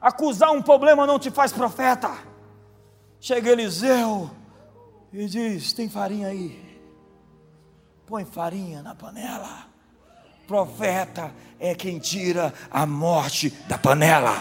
Acusar 0.00 0.52
um 0.52 0.62
problema 0.62 1.04
não 1.04 1.18
te 1.18 1.32
faz 1.32 1.50
profeta. 1.50 2.16
Chega 3.18 3.50
Eliseu 3.50 4.30
e 5.12 5.26
diz: 5.26 5.72
tem 5.72 5.88
farinha 5.88 6.28
aí 6.28 6.71
põe 8.12 8.26
farinha 8.26 8.82
na 8.82 8.94
panela. 8.94 9.64
Profeta 10.46 11.32
é 11.58 11.74
quem 11.74 11.98
tira 11.98 12.52
a 12.70 12.84
morte 12.84 13.48
da 13.66 13.78
panela. 13.78 14.36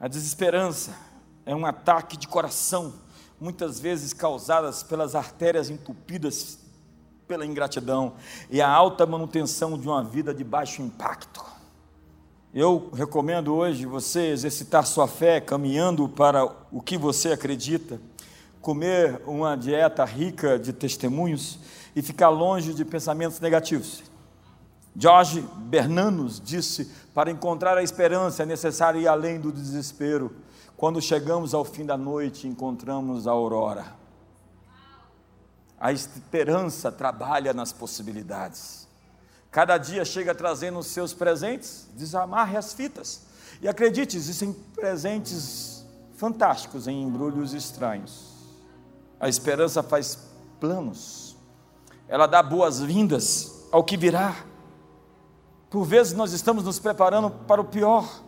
A 0.00 0.08
desesperança 0.08 0.96
é 1.44 1.54
um 1.54 1.66
ataque 1.66 2.16
de 2.16 2.26
coração, 2.26 2.94
muitas 3.38 3.78
vezes 3.78 4.14
causadas 4.14 4.82
pelas 4.82 5.14
artérias 5.14 5.68
entupidas 5.68 6.60
pela 7.28 7.44
ingratidão 7.44 8.14
e 8.48 8.62
a 8.62 8.70
alta 8.70 9.04
manutenção 9.04 9.78
de 9.78 9.86
uma 9.86 10.02
vida 10.02 10.32
de 10.32 10.42
baixo 10.42 10.80
impacto. 10.80 11.59
Eu 12.52 12.90
recomendo 12.92 13.54
hoje 13.54 13.86
você 13.86 14.30
exercitar 14.30 14.84
sua 14.84 15.06
fé 15.06 15.40
caminhando 15.40 16.08
para 16.08 16.44
o 16.72 16.82
que 16.82 16.98
você 16.98 17.30
acredita, 17.30 18.00
comer 18.60 19.22
uma 19.24 19.54
dieta 19.54 20.04
rica 20.04 20.58
de 20.58 20.72
testemunhos 20.72 21.60
e 21.94 22.02
ficar 22.02 22.28
longe 22.28 22.74
de 22.74 22.84
pensamentos 22.84 23.38
negativos. 23.38 24.02
Jorge 24.96 25.46
Bernanos 25.58 26.40
disse: 26.40 26.90
para 27.14 27.30
encontrar 27.30 27.78
a 27.78 27.84
esperança 27.84 28.42
é 28.42 28.46
necessário 28.46 29.00
ir 29.00 29.06
além 29.06 29.38
do 29.38 29.52
desespero. 29.52 30.34
Quando 30.76 31.00
chegamos 31.00 31.54
ao 31.54 31.64
fim 31.64 31.86
da 31.86 31.96
noite, 31.96 32.48
encontramos 32.48 33.28
a 33.28 33.30
aurora. 33.30 33.94
A 35.78 35.92
esperança 35.92 36.90
trabalha 36.90 37.54
nas 37.54 37.72
possibilidades. 37.72 38.79
Cada 39.50 39.76
dia 39.78 40.04
chega 40.04 40.34
trazendo 40.34 40.78
os 40.78 40.86
seus 40.86 41.12
presentes, 41.12 41.88
desamarre 41.94 42.56
as 42.56 42.72
fitas. 42.72 43.22
E 43.60 43.68
acredite, 43.68 44.16
existem 44.16 44.52
presentes 44.52 45.84
fantásticos 46.16 46.86
em 46.86 47.02
embrulhos 47.02 47.52
estranhos. 47.52 48.30
A 49.18 49.28
esperança 49.28 49.82
faz 49.82 50.18
planos, 50.60 51.36
ela 52.08 52.26
dá 52.26 52.42
boas-vindas 52.42 53.66
ao 53.72 53.82
que 53.82 53.96
virá. 53.96 54.36
Por 55.68 55.84
vezes 55.84 56.12
nós 56.12 56.32
estamos 56.32 56.64
nos 56.64 56.78
preparando 56.78 57.30
para 57.30 57.60
o 57.60 57.64
pior, 57.64 58.22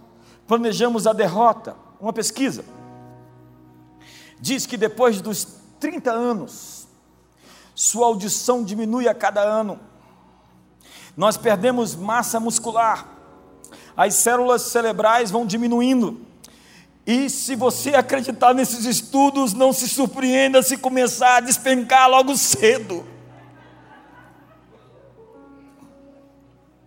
planejamos 0.46 1.06
a 1.06 1.12
derrota. 1.12 1.76
Uma 2.00 2.12
pesquisa 2.12 2.64
diz 4.42 4.66
que 4.66 4.76
depois 4.76 5.20
dos 5.20 5.46
30 5.78 6.10
anos, 6.10 6.88
sua 7.74 8.06
audição 8.06 8.64
diminui 8.64 9.08
a 9.08 9.14
cada 9.14 9.40
ano 9.40 9.78
nós 11.16 11.36
perdemos 11.36 11.94
massa 11.94 12.40
muscular, 12.40 13.06
as 13.96 14.14
células 14.14 14.62
cerebrais 14.62 15.30
vão 15.30 15.46
diminuindo. 15.46 16.20
E 17.06 17.28
se 17.28 17.56
você 17.56 17.94
acreditar 17.94 18.54
nesses 18.54 18.84
estudos, 18.84 19.52
não 19.52 19.72
se 19.72 19.88
surpreenda 19.88 20.62
se 20.62 20.76
começar 20.76 21.38
a 21.38 21.40
despencar 21.40 22.08
logo 22.08 22.36
cedo. 22.36 23.04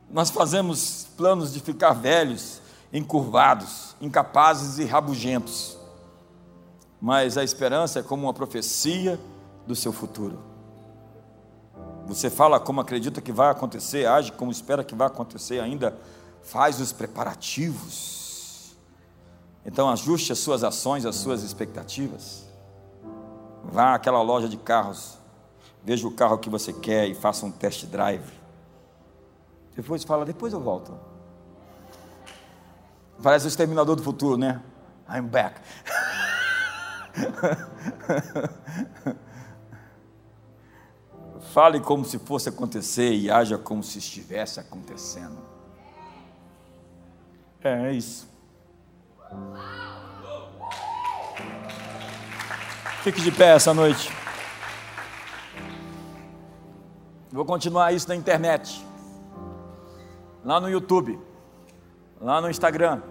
Nós 0.09 0.29
fazemos 0.29 1.07
planos 1.17 1.53
de 1.53 1.59
ficar 1.59 1.91
velhos, 1.91 2.61
encurvados, 2.93 3.95
incapazes 3.99 4.79
e 4.79 4.85
rabugentos. 4.85 5.77
Mas 7.01 7.37
a 7.37 7.43
esperança 7.43 7.99
é 7.99 8.03
como 8.03 8.23
uma 8.23 8.33
profecia 8.33 9.19
do 9.67 9.75
seu 9.75 9.91
futuro. 9.91 10.54
Você 12.05 12.29
fala 12.29 12.59
como 12.59 12.81
acredita 12.81 13.19
que 13.19 13.31
vai 13.31 13.49
acontecer, 13.49 14.05
age 14.05 14.31
como 14.31 14.51
espera 14.51 14.83
que 14.83 14.93
vai 14.93 15.07
acontecer, 15.07 15.59
ainda 15.59 15.97
faz 16.43 16.79
os 16.79 16.93
preparativos. 16.93 18.75
Então 19.65 19.89
ajuste 19.89 20.31
as 20.31 20.37
suas 20.37 20.63
ações, 20.63 21.05
as 21.05 21.15
suas 21.15 21.41
expectativas. 21.41 22.45
Vá 23.63 23.95
àquela 23.95 24.21
loja 24.21 24.47
de 24.47 24.57
carros, 24.57 25.17
veja 25.83 26.07
o 26.07 26.11
carro 26.11 26.37
que 26.37 26.49
você 26.49 26.71
quer 26.71 27.07
e 27.07 27.15
faça 27.15 27.43
um 27.45 27.51
test 27.51 27.85
drive. 27.87 28.31
Depois 29.75 30.03
fala, 30.03 30.23
depois 30.23 30.53
eu 30.53 30.59
volto. 30.59 30.97
Parece 33.21 33.47
o 33.47 33.49
exterminador 33.49 33.95
do 33.95 34.03
futuro, 34.03 34.37
né? 34.37 34.61
I'm 35.09 35.23
back. 35.23 35.59
Fale 41.55 41.79
como 41.79 42.03
se 42.03 42.19
fosse 42.19 42.49
acontecer 42.49 43.13
e 43.13 43.31
haja 43.31 43.57
como 43.57 43.81
se 43.81 43.97
estivesse 43.97 44.59
acontecendo. 44.59 45.37
É, 47.63 47.87
é 47.87 47.93
isso. 47.93 48.29
Fique 53.03 53.21
de 53.21 53.31
pé 53.31 53.55
essa 53.55 53.73
noite. 53.73 54.11
Vou 57.31 57.45
continuar 57.45 57.93
isso 57.93 58.09
na 58.09 58.17
internet, 58.17 58.85
lá 60.43 60.59
no 60.59 60.69
YouTube, 60.69 61.17
lá 62.19 62.41
no 62.41 62.49
Instagram. 62.49 63.01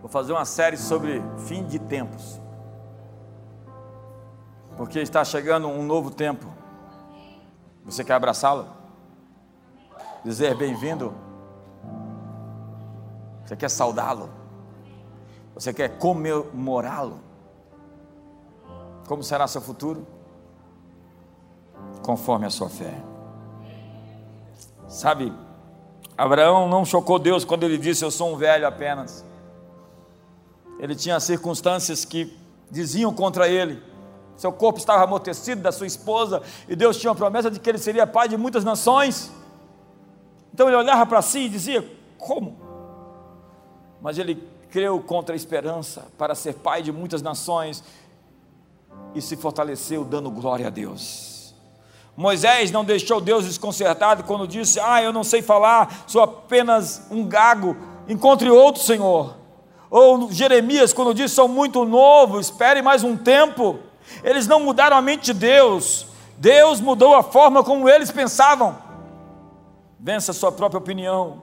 Vou 0.00 0.08
fazer 0.08 0.30
uma 0.30 0.44
série 0.44 0.76
sobre 0.76 1.20
fim 1.48 1.66
de 1.66 1.80
tempos, 1.80 2.40
porque 4.76 5.00
está 5.00 5.24
chegando 5.24 5.68
um 5.68 5.82
novo 5.82 6.10
tempo. 6.10 6.46
Você 7.84 8.04
quer 8.04 8.14
abraçá-lo? 8.14 8.66
Dizer 10.24 10.56
bem-vindo? 10.56 11.12
Você 13.44 13.56
quer 13.56 13.68
saudá-lo? 13.68 14.30
Você 15.54 15.72
quer 15.72 15.98
comemorá-lo? 15.98 17.20
Como 19.06 19.22
será 19.22 19.46
seu 19.46 19.60
futuro? 19.60 20.06
Conforme 22.02 22.46
a 22.46 22.50
sua 22.50 22.68
fé. 22.68 22.94
Sabe, 24.88 25.32
Abraão 26.16 26.68
não 26.68 26.84
chocou 26.84 27.18
Deus 27.18 27.44
quando 27.44 27.64
ele 27.64 27.78
disse: 27.78 28.04
Eu 28.04 28.10
sou 28.10 28.32
um 28.32 28.36
velho 28.36 28.66
apenas. 28.66 29.24
Ele 30.78 30.94
tinha 30.94 31.18
circunstâncias 31.20 32.04
que 32.04 32.36
diziam 32.70 33.12
contra 33.12 33.48
ele. 33.48 33.82
Seu 34.36 34.52
corpo 34.52 34.78
estava 34.78 35.04
amortecido 35.04 35.62
da 35.62 35.70
sua 35.70 35.86
esposa, 35.86 36.42
e 36.68 36.74
Deus 36.74 36.96
tinha 36.96 37.12
a 37.12 37.14
promessa 37.14 37.50
de 37.50 37.60
que 37.60 37.68
ele 37.68 37.78
seria 37.78 38.06
pai 38.06 38.28
de 38.28 38.36
muitas 38.36 38.64
nações. 38.64 39.30
Então 40.52 40.66
ele 40.68 40.76
olhava 40.76 41.06
para 41.06 41.22
si 41.22 41.40
e 41.40 41.48
dizia: 41.48 41.86
Como? 42.18 42.56
Mas 44.00 44.18
ele 44.18 44.42
creu 44.70 45.00
contra 45.00 45.34
a 45.34 45.36
esperança 45.36 46.06
para 46.16 46.34
ser 46.34 46.54
pai 46.54 46.82
de 46.82 46.90
muitas 46.90 47.22
nações 47.22 47.84
e 49.14 49.20
se 49.20 49.36
fortaleceu 49.36 50.04
dando 50.04 50.30
glória 50.30 50.66
a 50.66 50.70
Deus. 50.70 51.54
Moisés 52.16 52.70
não 52.70 52.84
deixou 52.84 53.20
Deus 53.20 53.44
desconcertado 53.44 54.24
quando 54.24 54.46
disse: 54.46 54.78
Ah, 54.80 55.02
eu 55.02 55.12
não 55.12 55.24
sei 55.24 55.40
falar, 55.40 56.04
sou 56.06 56.22
apenas 56.22 57.06
um 57.10 57.26
gago, 57.26 57.76
encontre 58.08 58.50
outro 58.50 58.82
Senhor. 58.82 59.36
Ou 59.90 60.30
Jeremias, 60.30 60.92
quando 60.92 61.14
disse: 61.14 61.34
Sou 61.34 61.48
muito 61.48 61.84
novo, 61.84 62.40
espere 62.40 62.82
mais 62.82 63.02
um 63.02 63.16
tempo. 63.16 63.78
Eles 64.22 64.46
não 64.46 64.60
mudaram 64.60 64.96
a 64.96 65.02
mente 65.02 65.32
de 65.32 65.34
Deus, 65.34 66.06
Deus 66.36 66.80
mudou 66.80 67.14
a 67.14 67.22
forma 67.22 67.62
como 67.62 67.88
eles 67.88 68.10
pensavam. 68.10 68.76
Vença 69.98 70.32
a 70.32 70.34
sua 70.34 70.50
própria 70.50 70.78
opinião, 70.78 71.42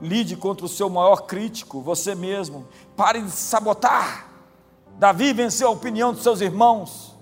lide 0.00 0.36
contra 0.36 0.64
o 0.64 0.68
seu 0.68 0.88
maior 0.88 1.22
crítico, 1.22 1.80
você 1.80 2.14
mesmo. 2.14 2.66
Pare 2.96 3.20
de 3.22 3.30
sabotar. 3.30 4.28
Davi 4.98 5.32
venceu 5.32 5.68
a 5.68 5.72
opinião 5.72 6.12
dos 6.12 6.22
seus 6.22 6.40
irmãos. 6.40 7.14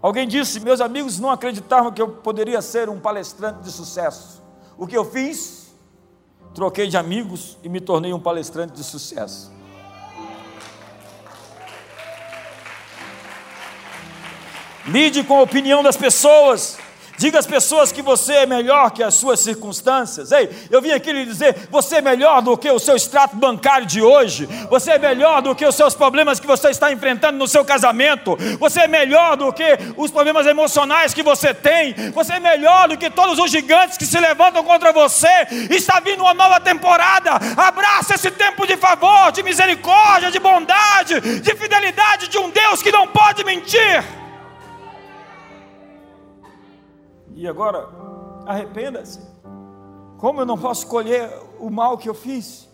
Alguém 0.00 0.26
disse: 0.26 0.60
Meus 0.60 0.80
amigos 0.80 1.18
não 1.18 1.30
acreditavam 1.30 1.92
que 1.92 2.02
eu 2.02 2.08
poderia 2.08 2.60
ser 2.60 2.88
um 2.88 2.98
palestrante 2.98 3.62
de 3.62 3.70
sucesso. 3.70 4.42
O 4.76 4.86
que 4.86 4.96
eu 4.96 5.04
fiz? 5.04 5.72
Troquei 6.54 6.88
de 6.88 6.96
amigos 6.96 7.56
e 7.62 7.68
me 7.68 7.80
tornei 7.80 8.12
um 8.12 8.20
palestrante 8.20 8.72
de 8.74 8.84
sucesso. 8.84 9.50
Lide 14.86 15.22
com 15.22 15.38
a 15.38 15.42
opinião 15.42 15.82
das 15.82 15.96
pessoas. 15.96 16.78
Diga 17.18 17.38
às 17.38 17.46
pessoas 17.46 17.92
que 17.92 18.02
você 18.02 18.32
é 18.32 18.46
melhor 18.46 18.90
que 18.90 19.02
as 19.02 19.14
suas 19.14 19.38
circunstâncias. 19.38 20.32
Ei, 20.32 20.50
eu 20.70 20.82
vim 20.82 20.90
aqui 20.90 21.12
lhe 21.12 21.24
dizer: 21.24 21.68
você 21.70 21.96
é 21.96 22.02
melhor 22.02 22.42
do 22.42 22.56
que 22.56 22.68
o 22.68 22.80
seu 22.80 22.96
extrato 22.96 23.36
bancário 23.36 23.86
de 23.86 24.02
hoje. 24.02 24.48
Você 24.68 24.92
é 24.92 24.98
melhor 24.98 25.40
do 25.40 25.54
que 25.54 25.64
os 25.64 25.76
seus 25.76 25.94
problemas 25.94 26.40
que 26.40 26.46
você 26.46 26.70
está 26.70 26.90
enfrentando 26.90 27.38
no 27.38 27.46
seu 27.46 27.64
casamento. 27.64 28.36
Você 28.58 28.80
é 28.80 28.88
melhor 28.88 29.36
do 29.36 29.52
que 29.52 29.78
os 29.96 30.10
problemas 30.10 30.46
emocionais 30.48 31.14
que 31.14 31.22
você 31.22 31.54
tem. 31.54 31.94
Você 32.12 32.32
é 32.32 32.40
melhor 32.40 32.88
do 32.88 32.96
que 32.96 33.08
todos 33.08 33.38
os 33.38 33.52
gigantes 33.52 33.96
que 33.96 34.06
se 34.06 34.18
levantam 34.18 34.64
contra 34.64 34.92
você. 34.92 35.46
Está 35.70 36.00
vindo 36.00 36.22
uma 36.22 36.34
nova 36.34 36.58
temporada. 36.58 37.32
Abraça 37.56 38.14
esse 38.14 38.32
tempo 38.32 38.66
de 38.66 38.76
favor, 38.76 39.30
de 39.30 39.44
misericórdia, 39.44 40.30
de 40.30 40.40
bondade, 40.40 41.20
de 41.20 41.54
fidelidade 41.54 42.26
de 42.26 42.38
um 42.38 42.50
Deus 42.50 42.82
que 42.82 42.90
não 42.90 43.06
pode 43.06 43.44
mentir. 43.44 44.21
E 47.42 47.48
agora, 47.48 47.88
arrependa-se. 48.46 49.20
Como 50.16 50.40
eu 50.40 50.46
não 50.46 50.56
posso 50.56 50.86
colher 50.86 51.28
o 51.58 51.68
mal 51.70 51.98
que 51.98 52.08
eu 52.08 52.14
fiz? 52.14 52.68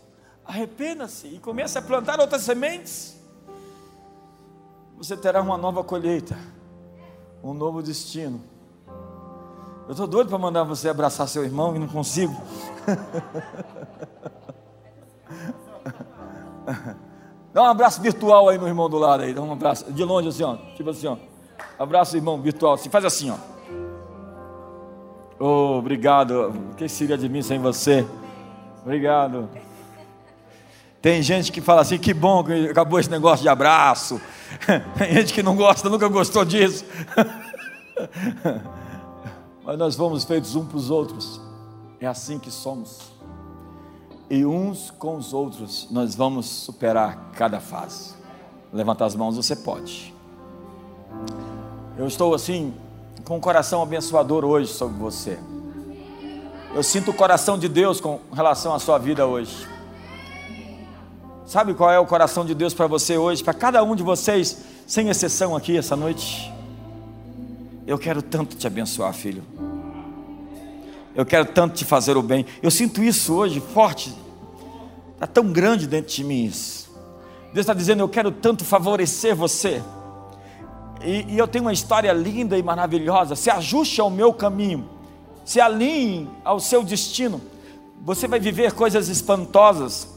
Arrependa-se 0.44 1.26
e 1.26 1.38
comece 1.38 1.78
a 1.78 1.82
plantar 1.82 2.20
outras 2.20 2.42
sementes. 2.42 3.18
Você 4.98 5.16
terá 5.16 5.40
uma 5.40 5.56
nova 5.56 5.82
colheita, 5.82 6.36
um 7.42 7.54
novo 7.54 7.82
destino. 7.82 8.42
Eu 9.86 9.92
estou 9.92 10.06
doido 10.06 10.28
para 10.28 10.36
mandar 10.36 10.64
você 10.64 10.90
abraçar 10.90 11.26
seu 11.28 11.44
irmão 11.44 11.74
e 11.74 11.78
não 11.78 11.88
consigo. 11.88 12.36
Dá 17.54 17.62
um 17.62 17.68
abraço 17.68 18.02
virtual 18.02 18.50
aí 18.50 18.58
no 18.58 18.68
irmão 18.68 18.90
do 18.90 18.98
lado 18.98 19.22
aí. 19.22 19.32
Dá 19.32 19.40
um 19.40 19.50
abraço 19.50 19.90
de 19.90 20.04
longe 20.04 20.28
assim, 20.28 20.42
ó. 20.42 20.56
Tipo 20.76 20.90
assim, 20.90 21.06
ó. 21.06 21.16
Abraço 21.78 22.18
irmão 22.18 22.38
virtual. 22.42 22.74
Assim, 22.74 22.90
faz 22.90 23.06
assim, 23.06 23.30
ó. 23.30 23.57
Oh, 25.40 25.78
obrigado. 25.78 26.52
O 26.72 26.74
que 26.74 26.88
seria 26.88 27.16
de 27.16 27.28
mim 27.28 27.42
sem 27.42 27.60
você? 27.60 28.04
Obrigado. 28.82 29.48
Tem 31.00 31.22
gente 31.22 31.52
que 31.52 31.60
fala 31.60 31.82
assim: 31.82 31.96
que 31.96 32.12
bom 32.12 32.42
que 32.42 32.68
acabou 32.68 32.98
esse 32.98 33.10
negócio 33.10 33.42
de 33.42 33.48
abraço. 33.48 34.20
Tem 34.98 35.14
gente 35.14 35.32
que 35.32 35.42
não 35.42 35.54
gosta, 35.54 35.88
nunca 35.88 36.08
gostou 36.08 36.44
disso. 36.44 36.84
Mas 39.64 39.78
nós 39.78 39.94
fomos 39.94 40.24
feitos 40.24 40.56
um 40.56 40.66
para 40.66 40.76
os 40.76 40.90
outros. 40.90 41.40
É 42.00 42.06
assim 42.06 42.38
que 42.38 42.50
somos. 42.50 43.12
E 44.30 44.44
uns 44.44 44.90
com 44.90 45.16
os 45.16 45.32
outros 45.32 45.88
nós 45.90 46.16
vamos 46.16 46.46
superar 46.46 47.30
cada 47.32 47.60
fase. 47.60 48.14
Levanta 48.72 49.04
as 49.04 49.14
mãos, 49.14 49.36
você 49.36 49.54
pode. 49.54 50.12
Eu 51.96 52.06
estou 52.06 52.34
assim 52.34 52.74
com 53.28 53.36
um 53.36 53.40
coração 53.40 53.82
abençoador 53.82 54.42
hoje 54.42 54.72
sobre 54.72 54.96
você. 54.96 55.38
Eu 56.74 56.82
sinto 56.82 57.10
o 57.10 57.14
coração 57.14 57.58
de 57.58 57.68
Deus 57.68 58.00
com 58.00 58.20
relação 58.32 58.72
à 58.72 58.78
sua 58.78 58.96
vida 58.96 59.26
hoje. 59.26 59.68
Sabe 61.46 61.74
qual 61.74 61.90
é 61.90 61.98
o 61.98 62.06
coração 62.06 62.46
de 62.46 62.54
Deus 62.54 62.72
para 62.72 62.86
você 62.86 63.18
hoje, 63.18 63.44
para 63.44 63.52
cada 63.52 63.84
um 63.84 63.94
de 63.94 64.02
vocês, 64.02 64.56
sem 64.86 65.10
exceção 65.10 65.54
aqui 65.54 65.76
essa 65.76 65.94
noite? 65.94 66.50
Eu 67.86 67.98
quero 67.98 68.22
tanto 68.22 68.56
te 68.56 68.66
abençoar, 68.66 69.12
filho. 69.12 69.42
Eu 71.14 71.26
quero 71.26 71.44
tanto 71.44 71.74
te 71.74 71.84
fazer 71.84 72.16
o 72.16 72.22
bem. 72.22 72.46
Eu 72.62 72.70
sinto 72.70 73.02
isso 73.02 73.34
hoje 73.34 73.60
forte. 73.60 74.16
Está 75.12 75.26
tão 75.26 75.52
grande 75.52 75.86
dentro 75.86 76.14
de 76.14 76.24
mim 76.24 76.46
isso. 76.46 76.90
Deus 77.52 77.64
está 77.64 77.74
dizendo: 77.74 78.00
Eu 78.00 78.08
quero 78.08 78.30
tanto 78.30 78.64
favorecer 78.64 79.36
você. 79.36 79.82
E, 81.02 81.34
e 81.34 81.38
eu 81.38 81.46
tenho 81.46 81.64
uma 81.64 81.72
história 81.72 82.12
linda 82.12 82.58
e 82.58 82.62
maravilhosa. 82.62 83.36
Se 83.36 83.50
ajuste 83.50 84.00
ao 84.00 84.10
meu 84.10 84.32
caminho, 84.32 84.88
se 85.44 85.60
alinhe 85.60 86.28
ao 86.44 86.60
seu 86.60 86.82
destino. 86.82 87.40
Você 88.02 88.28
vai 88.28 88.38
viver 88.38 88.72
coisas 88.72 89.08
espantosas 89.08 90.08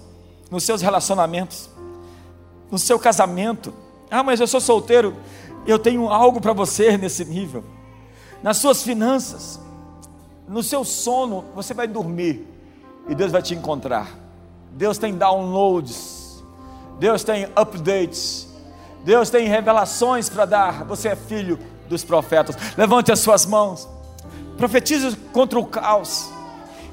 nos 0.50 0.64
seus 0.64 0.82
relacionamentos, 0.82 1.70
no 2.70 2.78
seu 2.78 3.00
casamento. 3.00 3.74
Ah, 4.10 4.24
mas 4.24 4.40
eu 4.40 4.48
sou 4.48 4.60
solteiro. 4.60 5.16
Eu 5.66 5.80
tenho 5.80 6.10
algo 6.10 6.42
para 6.42 6.54
você 6.54 6.98
nesse 6.98 7.24
nível. 7.24 7.64
Nas 8.44 8.58
suas 8.58 8.82
finanças, 8.82 9.60
no 10.48 10.64
seu 10.64 10.84
sono, 10.84 11.46
você 11.56 11.74
vai 11.74 11.88
dormir 11.88 12.46
e 13.08 13.16
Deus 13.16 13.32
vai 13.32 13.42
te 13.42 13.54
encontrar. 13.54 14.18
Deus 14.74 14.98
tem 14.98 15.16
downloads, 15.16 16.44
Deus 17.00 17.24
tem 17.24 17.46
updates, 17.56 18.48
Deus 19.04 19.30
tem 19.30 19.48
revelações 19.48 20.30
para 20.30 20.46
dar. 20.46 20.84
Você 20.86 21.10
é 21.10 21.16
filho 21.16 21.60
dos 21.88 22.04
profetas. 22.04 22.56
Levante 22.78 23.12
as 23.12 23.20
suas 23.20 23.46
mãos. 23.46 23.88
Profetize 24.58 25.16
contra 25.34 25.60
o 25.60 25.66
caos. 25.66 26.30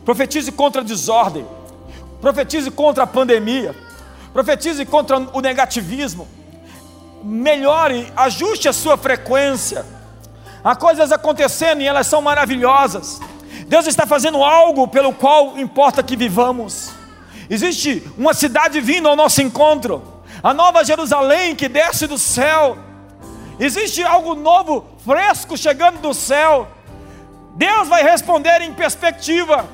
Profetize 0.05 0.51
contra 0.51 0.81
a 0.81 0.85
desordem. 0.85 1.47
Profetize 2.21 2.71
contra 2.71 3.05
a 3.05 3.07
pandemia. 3.07 3.75
Profetize 4.33 4.85
contra 4.87 5.19
o 5.19 5.41
negativismo. 5.41 6.27
Melhore, 7.23 8.13
ajuste 8.17 8.69
a 8.69 8.73
sua 8.73 8.97
frequência. 8.97 9.85
Há 10.63 10.75
coisas 10.75 11.13
acontecendo 11.13 11.83
e 11.83 11.87
elas 11.87 12.07
são 12.07 12.23
maravilhosas. 12.23 13.21
Deus 13.67 13.87
está 13.87 14.07
fazendo 14.07 14.43
algo 14.43 14.89
pelo 14.89 15.13
qual 15.13 15.59
importa 15.59 16.03
que 16.03 16.17
vivamos. 16.17 16.91
Existe 17.51 18.03
uma 18.17 18.35
cidade 18.35 18.81
vindo 18.81 19.09
ao 19.09 19.17
nosso 19.17 19.43
encontro 19.43 20.18
a 20.43 20.55
nova 20.55 20.85
Jerusalém 20.85 21.55
que 21.55 21.69
desce 21.69 22.07
do 22.07 22.19
céu. 22.19 22.79
Existe 23.59 24.03
algo 24.03 24.35
novo, 24.35 24.87
fresco 25.05 25.57
chegando 25.57 25.99
do 26.01 26.15
céu. 26.15 26.69
Deus 27.57 27.89
vai 27.89 28.03
responder 28.05 28.61
em 28.63 28.73
perspectiva, 28.73 29.69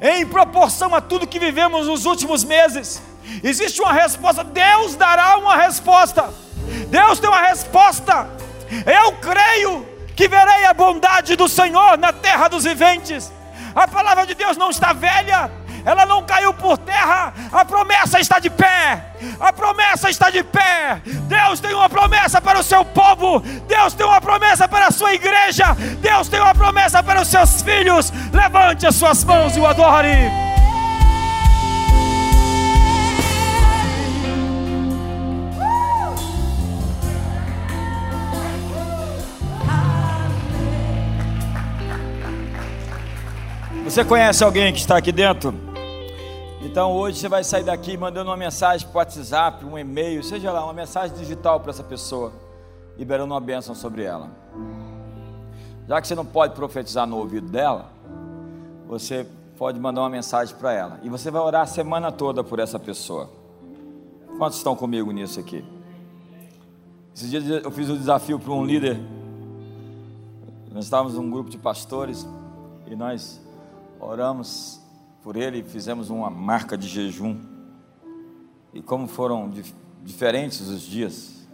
em 0.00 0.26
proporção 0.26 0.94
a 0.94 1.00
tudo 1.00 1.26
que 1.26 1.38
vivemos 1.38 1.86
nos 1.86 2.04
últimos 2.04 2.44
meses. 2.44 3.02
Existe 3.42 3.80
uma 3.80 3.92
resposta, 3.92 4.44
Deus 4.44 4.94
dará 4.96 5.38
uma 5.38 5.56
resposta. 5.56 6.32
Deus 6.88 7.18
tem 7.18 7.28
uma 7.28 7.40
resposta. 7.40 8.28
Eu 8.86 9.12
creio 9.12 9.86
que 10.14 10.28
verei 10.28 10.66
a 10.66 10.74
bondade 10.74 11.36
do 11.36 11.48
Senhor 11.48 11.96
na 11.96 12.12
terra 12.12 12.48
dos 12.48 12.64
viventes. 12.64 13.32
A 13.74 13.88
palavra 13.88 14.26
de 14.26 14.34
Deus 14.34 14.58
não 14.58 14.68
está 14.68 14.92
velha, 14.92 15.50
ela 15.84 16.06
não 16.06 16.22
caiu 16.22 16.52
por 16.54 16.78
terra, 16.78 17.32
a 17.52 17.64
promessa 17.64 18.20
está 18.20 18.38
de 18.38 18.50
pé, 18.50 19.04
a 19.40 19.52
promessa 19.52 20.10
está 20.10 20.30
de 20.30 20.42
pé. 20.42 21.00
Deus 21.04 21.60
tem 21.60 21.74
uma 21.74 21.88
promessa 21.88 22.40
para 22.40 22.60
o 22.60 22.62
seu 22.62 22.84
povo, 22.84 23.40
Deus 23.66 23.94
tem 23.94 24.06
uma 24.06 24.20
promessa 24.20 24.68
para 24.68 24.86
a 24.86 24.90
sua 24.90 25.14
igreja, 25.14 25.74
Deus 26.00 26.28
tem 26.28 26.40
uma 26.40 26.54
promessa 26.54 27.02
para 27.02 27.22
os 27.22 27.28
seus 27.28 27.62
filhos. 27.62 28.12
Levante 28.32 28.86
as 28.86 28.94
suas 28.94 29.24
mãos 29.24 29.56
e 29.56 29.60
o 29.60 29.66
adore. 29.66 30.30
Você 43.84 44.04
conhece 44.06 44.42
alguém 44.42 44.72
que 44.72 44.78
está 44.78 44.96
aqui 44.96 45.12
dentro? 45.12 45.71
Então 46.64 46.92
hoje 46.92 47.18
você 47.18 47.28
vai 47.28 47.42
sair 47.42 47.64
daqui 47.64 47.96
mandando 47.96 48.30
uma 48.30 48.36
mensagem 48.36 48.86
para 48.86 48.98
WhatsApp, 48.98 49.64
um 49.64 49.76
e-mail, 49.76 50.22
seja 50.22 50.52
lá, 50.52 50.62
uma 50.62 50.72
mensagem 50.72 51.16
digital 51.16 51.58
para 51.58 51.70
essa 51.70 51.82
pessoa, 51.82 52.32
liberando 52.96 53.34
uma 53.34 53.40
bênção 53.40 53.74
sobre 53.74 54.04
ela. 54.04 54.30
Já 55.88 56.00
que 56.00 56.06
você 56.06 56.14
não 56.14 56.24
pode 56.24 56.54
profetizar 56.54 57.04
no 57.04 57.18
ouvido 57.18 57.48
dela, 57.48 57.90
você 58.86 59.26
pode 59.58 59.80
mandar 59.80 60.02
uma 60.02 60.08
mensagem 60.08 60.54
para 60.54 60.72
ela. 60.72 61.00
E 61.02 61.08
você 61.08 61.32
vai 61.32 61.42
orar 61.42 61.62
a 61.62 61.66
semana 61.66 62.12
toda 62.12 62.44
por 62.44 62.60
essa 62.60 62.78
pessoa. 62.78 63.28
Quantos 64.38 64.58
estão 64.58 64.76
comigo 64.76 65.10
nisso 65.10 65.40
aqui? 65.40 65.64
Esses 67.14 67.28
dias 67.28 67.44
eu 67.64 67.70
fiz 67.72 67.90
um 67.90 67.96
desafio 67.96 68.38
para 68.38 68.52
um 68.52 68.64
líder. 68.64 69.00
Nós 70.72 70.84
estávamos 70.84 71.14
num 71.14 71.28
grupo 71.28 71.50
de 71.50 71.58
pastores 71.58 72.26
e 72.86 72.94
nós 72.94 73.40
oramos 74.00 74.81
por 75.22 75.36
ele 75.36 75.62
fizemos 75.62 76.10
uma 76.10 76.28
marca 76.28 76.76
de 76.76 76.88
jejum. 76.88 77.40
E 78.74 78.82
como 78.82 79.06
foram 79.06 79.48
dif 79.48 79.72
diferentes 80.02 80.62
os 80.68 80.82
dias 80.82 81.46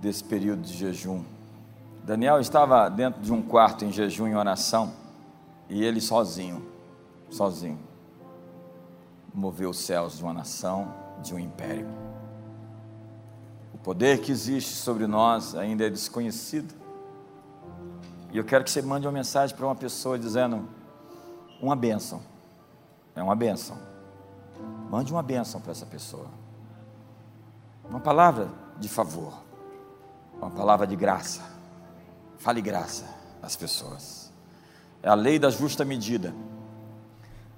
desse 0.00 0.22
período 0.22 0.62
de 0.62 0.72
jejum. 0.72 1.24
Daniel 2.04 2.40
estava 2.40 2.88
dentro 2.88 3.20
de 3.20 3.32
um 3.32 3.42
quarto 3.42 3.84
em 3.84 3.90
jejum 3.90 4.28
e 4.28 4.34
oração, 4.34 4.92
e 5.68 5.82
ele 5.82 6.00
sozinho, 6.00 6.64
sozinho, 7.28 7.80
moveu 9.34 9.70
os 9.70 9.78
céus 9.78 10.16
de 10.18 10.22
uma 10.22 10.32
nação, 10.32 10.94
de 11.20 11.34
um 11.34 11.38
império. 11.38 11.88
O 13.74 13.78
poder 13.78 14.20
que 14.20 14.30
existe 14.30 14.70
sobre 14.70 15.08
nós 15.08 15.54
ainda 15.56 15.84
é 15.84 15.90
desconhecido. 15.90 16.72
E 18.32 18.38
eu 18.38 18.44
quero 18.44 18.62
que 18.62 18.70
você 18.70 18.80
mande 18.80 19.06
uma 19.06 19.12
mensagem 19.12 19.54
para 19.56 19.66
uma 19.66 19.74
pessoa 19.74 20.16
dizendo: 20.18 20.68
uma 21.60 21.74
bênção. 21.74 22.29
É 23.14 23.22
uma 23.22 23.34
bênção. 23.34 23.76
Mande 24.90 25.12
uma 25.12 25.22
bênção 25.22 25.60
para 25.60 25.72
essa 25.72 25.86
pessoa. 25.86 26.26
Uma 27.88 28.00
palavra 28.00 28.48
de 28.78 28.88
favor. 28.88 29.34
Uma 30.40 30.50
palavra 30.50 30.86
de 30.86 30.96
graça. 30.96 31.42
Fale 32.38 32.60
graça 32.60 33.04
às 33.42 33.56
pessoas. 33.56 34.32
É 35.02 35.08
a 35.08 35.14
lei 35.14 35.38
da 35.38 35.50
justa 35.50 35.84
medida. 35.84 36.34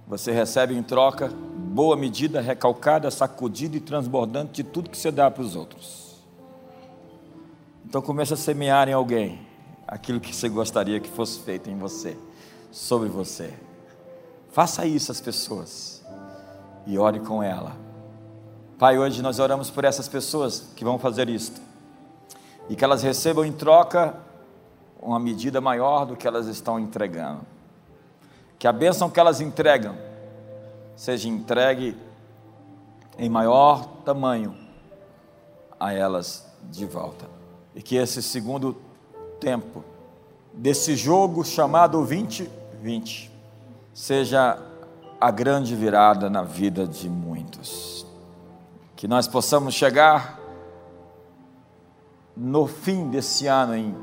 Você 0.07 0.33
recebe 0.33 0.75
em 0.75 0.83
troca 0.83 1.29
boa 1.29 1.97
medida, 1.97 2.41
recalcada, 2.41 3.11
sacudida 3.11 3.77
e 3.77 3.81
transbordante 3.81 4.63
de 4.63 4.65
tudo 4.65 4.91
que 4.91 4.99
você 4.99 5.11
dá 5.11 5.31
para 5.31 5.43
os 5.43 5.57
outros. 5.57 6.23
Então 7.85 8.03
comece 8.03 8.35
a 8.35 8.37
semear 8.37 8.89
em 8.89 8.93
alguém 8.93 9.47
aquilo 9.87 10.21
que 10.21 10.35
você 10.35 10.49
gostaria 10.49 11.01
que 11.01 11.09
fosse 11.09 11.41
feito 11.41 11.69
em 11.71 11.77
você, 11.77 12.17
sobre 12.71 13.09
você. 13.09 13.53
Faça 14.53 14.85
isso 14.85 15.11
às 15.11 15.21
pessoas 15.21 16.05
e 16.87 16.99
ore 16.99 17.21
com 17.21 17.43
ela. 17.43 17.73
Pai, 18.79 18.99
hoje 18.99 19.23
nós 19.23 19.39
oramos 19.39 19.71
por 19.71 19.83
essas 19.83 20.09
pessoas 20.09 20.69
que 20.77 20.85
vão 20.85 20.99
fazer 20.99 21.31
isto 21.31 21.59
e 22.69 22.77
que 22.77 22.85
elas 22.85 23.03
recebam 23.03 23.47
em 23.47 23.53
troca 23.53 24.15
uma 25.01 25.19
medida 25.19 25.59
maior 25.59 26.05
do 26.05 26.17
que 26.17 26.29
elas 26.29 26.47
estão 26.49 26.79
entregando. 26.79 27.41
Que 28.59 28.69
a 28.69 28.73
bênção 28.73 29.09
que 29.09 29.19
elas 29.19 29.41
entregam 29.41 29.97
seja 30.95 31.31
entregue 31.31 31.97
em 33.19 33.31
maior 33.31 33.87
tamanho 34.05 34.55
a 35.81 35.95
elas 35.95 36.47
de 36.65 36.85
volta. 36.85 37.25
E 37.75 37.81
que 37.81 37.97
esse 37.97 38.23
segundo 38.23 38.77
tempo 39.41 39.83
desse 40.53 40.95
jogo 40.95 41.43
chamado 41.43 41.97
2020 41.97 43.32
seja 43.93 44.59
a 45.21 45.31
grande 45.31 45.77
virada 45.77 46.31
na 46.31 46.43
vida 46.43 46.87
de 46.87 47.09
muitos. 47.09 48.07
Que 48.97 49.07
nós 49.07 49.29
possamos 49.29 49.75
chegar 49.75 50.39
no 52.37 52.67
fim 52.67 53.09
desse 53.09 53.47
ano, 53.47 53.77
em 53.77 53.95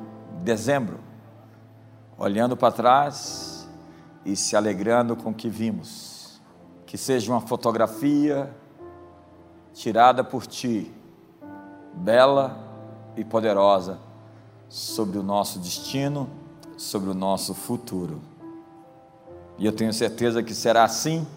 dezembro, 0.43 0.99
olhando 2.17 2.55
para 2.55 2.71
trás 2.71 3.67
e 4.25 4.35
se 4.35 4.55
alegrando 4.55 5.15
com 5.15 5.31
o 5.31 5.33
que 5.33 5.49
vimos. 5.49 6.41
Que 6.85 6.97
seja 6.97 7.31
uma 7.31 7.41
fotografia 7.41 8.53
tirada 9.73 10.23
por 10.23 10.45
ti, 10.45 10.93
bela 11.93 12.57
e 13.15 13.23
poderosa, 13.23 13.99
sobre 14.67 15.17
o 15.17 15.23
nosso 15.23 15.59
destino, 15.59 16.29
sobre 16.77 17.09
o 17.09 17.13
nosso 17.13 17.53
futuro. 17.53 18.21
E 19.59 19.65
eu 19.65 19.71
tenho 19.73 19.93
certeza 19.93 20.41
que 20.41 20.55
será 20.55 20.85
assim, 20.85 21.27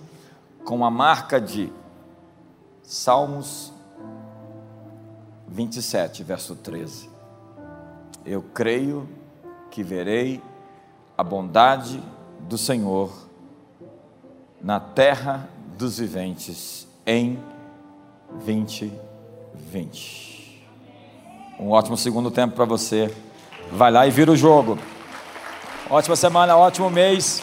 com 0.64 0.85
a 0.85 0.91
marca 0.91 1.41
de 1.41 1.73
Salmos 2.85 3.73
27, 5.49 6.23
verso 6.23 6.55
13. 6.55 7.11
Eu 8.25 8.41
creio 8.55 9.09
que 9.73 9.83
verei 9.83 10.41
a 11.18 11.25
bondade 11.25 12.01
do 12.41 12.57
Senhor 12.57 13.11
na 14.62 14.79
terra 14.79 15.49
dos 15.77 15.99
viventes 15.99 16.87
em 17.05 17.43
2020. 18.45 20.64
Um 21.59 21.70
ótimo 21.70 21.97
segundo 21.97 22.31
tempo 22.31 22.55
para 22.55 22.64
você. 22.64 23.12
Vai 23.73 23.91
lá 23.91 24.07
e 24.07 24.11
vira 24.11 24.31
o 24.31 24.37
jogo. 24.37 24.79
Ótima 25.91 26.14
semana, 26.14 26.57
ótimo 26.57 26.89
mês. 26.89 27.43